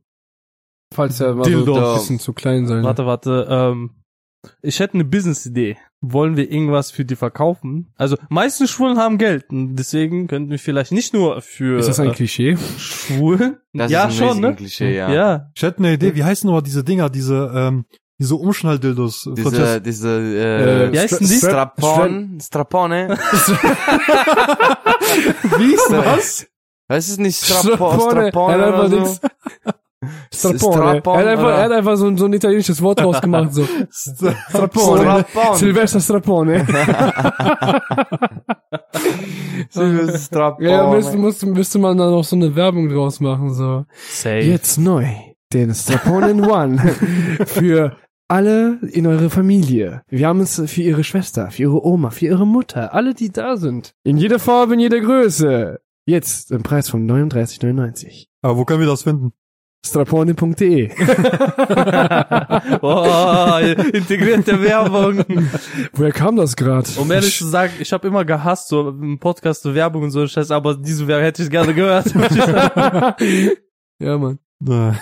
Falls 0.94 1.20
er 1.20 1.36
mal 1.36 1.44
Dildo. 1.44 1.76
so 1.76 1.86
ein 1.86 1.94
bisschen 1.96 2.20
zu 2.20 2.34
klein 2.34 2.66
sein. 2.66 2.84
Warte, 2.84 3.06
warte. 3.06 3.48
Ähm, 3.50 4.04
ich 4.62 4.80
hätte 4.80 4.96
eine 4.96 5.04
Business-Idee. 5.04 5.78
Wollen 6.02 6.38
wir 6.38 6.52
irgendwas 6.52 6.92
für 6.92 7.06
die 7.06 7.16
verkaufen? 7.16 7.92
Also 7.96 8.18
meisten 8.30 8.68
Schwulen 8.68 9.00
haben 9.00 9.18
Geld 9.18 9.50
und 9.50 9.76
deswegen 9.78 10.28
könnten 10.28 10.52
wir 10.52 10.60
vielleicht 10.60 10.92
nicht 10.92 11.12
nur 11.14 11.42
für 11.42 11.80
Ist 11.80 11.88
das 11.90 12.00
ein 12.00 12.10
äh, 12.10 12.14
Klischee? 12.14 12.56
Schwulen. 12.78 13.58
Das 13.74 13.92
ja 13.92 14.06
ist 14.08 14.22
ein 14.22 14.28
schon, 14.28 14.40
ne? 14.42 14.56
Klischee, 14.56 14.96
ja. 14.96 15.12
ja. 15.12 15.50
Ich 15.56 15.64
hätte 15.64 15.80
eine 15.80 15.94
Idee, 15.94 16.14
wie 16.14 16.24
heißen 16.24 16.48
aber 16.50 16.62
diese 16.62 16.84
Dinger, 16.84 17.10
diese, 17.10 17.52
ähm, 17.56 17.86
diese 18.20 18.36
Umschnalldildos? 18.36 19.28
Diese, 19.36 19.82
diese, 19.82 20.10
äh, 20.10 20.86
Äh, 20.88 20.94
Wie 20.94 21.00
heißen 21.00 21.20
die? 21.28 21.38
Strapon, 21.38 22.40
Strapone. 22.42 23.10
Wie 25.58 25.74
ist 25.74 25.90
das? 25.92 26.48
Weißt 26.90 27.18
du 27.18 27.22
nicht 27.24 27.44
Strapon, 27.44 28.00
Strapone. 28.00 28.30
Strapone 28.30 28.54
Er 28.54 28.80
oder 28.86 29.06
so? 29.06 29.18
Strapone. 30.34 30.60
Strapon, 30.60 31.14
er, 31.16 31.20
hat 31.22 31.28
einfach, 31.28 31.50
er 31.50 31.64
hat 31.64 31.72
einfach 31.72 31.96
so, 31.98 32.06
ein- 32.08 32.18
so 32.18 32.26
ein 32.26 32.34
italienisches 32.34 32.82
Wort 32.82 33.02
rausgemacht. 33.04 33.54
So. 33.54 33.66
Strapone. 33.92 35.26
Strapon. 35.28 35.56
Silvester 35.56 36.00
Strapone. 36.00 36.66
Silvester 39.70 40.18
Strapone. 40.20 40.70
Ja, 40.70 40.90
müsste, 40.90 41.18
müsste, 41.18 41.46
müsste 41.48 41.80
man 41.80 41.98
da 41.98 42.10
noch 42.10 42.24
so 42.24 42.36
eine 42.36 42.56
Werbung 42.56 42.90
draus 42.90 43.20
machen. 43.20 43.54
So. 43.54 43.86
Safe. 44.10 44.40
Jetzt 44.40 44.78
neu. 44.78 45.06
Den 45.54 45.74
Strapone 45.74 46.30
in 46.32 46.42
One. 46.46 46.78
Für 47.46 47.96
alle 48.28 48.80
in 48.92 49.08
eure 49.08 49.30
Familie. 49.30 50.02
Wir 50.10 50.28
haben 50.28 50.42
es 50.42 50.62
für 50.68 50.82
ihre 50.82 51.04
Schwester, 51.06 51.50
für 51.52 51.64
ihre 51.64 51.86
Oma, 51.86 52.10
für 52.10 52.26
ihre 52.26 52.46
Mutter. 52.46 52.94
Alle, 52.94 53.14
die 53.14 53.32
da 53.32 53.56
sind. 53.56 53.94
In 54.04 54.18
jeder 54.18 54.40
Farbe, 54.40 54.74
in 54.74 54.82
jeder 54.82 55.00
Größe. 55.00 55.80
Jetzt 56.06 56.52
im 56.52 56.64
Preis 56.64 56.90
von 56.90 57.10
39,99. 57.10 58.26
Aber 58.42 58.58
wo 58.58 58.66
können 58.66 58.82
wir 58.82 58.88
das 58.88 59.04
finden? 59.04 59.32
Strapone.de. 59.86 60.90
oh, 62.82 63.60
integrierte 63.94 64.62
Werbung. 64.62 65.24
Woher 65.94 66.12
kam 66.12 66.36
das 66.36 66.56
gerade? 66.56 66.90
Um 66.98 67.12
ehrlich 67.12 67.38
zu 67.38 67.46
sagen, 67.46 67.74
ich 67.80 67.94
habe 67.94 68.08
immer 68.08 68.26
gehasst, 68.26 68.68
so 68.70 68.90
im 68.90 69.20
Podcast 69.20 69.62
so 69.64 69.74
Werbung 69.74 70.04
und 70.04 70.12
so 70.12 70.22
ein 70.22 70.28
Scheiß, 70.28 70.52
aber 70.52 70.76
diese 70.76 71.08
Werbung 71.08 71.24
hätte 71.24 71.44
ich 71.44 71.50
gerne 71.50 71.74
gehört. 71.74 72.14
ja, 74.00 74.18
Mann. 74.18 74.40
Das 74.60 74.98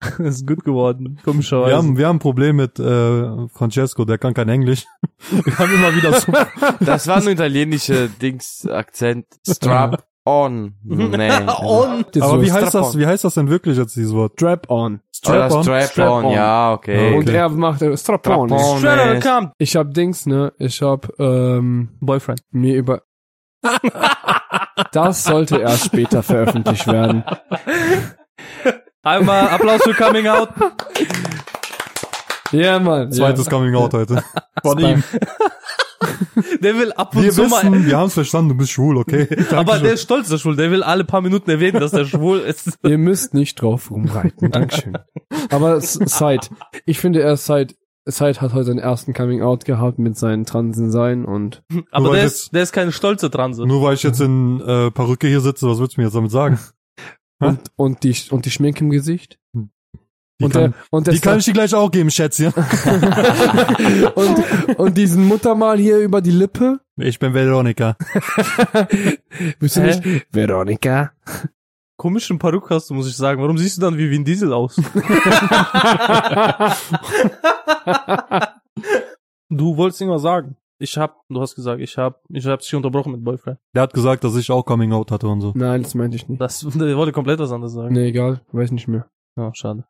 ist 0.18 0.46
gut 0.46 0.64
geworden, 0.64 1.18
komischerweise. 1.24 1.70
Wir 1.70 1.76
haben, 1.76 1.96
wir 1.96 2.08
haben 2.08 2.16
ein 2.16 2.20
Problem 2.20 2.56
mit 2.56 2.78
äh, 2.78 3.48
Francesco, 3.48 4.04
der 4.04 4.18
kann 4.18 4.34
kein 4.34 4.48
Englisch. 4.48 4.84
Wir 5.30 5.58
haben 5.58 5.72
immer 5.72 5.94
wieder 5.94 6.20
so. 6.20 6.32
Das 6.80 7.06
war 7.06 7.20
nur 7.20 7.30
italienische 7.30 8.08
Dings-Akzent. 8.08 9.26
Strap 9.48 10.07
on. 10.28 10.74
Nee. 10.84 11.30
On. 11.62 12.04
Aber 12.20 12.42
wie 12.42 12.52
heißt 12.52 12.74
das, 12.74 12.98
wie 12.98 13.06
heißt 13.06 13.24
das 13.24 13.34
denn 13.34 13.48
wirklich 13.48 13.78
jetzt, 13.78 13.96
dieses 13.96 14.12
Wort? 14.14 14.32
Strap 14.34 14.70
on. 14.70 15.00
Strap-on? 15.14 15.62
Strap, 15.64 15.82
Strap-on. 15.84 16.24
on. 16.26 16.32
Ja, 16.32 16.72
okay. 16.72 17.16
Und 17.16 17.28
er 17.28 17.48
macht 17.48 17.82
äh. 17.82 17.96
Straight 17.96 18.26
Nee. 18.26 18.54
out 19.16 19.20
come. 19.22 19.52
Ich 19.58 19.74
hab 19.76 19.92
Dings, 19.94 20.26
ne? 20.26 20.52
Ich 20.58 20.80
hab 20.82 21.08
ähm, 21.18 21.88
Boyfriend. 22.00 22.40
mir 22.50 22.76
über 22.76 23.02
Das 24.92 25.24
sollte 25.24 25.58
erst 25.58 25.86
später 25.86 26.22
veröffentlicht 26.22 26.86
werden. 26.86 27.24
Einmal 29.02 29.48
Applaus 29.48 29.82
für 29.82 29.94
Coming 29.94 30.28
Out. 30.28 30.50
Ja, 32.52 32.78
Mann. 32.78 33.10
Zweites 33.12 33.48
Coming 33.48 33.74
Out 33.74 33.94
heute. 33.94 34.22
Von 34.62 34.78
ihm. 34.78 35.02
Der 36.62 36.76
will 36.78 36.92
ab 36.92 37.14
und 37.16 37.22
Wir 37.24 37.32
zu 37.32 37.44
mal, 37.44 37.62
wissen, 37.62 37.86
wir 37.86 37.96
haben 37.96 38.06
es 38.06 38.14
verstanden, 38.14 38.50
du 38.50 38.54
bist 38.56 38.70
schwul, 38.70 38.96
okay? 38.96 39.28
aber 39.52 39.78
der 39.78 39.94
ist 39.94 40.02
stolz, 40.02 40.28
der 40.28 40.38
Schwul. 40.38 40.56
Der 40.56 40.70
will 40.70 40.82
alle 40.82 41.04
paar 41.04 41.20
Minuten 41.20 41.50
erwähnen, 41.50 41.80
dass 41.80 41.90
der 41.90 42.04
schwul 42.04 42.38
ist. 42.38 42.78
Ihr 42.84 42.98
müsst 42.98 43.34
nicht 43.34 43.60
drauf 43.60 43.90
rumreiten. 43.90 44.50
Dankeschön. 44.50 44.96
Aber 45.50 45.76
S- 45.76 45.94
Said, 45.94 46.50
ich 46.86 46.98
finde 47.00 47.20
er 47.22 47.36
Said, 47.36 47.76
Said 48.04 48.40
hat 48.40 48.52
heute 48.54 48.64
seinen 48.66 48.78
ersten 48.78 49.12
Coming 49.12 49.42
Out 49.42 49.64
gehabt 49.64 49.98
mit 49.98 50.16
seinen 50.16 50.46
Transen 50.46 50.90
sein 50.90 51.24
und 51.24 51.62
Aber 51.90 52.12
der 52.12 52.24
ist, 52.24 52.54
der 52.54 52.62
ist 52.62 52.72
keine 52.72 52.92
stolze 52.92 53.30
Transe. 53.30 53.66
Nur 53.66 53.82
weil 53.82 53.94
ich 53.94 54.02
jetzt 54.02 54.20
in 54.20 54.60
äh, 54.60 54.90
Perücke 54.90 55.26
hier 55.26 55.40
sitze, 55.40 55.68
was 55.68 55.78
willst 55.78 55.96
du 55.96 56.00
mir 56.00 56.06
jetzt 56.06 56.14
damit 56.14 56.30
sagen? 56.30 56.58
Und 57.40 57.60
und 57.76 58.02
die 58.04 58.16
und 58.30 58.46
die 58.46 58.50
Schminke 58.50 58.82
im 58.84 58.90
Gesicht. 58.90 59.38
Die, 60.40 60.44
und 60.44 60.52
kann, 60.52 60.62
der 60.62 60.74
und 60.90 61.06
der 61.06 61.14
die 61.14 61.20
kann 61.20 61.38
ich 61.38 61.46
dir 61.46 61.52
gleich 61.52 61.74
auch 61.74 61.90
geben, 61.90 62.10
Schätzchen. 62.10 62.52
und, 64.14 64.78
und 64.78 64.96
diesen 64.96 65.24
Muttermal 65.24 65.78
hier 65.78 65.98
über 65.98 66.20
die 66.20 66.30
Lippe. 66.30 66.78
Ich 66.96 67.18
bin 67.18 67.34
Veronika. 67.34 67.96
Bist 69.58 69.76
du 69.76 69.80
Hä? 69.80 69.86
nicht 69.86 70.26
Veronika? 70.30 71.10
Komischen 71.96 72.38
Perücke 72.38 72.76
hast 72.76 72.88
du, 72.90 72.94
muss 72.94 73.08
ich 73.08 73.16
sagen. 73.16 73.42
Warum 73.42 73.58
siehst 73.58 73.78
du 73.78 73.80
dann 73.80 73.98
wie 73.98 74.08
Vin 74.08 74.24
Diesel 74.24 74.52
aus? 74.52 74.76
du 79.48 79.76
wolltest 79.76 80.00
irgendwas 80.00 80.22
sagen. 80.22 80.56
Ich 80.78 80.96
hab, 80.96 81.24
du 81.28 81.40
hast 81.40 81.56
gesagt, 81.56 81.80
ich 81.80 81.98
hab, 81.98 82.22
ich 82.28 82.46
hab 82.46 82.60
dich 82.60 82.72
unterbrochen 82.76 83.10
mit 83.10 83.24
Boyfriend. 83.24 83.58
Der 83.74 83.82
hat 83.82 83.92
gesagt, 83.92 84.22
dass 84.22 84.36
ich 84.36 84.52
auch 84.52 84.64
Coming 84.64 84.92
Out 84.92 85.10
hatte 85.10 85.26
und 85.26 85.40
so. 85.40 85.52
Nein, 85.56 85.82
das 85.82 85.96
meinte 85.96 86.16
ich 86.16 86.28
nicht. 86.28 86.40
Das, 86.40 86.60
der 86.60 86.96
wollte 86.96 87.10
komplett 87.10 87.40
was 87.40 87.50
anderes 87.50 87.72
sagen. 87.72 87.92
Nee, 87.92 88.06
egal, 88.10 88.42
weiß 88.52 88.70
nicht 88.70 88.86
mehr. 88.86 89.10
Ja, 89.36 89.50
schade. 89.54 89.84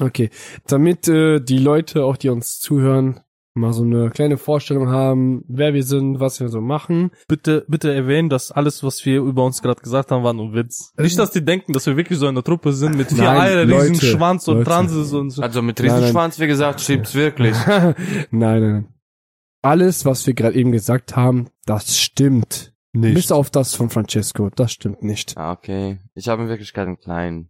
Okay, 0.00 0.30
damit 0.66 1.08
äh, 1.08 1.40
die 1.40 1.58
Leute, 1.58 2.04
auch 2.04 2.16
die 2.16 2.28
uns 2.28 2.58
zuhören, 2.60 3.20
mal 3.56 3.72
so 3.72 3.82
eine 3.82 4.10
kleine 4.10 4.36
Vorstellung 4.36 4.88
haben, 4.88 5.42
wer 5.48 5.74
wir 5.74 5.82
sind, 5.82 6.20
was 6.20 6.40
wir 6.40 6.48
so 6.48 6.60
machen. 6.60 7.10
Bitte, 7.28 7.64
bitte 7.68 7.92
erwähnen, 7.92 8.28
dass 8.28 8.52
alles, 8.52 8.84
was 8.84 9.04
wir 9.06 9.20
über 9.20 9.44
uns 9.44 9.62
gerade 9.62 9.80
gesagt 9.80 10.10
haben, 10.10 10.22
war 10.22 10.34
nur 10.34 10.52
Witz. 10.52 10.92
Nicht, 10.98 11.18
dass 11.18 11.30
die 11.30 11.44
denken, 11.44 11.72
dass 11.72 11.86
wir 11.86 11.96
wirklich 11.96 12.18
so 12.18 12.26
eine 12.26 12.42
Truppe 12.42 12.72
sind 12.72 12.96
mit 12.96 13.08
vier 13.08 13.24
Nein, 13.24 13.40
Eier, 13.40 13.62
riesen 13.62 13.94
Leute, 13.94 14.06
Schwanz 14.06 14.48
und 14.48 14.58
Leute. 14.58 14.70
Transes 14.70 15.12
und 15.12 15.30
so. 15.30 15.42
Also 15.42 15.62
mit. 15.62 15.80
Riesenschwanz, 15.80 16.38
wie 16.38 16.46
gesagt, 16.46 16.80
stimmt's 16.80 17.14
wirklich. 17.14 17.56
nein, 17.66 17.94
nein, 18.30 18.60
nein. 18.60 18.88
Alles, 19.62 20.04
was 20.04 20.26
wir 20.26 20.34
gerade 20.34 20.56
eben 20.56 20.70
gesagt 20.70 21.16
haben, 21.16 21.48
das 21.64 21.98
stimmt. 21.98 22.74
Nicht. 22.92 23.14
Bis 23.14 23.32
auf 23.32 23.50
das 23.50 23.74
von 23.74 23.90
Francesco, 23.90 24.48
das 24.54 24.72
stimmt 24.72 25.02
nicht. 25.02 25.36
Ah, 25.36 25.52
okay. 25.52 25.98
Ich 26.14 26.28
habe 26.28 26.42
in 26.42 26.48
Wirklichkeit 26.48 26.86
einen 26.86 26.98
kleinen. 26.98 27.48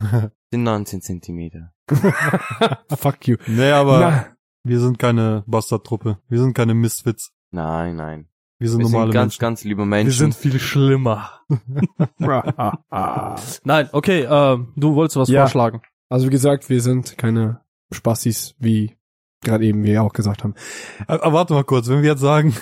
Den 0.54 0.62
19 0.62 1.02
Zentimeter. 1.02 1.72
Fuck 2.96 3.26
you. 3.26 3.36
Nee, 3.48 3.72
aber 3.72 3.98
Na, 3.98 4.26
wir 4.62 4.78
sind 4.78 5.00
keine 5.00 5.42
Bastardtruppe. 5.48 6.18
Wir 6.28 6.38
sind 6.38 6.54
keine 6.54 6.74
Misfits. 6.74 7.32
Nein, 7.50 7.96
nein. 7.96 8.28
Wir 8.60 8.70
sind 8.70 8.78
Wir 8.78 8.84
normale 8.84 9.06
sind 9.06 9.14
ganz, 9.14 9.24
Menschen. 9.32 9.40
ganz 9.40 9.64
liebe 9.64 9.82
Wir 9.82 9.86
Menschen. 9.86 10.12
sind 10.12 10.34
viel 10.36 10.60
schlimmer. 10.60 11.40
Nein, 13.64 13.88
okay, 13.92 14.22
ähm, 14.30 14.72
du 14.76 14.94
wolltest 14.94 15.16
was 15.16 15.28
Ja. 15.28 15.42
vorschlagen. 15.42 15.82
also 16.08 16.26
wie 16.26 16.30
gesagt, 16.30 16.68
wir 16.70 16.80
sind 16.80 17.18
keine 17.18 17.60
Spassis, 17.90 18.54
wie 18.60 18.96
gerade 19.42 19.64
eben 19.66 19.82
wir 19.82 20.02
auch 20.04 20.12
gesagt 20.12 20.44
haben. 20.44 20.54
Aber 21.08 21.24
aber 21.24 21.34
warte 21.38 21.54
mal 21.54 21.64
kurz, 21.64 21.88
wenn 21.88 22.02
wir 22.02 22.10
jetzt 22.10 22.20
sagen, 22.20 22.54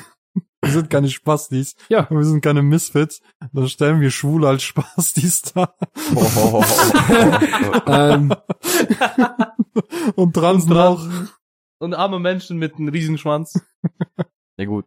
wir 0.63 0.71
sind 0.73 0.91
keine 0.91 1.09
Spastis 1.11 1.75
Ja. 1.89 2.07
und 2.07 2.17
wir 2.19 2.25
sind 2.25 2.41
keine 2.41 2.63
Misfits, 2.63 3.21
dann 3.53 3.69
stellen 3.69 4.01
wir 4.01 4.11
Schwule 4.11 4.49
als 4.49 4.63
Spastis 4.63 5.43
dar 5.43 5.75
Oh, 6.15 6.63
ähm, 7.87 8.35
und 10.15 10.35
Transen 10.35 10.73
auch. 10.77 11.05
Und 11.79 11.95
arme 11.95 12.21
Menschen 12.21 12.59
mit 12.59 12.77
einem 12.77 12.89
riesen 12.89 13.19
Schwanz. 13.19 13.61
ja 14.57 14.65
gut. 14.67 14.87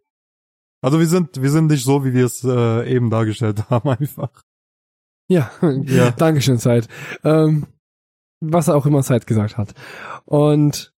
Also 0.82 0.98
wir 0.98 1.06
sind, 1.06 1.42
wir 1.42 1.50
sind 1.50 1.66
nicht 1.66 1.84
so, 1.84 2.04
wie 2.04 2.14
wir 2.14 2.24
es 2.26 2.42
äh, 2.44 2.90
eben 2.90 3.10
dargestellt 3.10 3.64
haben, 3.70 3.88
einfach. 3.90 4.30
ja, 5.28 5.50
Ja. 5.60 6.10
Dankeschön, 6.16 6.58
Zeit. 6.58 6.88
Ähm, 7.24 7.66
was 8.40 8.68
auch 8.68 8.86
immer 8.86 9.02
Zeit 9.02 9.26
gesagt 9.26 9.56
hat. 9.58 9.74
Und 10.24 10.94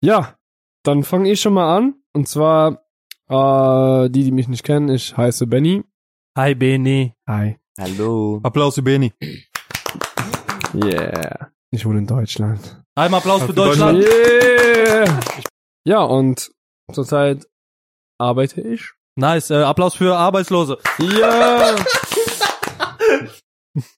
ja, 0.00 0.36
dann 0.84 1.02
fange 1.04 1.30
ich 1.30 1.40
schon 1.40 1.54
mal 1.54 1.76
an. 1.76 1.94
Und 2.12 2.28
zwar, 2.28 2.84
äh, 3.28 4.08
die, 4.10 4.24
die 4.24 4.32
mich 4.32 4.48
nicht 4.48 4.64
kennen, 4.64 4.88
ich 4.88 5.16
heiße 5.16 5.46
Benny. 5.46 5.84
Hi, 6.36 6.54
Beni. 6.54 7.14
Hi. 7.28 7.58
Hallo. 7.78 8.40
Applaus 8.42 8.74
für 8.76 8.82
Beni. 8.82 9.12
Yeah. 10.74 11.50
Ich 11.70 11.84
wohne 11.84 11.98
in 11.98 12.06
Deutschland. 12.06 12.82
Einmal 12.94 13.18
Applaus 13.18 13.42
für 13.42 13.52
Deutschland. 13.52 14.04
Yeah. 14.04 15.20
Ja, 15.84 16.02
und 16.02 16.50
zurzeit 16.92 17.46
arbeite 18.18 18.60
ich. 18.60 18.90
Nice, 19.16 19.50
äh, 19.50 19.62
Applaus 19.62 19.94
für 19.94 20.16
Arbeitslose. 20.16 20.78
Ja. 20.98 21.76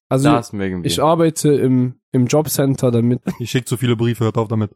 Also 0.09 0.29
Das 0.31 0.53
mögen 0.53 0.83
wir. 0.83 0.87
ich 0.91 1.03
arbeite 1.03 1.53
im, 1.53 2.01
im 2.13 2.27
Jobcenter, 2.27 2.91
damit. 2.91 3.21
Ich 3.39 3.51
schicke 3.51 3.67
zu 3.67 3.77
viele 3.77 3.97
Briefe, 3.97 4.25
hört 4.25 4.37
auf 4.39 4.49
damit. 4.49 4.71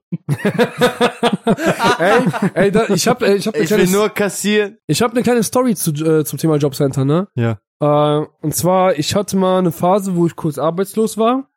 ey, 1.98 2.20
ey, 2.54 2.70
da, 2.70 2.88
ich 2.88 3.06
habe 3.08 3.34
ich 3.34 3.46
hab 3.46 3.54
eine 3.54 3.64
ich 3.64 3.70
will 3.70 3.78
kleine, 3.78 3.90
nur 3.90 4.08
kassieren. 4.10 4.78
ich 4.86 5.02
hab 5.02 5.12
eine 5.12 5.22
kleine 5.22 5.42
Story 5.42 5.74
zu, 5.74 5.92
äh, 5.92 6.24
zum 6.24 6.38
Thema 6.38 6.56
Jobcenter, 6.56 7.04
ne? 7.04 7.28
Ja. 7.34 7.58
Äh, 7.80 8.26
und 8.42 8.54
zwar, 8.54 8.98
ich 8.98 9.14
hatte 9.14 9.36
mal 9.36 9.58
eine 9.58 9.72
Phase, 9.72 10.16
wo 10.16 10.26
ich 10.26 10.36
kurz 10.36 10.58
arbeitslos 10.58 11.18
war. 11.18 11.48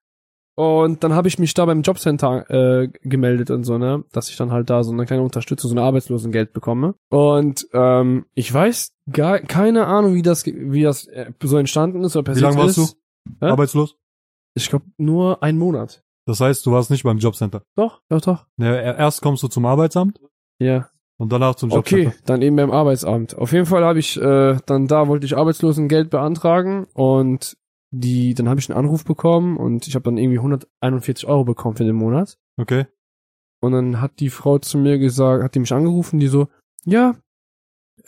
Und 0.59 1.03
dann 1.03 1.13
habe 1.13 1.27
ich 1.27 1.37
mich 1.37 1.53
da 1.53 1.65
beim 1.65 1.83
Jobcenter 1.83 2.49
äh, 2.49 2.87
gemeldet 3.03 3.51
und 3.51 3.63
so, 3.63 3.77
ne, 3.77 4.03
dass 4.11 4.31
ich 4.31 4.37
dann 4.37 4.51
halt 4.51 4.71
da 4.71 4.83
so 4.83 4.91
eine 4.91 5.05
kleine 5.05 5.21
Unterstützung, 5.21 5.69
so 5.69 5.75
eine 5.75 5.83
Arbeitslosengeld 5.85 6.51
bekomme. 6.51 6.95
Und 7.11 7.67
ähm, 7.73 8.25
ich 8.33 8.51
weiß 8.51 8.91
gar 9.13 9.37
keine 9.37 9.85
Ahnung, 9.85 10.15
wie 10.15 10.23
das 10.23 10.47
wie 10.47 10.81
das 10.81 11.05
äh, 11.09 11.31
so 11.43 11.57
entstanden 11.59 12.03
ist 12.03 12.15
oder 12.15 12.35
Wie 12.35 12.39
lange 12.39 12.57
warst 12.57 12.79
ist. 12.79 12.93
du 12.93 12.97
Hä? 13.41 13.45
arbeitslos? 13.47 13.97
Ich 14.55 14.69
glaube 14.69 14.85
nur 14.97 15.43
einen 15.43 15.57
Monat. 15.57 16.03
Das 16.25 16.39
heißt, 16.41 16.65
du 16.65 16.71
warst 16.71 16.89
nicht 16.91 17.03
beim 17.03 17.17
Jobcenter. 17.19 17.63
Doch, 17.75 18.01
doch, 18.09 18.21
doch. 18.21 18.45
Ja, 18.57 18.73
erst 18.75 19.21
kommst 19.21 19.43
du 19.43 19.47
zum 19.47 19.65
Arbeitsamt 19.65 20.19
Ja. 20.59 20.89
und 21.17 21.31
danach 21.31 21.55
zum 21.55 21.69
Jobcenter. 21.69 22.09
Okay, 22.09 22.17
dann 22.25 22.41
eben 22.41 22.55
beim 22.55 22.71
Arbeitsamt. 22.71 23.37
Auf 23.37 23.53
jeden 23.53 23.65
Fall 23.65 23.83
habe 23.85 23.99
ich 23.99 24.19
äh, 24.19 24.57
dann 24.65 24.87
da 24.87 25.07
wollte 25.07 25.25
ich 25.25 25.37
Arbeitslosengeld 25.37 26.09
beantragen 26.09 26.85
und 26.93 27.57
die 27.91 28.33
dann 28.33 28.49
habe 28.49 28.59
ich 28.59 28.69
einen 28.69 28.77
Anruf 28.77 29.05
bekommen 29.05 29.55
und 29.57 29.87
ich 29.87 29.95
habe 29.95 30.03
dann 30.03 30.17
irgendwie 30.17 30.39
141 30.39 31.27
Euro 31.27 31.45
bekommen 31.45 31.77
für 31.77 31.85
den 31.85 31.95
Monat. 31.95 32.37
Okay. 32.57 32.87
Und 33.61 33.71
dann 33.71 34.01
hat 34.01 34.19
die 34.19 34.29
Frau 34.29 34.59
zu 34.59 34.77
mir 34.77 34.99
gesagt, 34.99 35.43
hat 35.43 35.55
die 35.55 35.59
mich 35.59 35.71
angerufen, 35.73 36.19
die 36.19 36.27
so, 36.27 36.47
ja, 36.85 37.15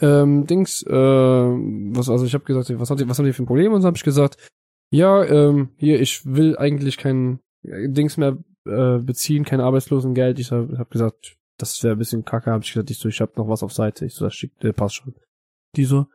ähm, 0.02 0.46
Dings, 0.46 0.84
äh, 0.84 0.92
was, 0.94 2.10
also 2.10 2.26
ich 2.26 2.34
habe 2.34 2.44
gesagt, 2.44 2.70
was 2.80 2.90
hat 2.90 3.00
die, 3.00 3.08
was 3.10 3.18
haben 3.18 3.26
die 3.26 3.34
für 3.34 3.44
ein 3.44 3.48
Problem? 3.48 3.74
Und 3.74 3.82
so 3.82 3.88
habe 3.88 3.98
ich 3.98 4.04
gesagt, 4.04 4.38
ja, 4.92 5.24
ähm, 5.24 5.70
hier, 5.78 6.00
ich 6.00 6.26
will 6.26 6.58
eigentlich 6.58 6.98
kein 6.98 7.40
äh, 7.64 7.90
Dings 7.90 8.18
mehr 8.18 8.38
äh, 8.66 9.00
beziehen, 9.00 9.46
kein 9.46 9.62
Arbeitslosengeld. 9.62 10.40
Ich 10.40 10.52
habe 10.52 10.78
hab 10.78 10.90
gesagt, 10.90 11.38
das 11.58 11.84
wäre 11.84 11.96
ein 11.96 12.00
bisschen 12.00 12.26
kacke, 12.26 12.52
habe 12.52 12.64
ich 12.64 12.74
gesagt, 12.74 12.90
ich 12.90 12.98
so, 12.98 13.10
ich 13.10 13.22
habe 13.22 13.34
noch 13.36 13.48
was 13.48 13.64
auf 13.64 13.74
Seite. 13.74 14.06
Ich 14.06 14.14
so, 14.14 14.26
das 14.26 14.36
schickt, 14.36 14.64
äh, 14.64 14.74
passt 14.74 14.96
schon. 14.96 15.16
Die 15.76 15.86
so, 15.86 16.08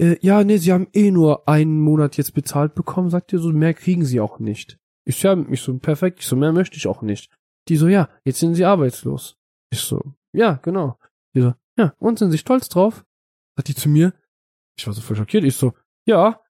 äh, 0.00 0.16
ja, 0.20 0.42
nee, 0.42 0.56
sie 0.56 0.72
haben 0.72 0.88
eh 0.92 1.10
nur 1.10 1.48
einen 1.48 1.80
Monat 1.80 2.16
jetzt 2.16 2.34
bezahlt 2.34 2.74
bekommen, 2.74 3.10
sagt 3.10 3.32
ihr 3.32 3.38
so, 3.38 3.50
mehr 3.50 3.74
kriegen 3.74 4.04
sie 4.04 4.20
auch 4.20 4.38
nicht. 4.38 4.78
Ich 5.04 5.20
so, 5.20 5.28
ja, 5.28 5.46
ich 5.50 5.60
so, 5.60 5.78
perfekt, 5.78 6.20
ich 6.20 6.26
so, 6.26 6.36
mehr 6.36 6.52
möchte 6.52 6.76
ich 6.76 6.86
auch 6.86 7.02
nicht. 7.02 7.30
Die 7.68 7.76
so, 7.76 7.88
ja, 7.88 8.08
jetzt 8.24 8.40
sind 8.40 8.54
sie 8.54 8.64
arbeitslos. 8.64 9.36
Ich 9.70 9.80
so, 9.80 10.14
ja, 10.32 10.54
genau. 10.62 10.98
Die 11.34 11.40
so, 11.42 11.54
ja, 11.78 11.94
und 11.98 12.18
sind 12.18 12.30
sie 12.30 12.38
stolz 12.38 12.68
drauf? 12.68 13.04
Sagt 13.56 13.68
die 13.68 13.74
zu 13.74 13.88
mir. 13.88 14.12
Ich 14.78 14.86
war 14.86 14.94
so 14.94 15.00
voll 15.00 15.16
schockiert. 15.16 15.44
Ich 15.44 15.56
so, 15.56 15.74
ja. 16.04 16.40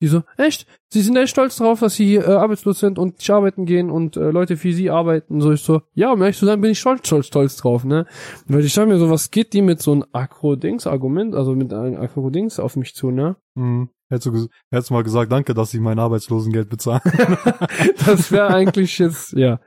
Die 0.00 0.08
so, 0.08 0.22
echt? 0.36 0.66
Sie 0.88 1.00
sind 1.00 1.16
echt 1.16 1.30
stolz 1.30 1.56
drauf, 1.56 1.80
dass 1.80 1.94
sie 1.94 2.16
äh, 2.16 2.24
arbeitslos 2.24 2.80
sind 2.80 2.98
und 2.98 3.18
nicht 3.18 3.30
arbeiten 3.30 3.64
gehen 3.64 3.90
und 3.90 4.16
äh, 4.16 4.30
Leute 4.30 4.56
für 4.56 4.72
sie 4.72 4.90
arbeiten. 4.90 5.40
So, 5.40 5.52
ich 5.52 5.62
so, 5.62 5.82
ja, 5.94 6.12
um 6.12 6.20
ehrlich 6.20 6.38
zu 6.38 6.46
sein, 6.46 6.60
bin 6.60 6.72
ich 6.72 6.80
stolz, 6.80 7.06
stolz, 7.06 7.26
stolz 7.26 7.56
drauf, 7.56 7.84
ne? 7.84 8.06
Weil 8.46 8.64
ich 8.64 8.74
sag 8.74 8.88
mir 8.88 8.98
so, 8.98 9.10
was 9.10 9.30
geht 9.30 9.52
die 9.52 9.62
mit 9.62 9.80
so 9.80 9.92
einem 9.92 10.04
Akro-Dings-Argument, 10.12 11.34
also 11.34 11.54
mit 11.54 11.72
einem 11.72 12.00
Akro-Dings 12.00 12.58
auf 12.58 12.76
mich 12.76 12.94
zu, 12.94 13.10
ne? 13.10 13.36
Mhm. 13.54 13.90
Hättest 14.10 14.26
du, 14.26 14.48
hättest 14.70 14.90
du 14.90 14.94
mal 14.94 15.04
gesagt, 15.04 15.32
danke, 15.32 15.54
dass 15.54 15.70
sie 15.70 15.80
mein 15.80 15.98
Arbeitslosengeld 15.98 16.68
bezahlen. 16.68 17.00
das 18.06 18.30
wäre 18.30 18.48
eigentlich 18.48 18.98
jetzt, 18.98 19.32
ja. 19.32 19.60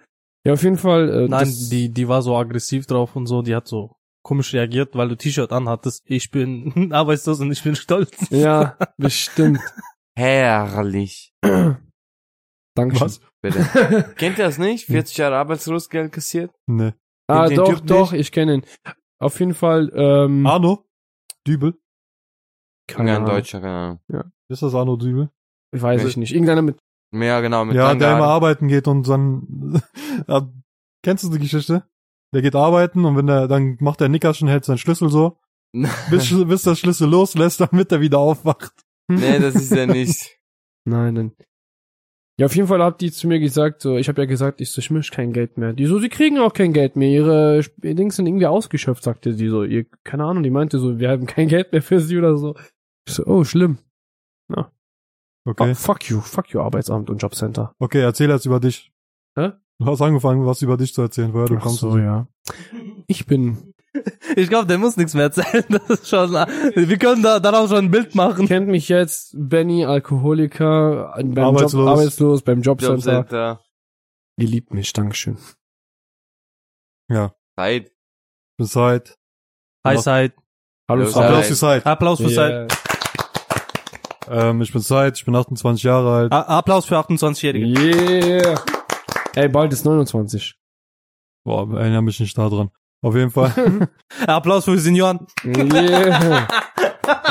Ja, 0.43 0.53
auf 0.53 0.63
jeden 0.63 0.77
Fall. 0.77 1.09
Äh, 1.09 1.27
Nein, 1.27 1.45
das, 1.45 1.69
die, 1.69 1.91
die 1.91 2.07
war 2.07 2.21
so 2.21 2.37
aggressiv 2.37 2.85
drauf 2.85 3.15
und 3.15 3.25
so, 3.25 3.41
die 3.41 3.55
hat 3.55 3.67
so 3.67 3.95
komisch 4.21 4.53
reagiert, 4.53 4.95
weil 4.95 5.09
du 5.09 5.15
T-Shirt 5.15 5.51
anhattest. 5.51 6.03
Ich 6.05 6.31
bin 6.31 6.91
arbeitslos 6.93 7.39
und 7.39 7.51
ich 7.51 7.63
bin 7.63 7.75
stolz. 7.75 8.29
Ja, 8.29 8.77
bestimmt. 8.97 9.59
Herrlich. 10.17 11.31
Dankeschön. 12.75 13.05
Was? 13.05 13.21
Bitte. 13.43 14.13
Kennt 14.17 14.39
ihr 14.39 14.45
das 14.45 14.57
nicht? 14.57 14.85
40 14.87 15.15
Jahre 15.17 15.35
Arbeitslosgeld 15.37 16.11
kassiert? 16.11 16.51
Nee. 16.65 16.93
Ah, 17.27 17.47
doch, 17.49 17.75
Typ 17.75 17.85
doch, 17.85 18.11
nicht? 18.13 18.21
ich 18.21 18.31
kenne 18.31 18.55
ihn. 18.55 18.65
Auf 19.19 19.39
jeden 19.39 19.53
Fall, 19.53 19.91
ähm, 19.93 20.45
Arno? 20.47 20.85
Dübel? 21.45 21.75
keine 22.89 23.09
ja, 23.09 23.15
ein 23.17 23.23
Ahnung. 23.23 23.35
Deutscher, 23.35 23.61
keine 23.61 23.99
Ahnung. 24.09 24.31
Ist 24.49 24.63
das 24.63 24.73
Arno 24.73 24.95
Dübel? 24.95 25.29
Ich 25.75 25.81
weiß 25.83 26.01
Nee. 26.01 26.09
ich 26.09 26.17
nicht. 26.17 26.31
Irgendeiner 26.33 26.63
mit, 26.63 26.79
Ja, 27.13 27.39
genau, 27.41 27.65
mit 27.65 27.75
ja, 27.75 27.93
der 27.93 28.13
immer 28.15 28.27
arbeiten 28.27 28.69
geht 28.69 28.87
und 28.87 29.07
dann, 29.07 29.79
ja, 30.27 30.49
kennst 31.03 31.25
du 31.25 31.29
die 31.29 31.39
Geschichte? 31.39 31.87
Der 32.33 32.41
geht 32.41 32.55
arbeiten 32.55 33.05
und 33.05 33.17
wenn 33.17 33.27
der, 33.27 33.47
dann 33.47 33.77
macht 33.81 33.99
der 33.99 34.09
Nickerchen, 34.09 34.47
hält 34.47 34.65
seinen 34.65 34.79
Schlüssel 34.79 35.09
so, 35.09 35.37
bis, 36.09 36.29
bis 36.47 36.63
der 36.63 36.75
Schlüssel 36.75 37.07
loslässt, 37.07 37.61
damit 37.61 37.91
er 37.91 38.01
wieder 38.01 38.17
aufwacht. 38.17 38.73
Nee, 39.07 39.39
das 39.39 39.55
ist 39.55 39.71
er 39.71 39.87
nicht. 39.87 40.37
nein, 40.85 41.13
nein. 41.13 41.31
Ja, 42.39 42.45
auf 42.45 42.55
jeden 42.55 42.67
Fall 42.67 42.83
hat 42.83 43.01
die 43.01 43.11
zu 43.11 43.27
mir 43.27 43.39
gesagt, 43.39 43.81
so, 43.81 43.97
ich 43.97 44.07
habe 44.09 44.21
ja 44.21 44.27
gesagt, 44.27 44.61
ich 44.61 44.71
so, 44.71 44.77
ich 44.79 44.91
möchte 44.91 45.15
kein 45.15 45.33
Geld 45.33 45.57
mehr. 45.57 45.73
Die 45.73 45.87
so, 45.87 45.97
sie 45.99 46.09
kriegen 46.09 46.37
auch 46.37 46.53
kein 46.53 46.71
Geld 46.71 46.95
mehr. 46.95 47.09
Ihre 47.09 47.61
Dings 47.77 48.15
sind 48.15 48.27
irgendwie 48.27 48.45
ausgeschöpft, 48.45 49.03
sagte 49.03 49.33
die 49.35 49.49
so. 49.49 49.63
Ihr, 49.63 49.85
keine 50.03 50.25
Ahnung, 50.25 50.43
die 50.43 50.51
meinte 50.51 50.77
so, 50.77 50.99
wir 50.99 51.09
haben 51.09 51.25
kein 51.25 51.47
Geld 51.47 51.71
mehr 51.71 51.81
für 51.81 51.99
sie 51.99 52.15
oder 52.17 52.37
so. 52.37 52.55
Ich 53.07 53.15
so, 53.15 53.25
oh, 53.25 53.43
schlimm. 53.43 53.79
Okay. 55.49 55.71
Oh, 55.71 55.73
fuck 55.75 56.03
you, 56.09 56.19
fuck 56.19 56.49
you, 56.49 56.59
Arbeitsamt 56.59 57.09
und 57.09 57.21
Jobcenter. 57.21 57.73
Okay, 57.79 58.01
erzähl 58.01 58.29
jetzt 58.29 58.45
über 58.45 58.59
dich. 58.59 58.91
Hä? 59.37 59.53
Du 59.79 59.85
hast 59.85 60.01
angefangen, 60.01 60.45
was 60.45 60.61
über 60.61 60.75
dich 60.75 60.93
zu 60.93 61.01
erzählen, 61.03 61.33
woher 61.33 61.45
du 61.45 61.55
Ach 61.55 61.61
kommst. 61.61 61.79
so, 61.79 61.97
ja. 61.97 62.27
Ich 63.07 63.25
bin 63.27 63.73
Ich 64.35 64.49
glaube, 64.49 64.67
der 64.67 64.77
muss 64.77 64.97
nichts 64.97 65.13
mehr 65.13 65.23
erzählen. 65.25 65.63
Das 65.69 65.89
ist 65.89 66.07
schon, 66.09 66.31
wir 66.31 66.97
können 66.97 67.23
da 67.23 67.39
daraus 67.39 67.69
schon 67.69 67.85
ein 67.85 67.91
Bild 67.91 68.15
machen. 68.15 68.47
kennt 68.47 68.67
mich 68.67 68.89
jetzt, 68.89 69.33
Benny, 69.37 69.85
Alkoholiker, 69.85 71.13
beim 71.15 71.37
Arbeitslos. 71.37 71.73
Job, 71.73 71.87
arbeitslos, 71.89 72.41
beim 72.41 72.61
Jobcenter. 72.61 73.13
Jobcenter. 73.17 73.61
Ihr 74.39 74.47
liebt 74.47 74.73
mich, 74.73 74.93
Dankeschön. 74.93 75.37
Zeit. 77.57 77.91
Bis 78.57 78.71
Zeit. 78.71 79.17
Hi, 79.85 79.97
Zeit. 79.97 80.33
Hallo, 80.89 81.03
Hallo, 81.03 81.09
Sarah. 81.11 81.25
Applaus 81.27 81.41
Zeit. 81.41 81.47
für 81.47 81.55
Zeit. 81.55 81.85
Applaus 81.85 82.17
für 82.21 82.29
Yeah. 82.29 82.67
Zeit. 82.67 82.77
Ähm, 84.29 84.61
ich 84.61 84.71
bin 84.73 84.81
Zeit, 84.81 85.17
ich 85.17 85.25
bin 85.25 85.35
28 85.35 85.83
Jahre 85.83 86.13
alt. 86.15 86.31
A- 86.33 86.57
Applaus 86.59 86.85
für 86.85 86.97
28-Jährige. 86.97 87.65
Yeah. 87.65 88.61
Ey, 89.35 89.47
bald 89.47 89.71
ist 89.71 89.85
29. 89.85 90.55
Boah, 91.45 91.71
erinnere 91.79 92.01
mich 92.01 92.19
nicht 92.19 92.37
da 92.37 92.49
dran. 92.49 92.71
Auf 93.07 93.15
jeden 93.15 93.31
Fall. 93.31 93.87
Applaus 94.27 94.65
für 94.65 94.77
Senioren. 94.77 95.25
Yeah. 95.45 96.45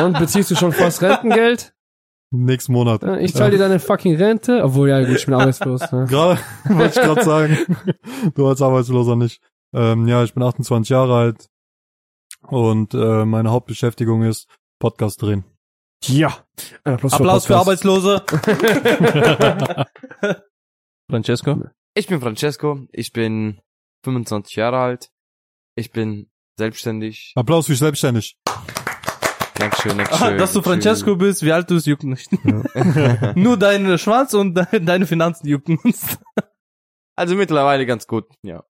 Und 0.03 0.19
beziehst 0.19 0.51
du 0.51 0.57
schon 0.57 0.73
fast 0.73 1.03
Rentengeld? 1.03 1.75
Nächsten 2.31 2.73
Monat. 2.73 3.03
Ich 3.21 3.35
zahle 3.35 3.51
dir 3.51 3.59
deine 3.59 3.79
fucking 3.79 4.17
Rente. 4.17 4.65
Obwohl, 4.65 4.89
ja 4.89 5.05
gut, 5.05 5.17
ich 5.17 5.27
bin 5.27 5.35
arbeitslos. 5.39 5.93
Ne? 5.93 6.07
Gerade, 6.09 6.41
wollte 6.71 6.99
ich 6.99 7.07
gerade 7.07 7.25
sagen. 7.25 7.77
Du 8.35 8.47
als 8.47 8.63
Arbeitsloser 8.63 9.17
nicht. 9.17 9.43
Ähm, 9.75 10.09
ja, 10.09 10.25
ich 10.25 10.33
bin 10.33 10.43
28 10.43 10.89
Jahre 10.89 11.15
alt. 11.15 11.51
Und 12.49 12.95
äh, 12.95 13.27
meine 13.27 13.51
Hauptbeschäftigung 13.51 14.23
ist 14.23 14.49
Podcast 14.79 15.21
drehen. 15.21 15.45
Ja. 16.05 16.39
Ein 16.85 16.95
Applaus, 16.95 17.13
Applaus 17.13 17.47
für 17.47 17.53
Podcast. 17.53 17.85
Arbeitslose. 17.85 18.25
Francesco. 21.11 21.65
Ich 21.95 22.07
bin 22.07 22.23
Francesco. 22.23 22.81
Ich 22.93 23.13
bin 23.13 23.61
25 24.05 24.57
Jahre 24.57 24.79
alt. 24.79 25.11
Ich 25.77 25.93
bin 25.93 26.29
selbstständig. 26.59 27.33
Applaus 27.37 27.67
für 27.67 27.77
selbstständig. 27.77 28.39
Dankeschön, 29.55 29.93
Ah, 29.93 30.05
Dankeschön. 30.05 30.39
dass 30.39 30.53
du 30.53 30.63
Francesco 30.63 31.17
bist, 31.17 31.43
wie 31.43 31.53
alt 31.53 31.71
du 31.71 31.75
bist, 31.75 31.87
juckt 31.87 32.05
nicht. 32.05 32.29
Nur 33.37 33.57
dein 33.59 33.99
Schwanz 33.99 34.35
und 34.35 34.55
de 34.55 34.81
deine 34.81 35.07
Finanzen 35.07 35.47
jucken 35.47 35.79
uns. 35.79 36.19
Also 37.19 37.35
mittlerweile 37.35 37.87
ganz 37.87 38.07
gut, 38.07 38.27
ja. 38.43 38.63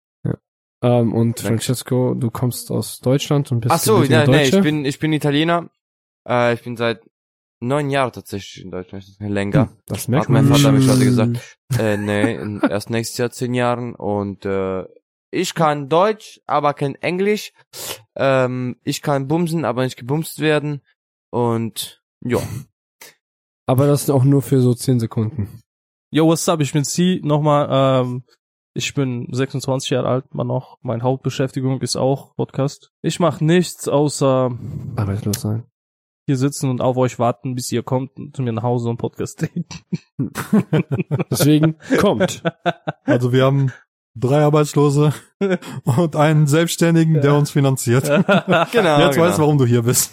Ähm, 0.81 1.13
und 1.13 1.39
Danke. 1.39 1.49
Francesco, 1.49 2.15
du 2.15 2.31
kommst 2.31 2.71
aus 2.71 3.01
Deutschland 3.01 3.51
und 3.51 3.59
bist 3.63 3.75
Ach 3.75 3.79
so, 3.81 4.05
ja, 4.05 4.25
nee, 4.25 4.45
ich 4.45 4.61
bin, 4.61 4.85
ich 4.85 5.01
bin 5.01 5.13
Italiener. 5.13 5.69
Äh, 6.29 6.55
ich 6.55 6.63
bin 6.63 6.77
seit 6.77 7.01
neun 7.59 7.91
Jahren 7.91 8.13
tatsächlich 8.13 8.63
in 8.65 8.71
Deutschland. 8.71 9.05
Länger. 9.19 9.73
Das 9.87 10.07
merkt 10.07 10.27
Hat 10.27 10.31
mein 10.31 10.49
man. 10.49 10.59
Vater 10.61 10.71
mich 10.73 10.89
heute 10.89 11.05
gesagt. 11.05 11.59
Äh, 11.81 11.97
nee, 11.97 12.39
erst 12.71 12.91
nächstes 12.91 13.19
Jahr 13.19 13.31
zehn 13.33 13.53
Jahren 13.53 13.97
und 13.97 14.45
äh, 14.47 14.85
ich 15.37 15.55
kann 15.55 15.89
Deutsch, 15.89 16.41
aber 16.47 16.75
kein 16.75 16.95
Englisch. 16.97 17.53
Ähm, 18.15 18.77
ich 18.83 19.03
kann 19.03 19.29
bumsen, 19.29 19.65
aber 19.65 19.85
nicht 19.85 19.97
gebumst 19.97 20.41
werden. 20.41 20.83
Und 21.31 22.03
ja, 22.25 22.41
Aber 23.67 23.89
das 23.89 24.05
ist 24.05 24.11
auch 24.11 24.23
nur 24.23 24.43
für 24.43 24.61
so 24.61 24.75
10 24.75 25.01
Sekunden. 25.01 25.61
Yo, 26.13 26.27
what's 26.29 26.49
up? 26.49 26.61
Ich 26.61 26.73
bin 26.73 26.85
C. 26.85 27.21
Nochmal, 27.25 27.69
ähm, 27.71 28.23
ich 28.75 28.95
bin 28.95 29.27
26 29.33 29.91
Jahre 29.91 30.09
alt, 30.09 30.35
mal 30.35 30.45
noch. 30.45 30.79
Meine 30.83 31.03
Hauptbeschäftigung 31.03 31.81
ist 31.81 31.97
auch 31.97 32.37
Podcast. 32.37 32.93
Ich 33.03 33.19
mache 33.19 33.45
nichts 33.45 33.89
außer 33.89 34.57
Arbeitslos 34.95 35.41
sein. 35.41 35.65
hier 36.27 36.37
sitzen 36.37 36.71
und 36.71 36.81
auf 36.81 36.97
euch 36.97 37.19
warten, 37.19 37.57
bis 37.57 37.73
ihr 37.73 37.83
kommt 37.83 38.17
und 38.17 38.37
zu 38.37 38.43
mir 38.43 38.53
nach 38.53 38.63
Hause 38.63 38.89
und 38.89 38.99
Podcast 38.99 39.43
dreht. 39.43 39.67
Deswegen 41.31 41.77
kommt. 41.99 42.45
Also 43.05 43.33
wir 43.33 43.45
haben 43.45 43.73
drei 44.17 44.43
Arbeitslose 44.43 45.13
und 45.85 46.17
einen 46.17 46.47
Selbstständigen, 46.47 47.21
der 47.21 47.35
uns 47.35 47.51
finanziert. 47.51 48.05
genau. 48.07 48.19
Jetzt 48.19 48.73
genau. 48.73 49.01
weißt 49.01 49.39
du, 49.39 49.43
warum 49.43 49.59
du 49.59 49.67
hier 49.67 49.83
bist. 49.83 50.13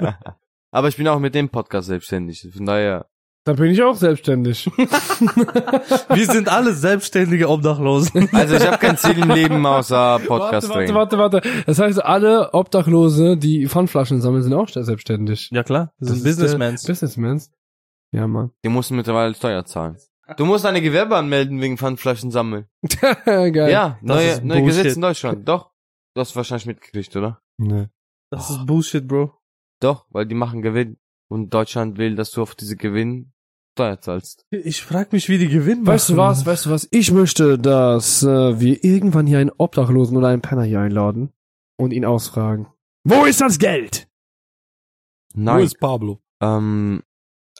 aber 0.70 0.88
ich 0.88 0.96
bin 0.96 1.08
auch 1.08 1.18
mit 1.18 1.34
dem 1.34 1.48
Podcast 1.48 1.88
selbstständig. 1.88 2.46
Von 2.54 2.66
daher. 2.66 3.06
Da 3.44 3.54
bin 3.54 3.70
ich 3.70 3.82
auch 3.82 3.96
selbstständig. 3.96 4.66
Wir 4.66 6.26
sind 6.26 6.52
alle 6.52 6.74
selbstständige 6.74 7.48
Obdachlosen. 7.48 8.28
Also 8.32 8.54
ich 8.56 8.66
habe 8.66 8.76
kein 8.76 8.98
Ziel 8.98 9.18
im 9.18 9.30
Leben 9.30 9.64
außer 9.64 10.20
Podcast 10.26 10.68
warte, 10.68 10.94
warte, 10.94 11.18
warte, 11.18 11.36
warte. 11.38 11.64
Das 11.64 11.78
heißt, 11.78 12.04
alle 12.04 12.52
Obdachlose, 12.52 13.38
die 13.38 13.66
Pfandflaschen 13.66 14.20
sammeln, 14.20 14.42
sind 14.42 14.52
auch 14.52 14.68
selbstständig. 14.68 15.48
Ja 15.52 15.62
klar, 15.62 15.94
Das 15.98 16.10
sind 16.10 16.18
ist, 16.18 16.24
äh, 16.24 16.28
Businessmans. 16.28 16.84
Businessmans. 16.84 17.50
Ja, 18.12 18.26
Mann. 18.26 18.50
Die 18.62 18.68
mussten 18.68 18.96
mittlerweile 18.96 19.32
Steuer 19.34 19.64
zahlen. 19.64 19.96
Du 20.36 20.44
musst 20.44 20.66
eine 20.66 20.80
Gewerbe 20.80 21.16
anmelden 21.16 21.60
wegen 21.60 21.78
Pfandflaschen 21.78 22.30
sammeln. 22.30 22.66
Geil. 23.24 23.70
Ja, 23.70 23.98
neue, 24.02 24.44
neue. 24.44 24.62
Gesetze 24.62 24.94
in 24.96 25.00
Deutschland. 25.00 25.48
Doch. 25.48 25.70
Du 26.14 26.20
hast 26.20 26.34
wahrscheinlich 26.34 26.66
mitgekriegt, 26.66 27.14
oder? 27.16 27.40
Nee. 27.58 27.88
Das 28.30 28.50
ist 28.50 28.66
Bullshit, 28.66 29.06
Bro. 29.06 29.32
Doch, 29.80 30.06
weil 30.10 30.26
die 30.26 30.34
machen 30.34 30.62
Gewinn. 30.62 30.98
Und 31.28 31.54
Deutschland 31.54 31.98
will, 31.98 32.16
dass 32.16 32.32
du 32.32 32.42
auf 32.42 32.54
diese 32.54 32.76
Gewinn 32.76 33.32
Steuer 33.80 34.00
zahlst. 34.00 34.46
Ich 34.50 34.82
frag 34.82 35.12
mich, 35.12 35.28
wie 35.28 35.38
die 35.38 35.48
gewinnen. 35.48 35.86
Weißt 35.86 36.10
du 36.10 36.16
was, 36.16 36.44
weißt 36.44 36.66
du 36.66 36.70
was? 36.70 36.88
Ich 36.90 37.12
möchte, 37.12 37.58
dass 37.58 38.22
äh, 38.22 38.60
wir 38.60 38.84
irgendwann 38.84 39.26
hier 39.26 39.38
einen 39.38 39.52
Obdachlosen 39.56 40.16
oder 40.16 40.28
einen 40.28 40.42
Penner 40.42 40.64
hier 40.64 40.80
einladen 40.80 41.32
und 41.78 41.92
ihn 41.92 42.04
ausfragen. 42.04 42.66
Wo 43.04 43.24
ist 43.24 43.40
das 43.40 43.58
Geld? 43.58 44.08
Wo 45.32 45.42
Nein. 45.42 45.64
ist 45.64 45.78
Pablo? 45.78 46.20
Ähm, 46.42 47.02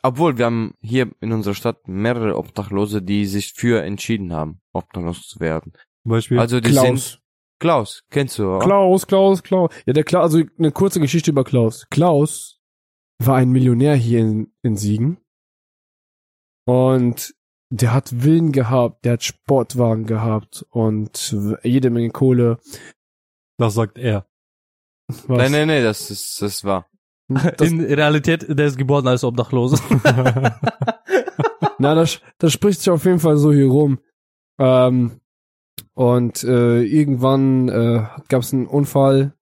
obwohl, 0.02 0.38
wir 0.38 0.46
haben 0.46 0.74
hier 0.80 1.10
in 1.20 1.32
unserer 1.32 1.54
Stadt 1.54 1.88
mehrere 1.88 2.36
Obdachlose, 2.36 3.02
die 3.02 3.26
sich 3.26 3.52
für 3.54 3.82
entschieden 3.82 4.32
haben, 4.32 4.60
obdachlos 4.72 5.28
zu 5.28 5.40
werden. 5.40 5.72
Zum 6.02 6.10
Beispiel. 6.10 6.38
Also 6.38 6.60
die 6.60 6.72
sind 6.72 7.20
Klaus, 7.58 8.04
kennst 8.10 8.38
du, 8.38 8.48
oder? 8.48 8.64
Klaus, 8.64 9.06
Klaus, 9.06 9.42
Klaus. 9.42 9.70
Ja, 9.84 9.92
der 9.92 10.04
Klaus, 10.04 10.32
also 10.32 10.42
eine 10.58 10.72
kurze 10.72 10.98
Geschichte 11.00 11.30
über 11.30 11.44
Klaus. 11.44 11.86
Klaus 11.90 12.60
war 13.18 13.36
ein 13.36 13.50
Millionär 13.50 13.94
hier 13.94 14.20
in, 14.20 14.52
in 14.62 14.76
Siegen. 14.76 15.18
Und 16.64 17.34
der 17.70 17.92
hat 17.92 18.08
Villen 18.08 18.52
gehabt, 18.52 19.04
der 19.04 19.14
hat 19.14 19.24
Sportwagen 19.24 20.06
gehabt 20.06 20.64
und 20.70 21.36
jede 21.62 21.90
Menge 21.90 22.10
Kohle. 22.10 22.58
das 23.58 23.74
sagt 23.74 23.98
er. 23.98 24.26
Was? 25.06 25.38
Nein, 25.38 25.52
nein, 25.52 25.68
nein, 25.68 25.82
das 25.82 26.10
ist, 26.10 26.40
das 26.40 26.64
war. 26.64 26.89
In 27.60 27.80
Realität, 27.80 28.46
der 28.48 28.66
ist 28.66 28.76
geboren 28.76 29.06
als 29.06 29.24
Obdachloser. 29.24 29.78
na, 31.78 31.94
das, 31.94 32.20
das 32.38 32.52
spricht 32.52 32.80
sich 32.80 32.90
auf 32.90 33.04
jeden 33.04 33.20
Fall 33.20 33.36
so 33.36 33.52
hier 33.52 33.66
rum. 33.68 33.98
Ähm, 34.58 35.20
und 35.94 36.42
äh, 36.44 36.82
irgendwann 36.82 37.68
äh, 37.68 38.04
gab 38.28 38.42
es 38.42 38.52
einen 38.52 38.66
Unfall 38.66 39.34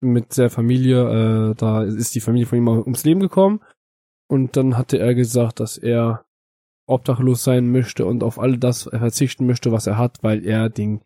mit 0.00 0.36
der 0.36 0.50
Familie. 0.50 1.50
Äh, 1.50 1.54
da 1.54 1.82
ist 1.82 2.14
die 2.14 2.20
Familie 2.20 2.46
von 2.46 2.58
ihm 2.58 2.68
ums 2.68 3.04
Leben 3.04 3.20
gekommen. 3.20 3.60
Und 4.28 4.56
dann 4.56 4.76
hatte 4.78 4.98
er 4.98 5.14
gesagt, 5.14 5.60
dass 5.60 5.76
er 5.76 6.24
obdachlos 6.86 7.44
sein 7.44 7.70
möchte 7.70 8.04
und 8.06 8.22
auf 8.22 8.38
all 8.38 8.58
das 8.58 8.84
verzichten 8.84 9.46
möchte, 9.46 9.72
was 9.72 9.86
er 9.86 9.96
hat, 9.98 10.22
weil 10.22 10.44
er 10.44 10.68
den, 10.70 11.00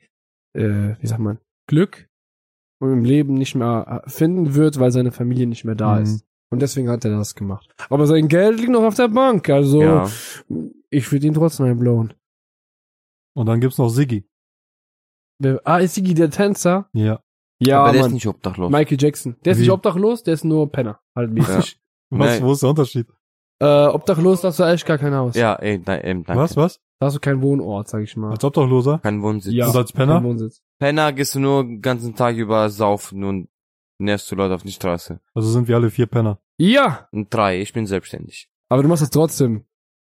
äh, 0.55 0.95
wie 1.01 1.07
sagt 1.07 1.21
man, 1.21 1.39
Glück 1.69 2.09
im 2.81 3.05
Leben 3.05 3.35
nicht 3.35 3.57
mehr 3.57 4.05
finden 4.07 4.55
wird, 4.55 4.79
weil 4.79 4.93
seine 4.93 5.11
Familie 5.11 5.47
nicht 5.49 5.65
mehr 5.65 5.75
da 5.75 5.97
Mhm. 5.97 6.03
ist. 6.03 6.25
Und 6.51 6.63
deswegen 6.63 6.89
hat 6.89 7.05
er 7.05 7.11
das 7.17 7.35
gemacht. 7.35 7.75
Aber 7.91 8.07
sein 8.07 8.29
Geld 8.29 8.59
liegt 8.59 8.71
noch 8.71 8.83
auf 8.83 8.95
der 8.95 9.09
Bank, 9.09 9.49
also 9.51 9.83
Ja. 9.83 10.09
ich 10.91 11.11
würde 11.13 11.27
ihn 11.27 11.35
trotzdem 11.35 11.67
einblauen. 11.67 12.15
Und 13.35 13.47
dann 13.47 13.61
gibt's 13.61 13.79
noch 13.79 13.89
Siggi. 13.91 14.27
Ah, 15.65 15.79
ist 15.79 15.95
Sigi 15.95 16.15
der 16.15 16.31
Tänzer? 16.31 16.89
Ja. 16.93 17.21
Ja, 17.61 17.81
Aber 17.83 17.93
der 17.93 18.01
ist 18.01 18.07
Mann. 18.07 18.15
nicht 18.15 18.27
obdachlos. 18.27 18.71
Michael 18.71 18.97
Jackson. 19.01 19.37
Der 19.45 19.53
ist 19.53 19.59
Wie? 19.59 19.63
nicht 19.63 19.71
obdachlos, 19.71 20.23
der 20.23 20.35
ist 20.35 20.45
nur 20.45 20.71
Penner. 20.71 21.01
Halt 21.15 21.31
mäßig. 21.33 21.79
Was, 22.11 22.39
Nee. 22.41 22.45
wo 22.47 22.53
ist 22.53 22.63
der 22.63 22.71
Unterschied? 22.71 23.07
Äh, 23.61 23.87
obdachlos, 23.87 24.41
da 24.41 24.49
hast 24.49 24.61
du 24.61 24.63
echt 24.65 24.87
gar 24.87 24.99
kein 24.99 25.13
Haus. 25.15 25.35
Ja, 25.35 25.55
ey, 25.57 25.83
nein, 25.85 26.05
eben, 26.05 26.25
danke. 26.25 26.41
Was, 26.43 26.57
was? 26.57 26.81
Da 27.01 27.07
hast 27.07 27.17
du 27.17 27.21
keinen 27.21 27.43
Wohnort, 27.43 27.89
sag 27.89 28.03
ich 28.03 28.17
mal. 28.17 28.31
Als 28.31 28.43
Obdachloser? 28.45 29.01
Kein 29.01 29.21
Wohnsitz. 29.23 29.53
Ja. 29.53 29.67
Und 29.69 29.77
als 29.77 29.93
Kein 29.93 30.09
Penner? 30.09 30.23
Wohnsitz. 30.25 30.63
Penner 30.79 31.13
gehst 31.13 31.35
du 31.35 31.41
nur 31.41 31.65
den 31.65 31.83
ganzen 31.83 32.15
Tag 32.15 32.37
über 32.37 32.71
saufen 32.71 33.25
und 33.25 33.49
nervst 33.99 34.31
du 34.31 34.37
Leute 34.37 34.55
auf 34.55 34.63
die 34.63 34.73
Straße. 34.73 35.21
Also 35.35 35.49
sind 35.51 35.69
wir 35.69 35.77
alle 35.77 35.91
vier 35.91 36.07
Penner. 36.07 36.39
Ja, 36.57 37.09
Und 37.13 37.33
drei, 37.33 37.61
ich 37.61 37.73
bin 37.73 37.87
selbstständig. 37.87 38.49
aber 38.69 38.83
du 38.83 38.89
machst 38.89 39.03
das 39.03 39.11
trotzdem. 39.11 39.65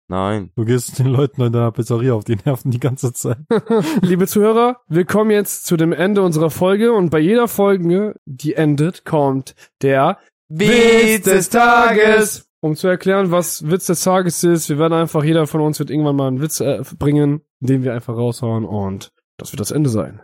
Nein. 0.09 0.51
Du 0.55 0.67
gehst 0.67 0.99
den 0.99 1.07
Leuten 1.07 1.41
in 1.41 1.53
deiner 1.53 1.73
Pizzeria 1.73 2.13
auf 2.13 2.25
die 2.25 2.37
Nerven 2.45 2.71
die 2.71 2.79
ganze 2.81 3.15
Zeit. 3.15 3.39
Liebe 4.03 4.27
Zuhörer, 4.27 4.81
wir 4.87 5.07
kommen 5.07 5.31
jetzt 5.31 5.65
zu 5.65 5.79
dem 5.79 5.93
Ende 5.93 6.21
unserer 6.23 6.51
Folge 6.51 6.93
und 6.93 7.09
bei 7.09 7.21
jeder 7.21 7.49
Folge, 7.49 8.15
die 8.27 8.53
endet, 8.55 9.07
kommt 9.07 9.55
der 9.81 10.19
Witz 10.49 11.25
des 11.25 11.49
Tages. 11.49 12.51
Um 12.61 12.77
zu 12.77 12.87
erklären, 12.89 13.31
was 13.31 13.67
Witz 13.71 13.87
des 13.87 14.03
Tages 14.03 14.43
ist, 14.45 14.69
wir 14.71 14.79
werden 14.79 14.95
einfach, 14.95 15.23
jeder 15.25 15.47
von 15.47 15.61
uns 15.63 15.79
wird 15.79 15.91
irgendwann 15.91 16.17
mal 16.17 16.29
einen 16.29 16.41
Witz 16.43 16.61
äh, 16.61 16.83
bringen, 16.99 17.43
den 17.61 17.83
wir 17.83 17.93
einfach 17.95 18.17
raushauen 18.17 18.65
und 18.65 19.11
das 19.39 19.53
wird 19.53 19.61
das 19.61 19.71
Ende 19.71 19.91
sein. 19.91 20.21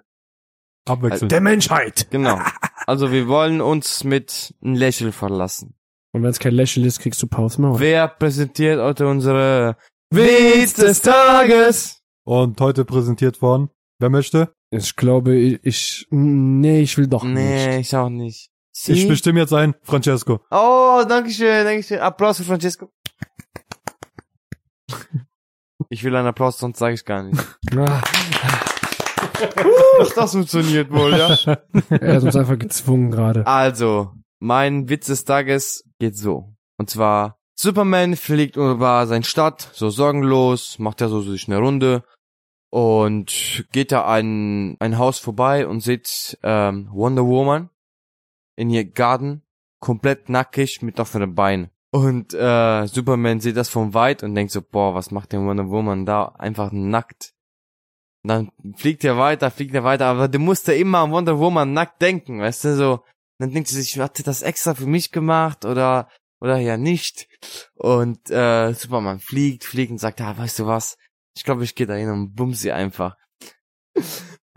Abwechselnd. 0.87 1.33
Der 1.33 1.41
Menschheit. 1.41 2.09
Genau. 2.11 2.39
Also 2.91 3.12
wir 3.12 3.28
wollen 3.28 3.61
uns 3.61 4.03
mit 4.03 4.53
einem 4.64 4.74
Lächeln 4.74 5.12
verlassen. 5.12 5.76
Und 6.12 6.24
wenn 6.24 6.30
es 6.30 6.41
kein 6.41 6.55
Lächeln 6.55 6.84
ist, 6.84 6.99
kriegst 6.99 7.22
du 7.22 7.28
Pause 7.28 7.61
Maul. 7.62 7.78
Wer 7.78 8.09
präsentiert 8.09 8.80
heute 8.80 9.07
unsere 9.07 9.76
Witz 10.12 10.74
des 10.74 11.01
Tages? 11.01 12.03
Und 12.24 12.61
heute 12.61 12.84
präsentiert 12.84 13.36
von, 13.36 13.70
wer 14.01 14.11
möchte? 14.11 14.53
Ich 14.70 14.97
glaube, 14.97 15.36
ich, 15.36 15.61
ich 15.62 16.09
nee, 16.11 16.80
ich 16.80 16.99
will 16.99 17.07
doch 17.07 17.22
Nee, 17.22 17.76
nicht. 17.76 17.91
ich 17.93 17.97
auch 17.97 18.09
nicht. 18.09 18.51
Ich 18.74 19.03
Sie? 19.03 19.07
bestimme 19.07 19.38
jetzt 19.38 19.53
ein, 19.53 19.76
Francesco. 19.84 20.41
Oh, 20.51 21.05
danke 21.09 21.30
schön, 21.30 21.64
danke 21.64 21.84
schön. 21.84 22.01
Applaus 22.01 22.38
für 22.38 22.45
Francesco. 22.45 22.91
Ich 25.93 26.03
will 26.05 26.14
einen 26.14 26.26
Applaus, 26.28 26.59
sonst 26.59 26.78
sage 26.78 26.95
ich 26.95 27.05
gar 27.05 27.22
nicht. 27.22 27.41
Dass 29.99 30.14
das 30.14 30.32
funktioniert 30.32 30.91
wohl, 30.91 31.12
ja? 31.12 31.36
er 31.91 32.16
hat 32.16 32.22
uns 32.22 32.36
einfach 32.36 32.59
gezwungen 32.59 33.11
gerade. 33.11 33.47
Also, 33.47 34.12
mein 34.38 34.88
Witz 34.88 35.07
des 35.07 35.24
Tages 35.24 35.84
geht 35.99 36.16
so. 36.16 36.55
Und 36.78 36.91
zwar, 36.91 37.38
Superman 37.55 38.16
fliegt 38.16 38.57
über 38.57 39.07
seine 39.07 39.24
Stadt, 39.24 39.70
so 39.72 39.91
sorgenlos, 39.91 40.78
macht 40.78 41.01
er 41.01 41.09
so 41.09 41.20
sich 41.20 41.47
eine 41.47 41.59
Runde 41.59 42.05
und 42.70 43.66
geht 43.72 43.93
da 43.93 44.07
ein, 44.07 44.76
ein 44.80 44.97
Haus 44.97 45.18
vorbei 45.18 45.66
und 45.66 45.80
sieht 45.80 46.38
ähm, 46.43 46.88
Wonder 46.93 47.26
Woman 47.26 47.68
in 48.57 48.70
ihr 48.70 48.84
Garten, 48.84 49.43
komplett 49.80 50.28
nackig 50.28 50.82
mit 50.82 51.01
offenen 51.01 51.34
Beinen. 51.34 51.70
Und 51.91 52.34
äh, 52.34 52.86
Superman 52.86 53.41
sieht 53.41 53.57
das 53.57 53.68
von 53.68 53.95
weit 53.95 54.22
und 54.22 54.34
denkt 54.34 54.53
so, 54.53 54.62
boah, 54.62 54.95
was 54.95 55.11
macht 55.11 55.32
der 55.32 55.41
Wonder 55.41 55.68
Woman 55.68 56.07
da? 56.07 56.26
Einfach 56.38 56.70
nackt. 56.72 57.34
Und 58.23 58.29
dann 58.29 58.53
fliegt 58.77 59.05
er 59.05 59.16
weiter, 59.16 59.51
fliegt 59.51 59.75
er 59.75 59.85
weiter, 59.85 60.07
aber 60.07 60.29
du 60.29 60.39
musst 60.39 60.68
ja 60.68 60.75
immer 60.75 60.99
an 60.99 61.11
Wonder 61.11 61.39
Woman 61.39 61.73
nackt 61.73 62.03
denken, 62.03 62.41
weißt 62.41 62.64
du, 62.64 62.77
so. 62.77 63.05
Dann 63.39 63.53
denkt 63.53 63.68
sie 63.68 63.81
sich, 63.81 63.99
hat 63.99 64.18
sie 64.18 64.23
das 64.23 64.43
extra 64.43 64.75
für 64.75 64.87
mich 64.87 65.12
gemacht 65.12 65.64
oder 65.64 66.09
oder 66.41 66.59
ja 66.59 66.77
nicht. 66.77 67.29
Und 67.75 68.31
äh, 68.31 68.73
Superman 68.73 69.21
fliegt, 69.21 69.64
fliegt 69.64 69.91
und 69.91 69.99
sagt, 69.99 70.21
ah, 70.21 70.37
weißt 70.37 70.59
du 70.59 70.66
was? 70.66 70.97
Ich 71.37 71.45
glaube, 71.45 71.64
ich 71.64 71.75
gehe 71.75 71.87
da 71.87 71.95
hin 71.95 72.11
und 72.11 72.35
bumm 72.35 72.55
sie 72.55 72.73
einfach. 72.73 73.16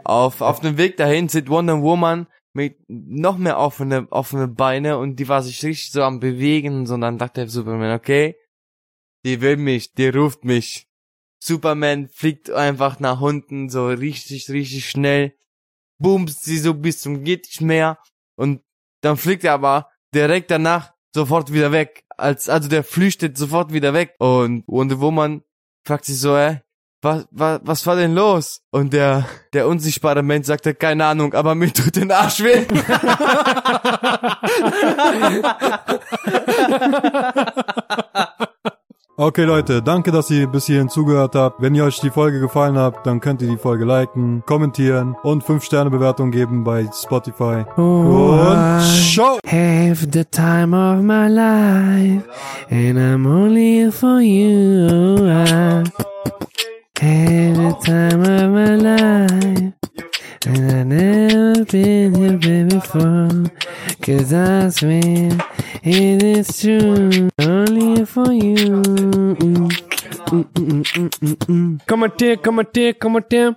auf 0.04 0.42
auf 0.42 0.60
dem 0.60 0.78
Weg 0.78 0.98
dahin 0.98 1.30
sieht 1.30 1.50
Wonder 1.50 1.82
Woman 1.82 2.28
mit 2.54 2.78
noch 2.88 3.38
mehr 3.38 3.58
offene 3.58 4.08
offene 4.12 4.48
Beine 4.48 4.98
und 4.98 5.16
die 5.18 5.28
war 5.28 5.42
sich 5.42 5.64
richtig 5.64 5.92
so 5.92 6.04
am 6.04 6.20
bewegen, 6.20 6.86
so 6.86 6.94
und 6.96 7.02
dann 7.02 7.18
dachte 7.18 7.48
Superman, 7.48 7.98
okay, 7.98 8.36
die 9.26 9.42
will 9.42 9.58
mich, 9.58 9.94
die 9.94 10.10
ruft 10.10 10.44
mich. 10.44 10.88
Superman 11.46 12.08
fliegt 12.08 12.50
einfach 12.50 13.00
nach 13.00 13.22
unten 13.22 13.70
so 13.70 13.88
richtig 13.88 14.50
richtig 14.50 14.90
schnell, 14.90 15.36
bumst 16.00 16.44
sie 16.44 16.58
so 16.58 16.74
bis 16.74 17.02
zum 17.02 17.24
geht 17.24 17.46
nicht 17.46 17.62
mehr 17.62 18.00
und 18.36 18.62
dann 19.02 19.18
fliegt 19.18 19.44
er 19.44 19.54
aber 19.54 19.90
direkt 20.14 20.52
danach 20.52 20.94
sofort 21.14 21.54
wieder 21.54 21.72
weg. 21.72 22.04
Als, 22.18 22.50
also 22.50 22.68
der 22.70 22.84
flüchtet 22.84 23.38
sofort 23.38 23.72
wieder 23.74 23.94
weg. 23.94 24.16
Und 24.20 24.64
Wonder 24.68 25.00
Woman 25.00 25.42
fragt 25.86 26.06
sich 26.06 26.20
so, 26.20 26.36
äh, 26.36 26.60
was, 27.02 27.28
was, 27.32 27.60
was 27.64 27.86
war 27.86 27.98
denn 27.98 28.16
los? 28.16 28.62
Und 28.72 28.94
der, 28.94 29.28
der 29.52 29.68
unsichtbare 29.68 30.24
Mensch 30.24 30.48
sagte, 30.48 30.74
keine 30.74 31.06
Ahnung, 31.06 31.34
aber 31.34 31.54
mir 31.54 31.74
tut 31.74 31.98
den 31.98 32.12
Arsch 32.12 32.40
weh. 32.40 32.66
Okay 39.16 39.44
Leute, 39.44 39.84
danke, 39.84 40.12
dass 40.12 40.32
ihr 40.32 40.48
bis 40.48 40.66
hierhin 40.66 40.90
zugehört 40.90 41.36
habt. 41.36 41.62
Wenn 41.62 41.76
ihr 41.76 41.84
euch 41.84 42.00
die 42.00 42.10
Folge 42.10 42.40
gefallen 42.40 42.76
hat, 42.76 43.06
dann 43.06 43.20
könnt 43.20 43.44
ihr 43.44 43.48
die 43.48 43.58
Folge 43.58 43.86
liken, 43.86 44.42
kommentieren 44.44 45.16
und 45.22 45.44
5 45.44 45.64
Sterne 45.64 45.92
Bewertung 45.92 46.32
geben 46.32 46.64
bei 46.64 46.90
Spotify. 46.92 47.64
Und 47.76 48.82
ciao! 49.14 49.38
Have 49.46 50.08
the 50.12 50.26
time 50.26 50.76
of 50.76 51.04
my 51.04 51.28
life, 51.28 52.24
and 52.72 52.98
I'm 52.98 53.28
only 53.28 53.92
for 53.92 54.20
you. 54.20 55.28
Have 55.28 55.92
the 57.00 57.76
time 57.86 58.24
of 58.24 58.50
my 58.50 58.76
life, 58.76 59.74
and 60.48 60.72
I 60.72 60.84
never 60.84 61.64
been 61.66 62.16
here 62.16 62.66
before. 62.66 63.30
Cause 64.02 64.34
I 64.34 64.70
swear 64.70 65.38
it 65.84 66.24
is 66.24 66.60
true, 66.60 67.30
here 68.04 68.06
for 68.06 68.32
you. 68.34 68.82
Kommentier, 71.88 72.38
kommentier, 72.38 72.94
kommentier. 72.94 73.56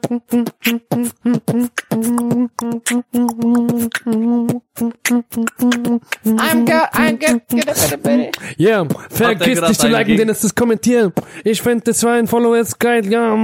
I'm 6.38 6.64
good, 6.64 6.88
I'm 6.92 7.16
good, 7.16 7.42
good, 7.48 7.66
good, 7.66 8.02
good. 8.02 8.36
Ja, 8.58 8.80
Hat 8.80 9.12
vergiss 9.12 9.58
er 9.58 9.68
nicht 9.68 9.80
zu 9.80 9.88
liken, 9.88 10.16
denn 10.16 10.28
es 10.28 10.44
ist 10.44 10.54
kommentieren. 10.54 11.12
Ich 11.44 11.60
finde 11.62 11.84
das 11.84 12.02
war 12.04 12.14
ein 12.14 12.26
Follow 12.26 12.54
geil. 12.78 13.06
Ja, 13.10 13.34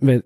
wer- 0.00 0.22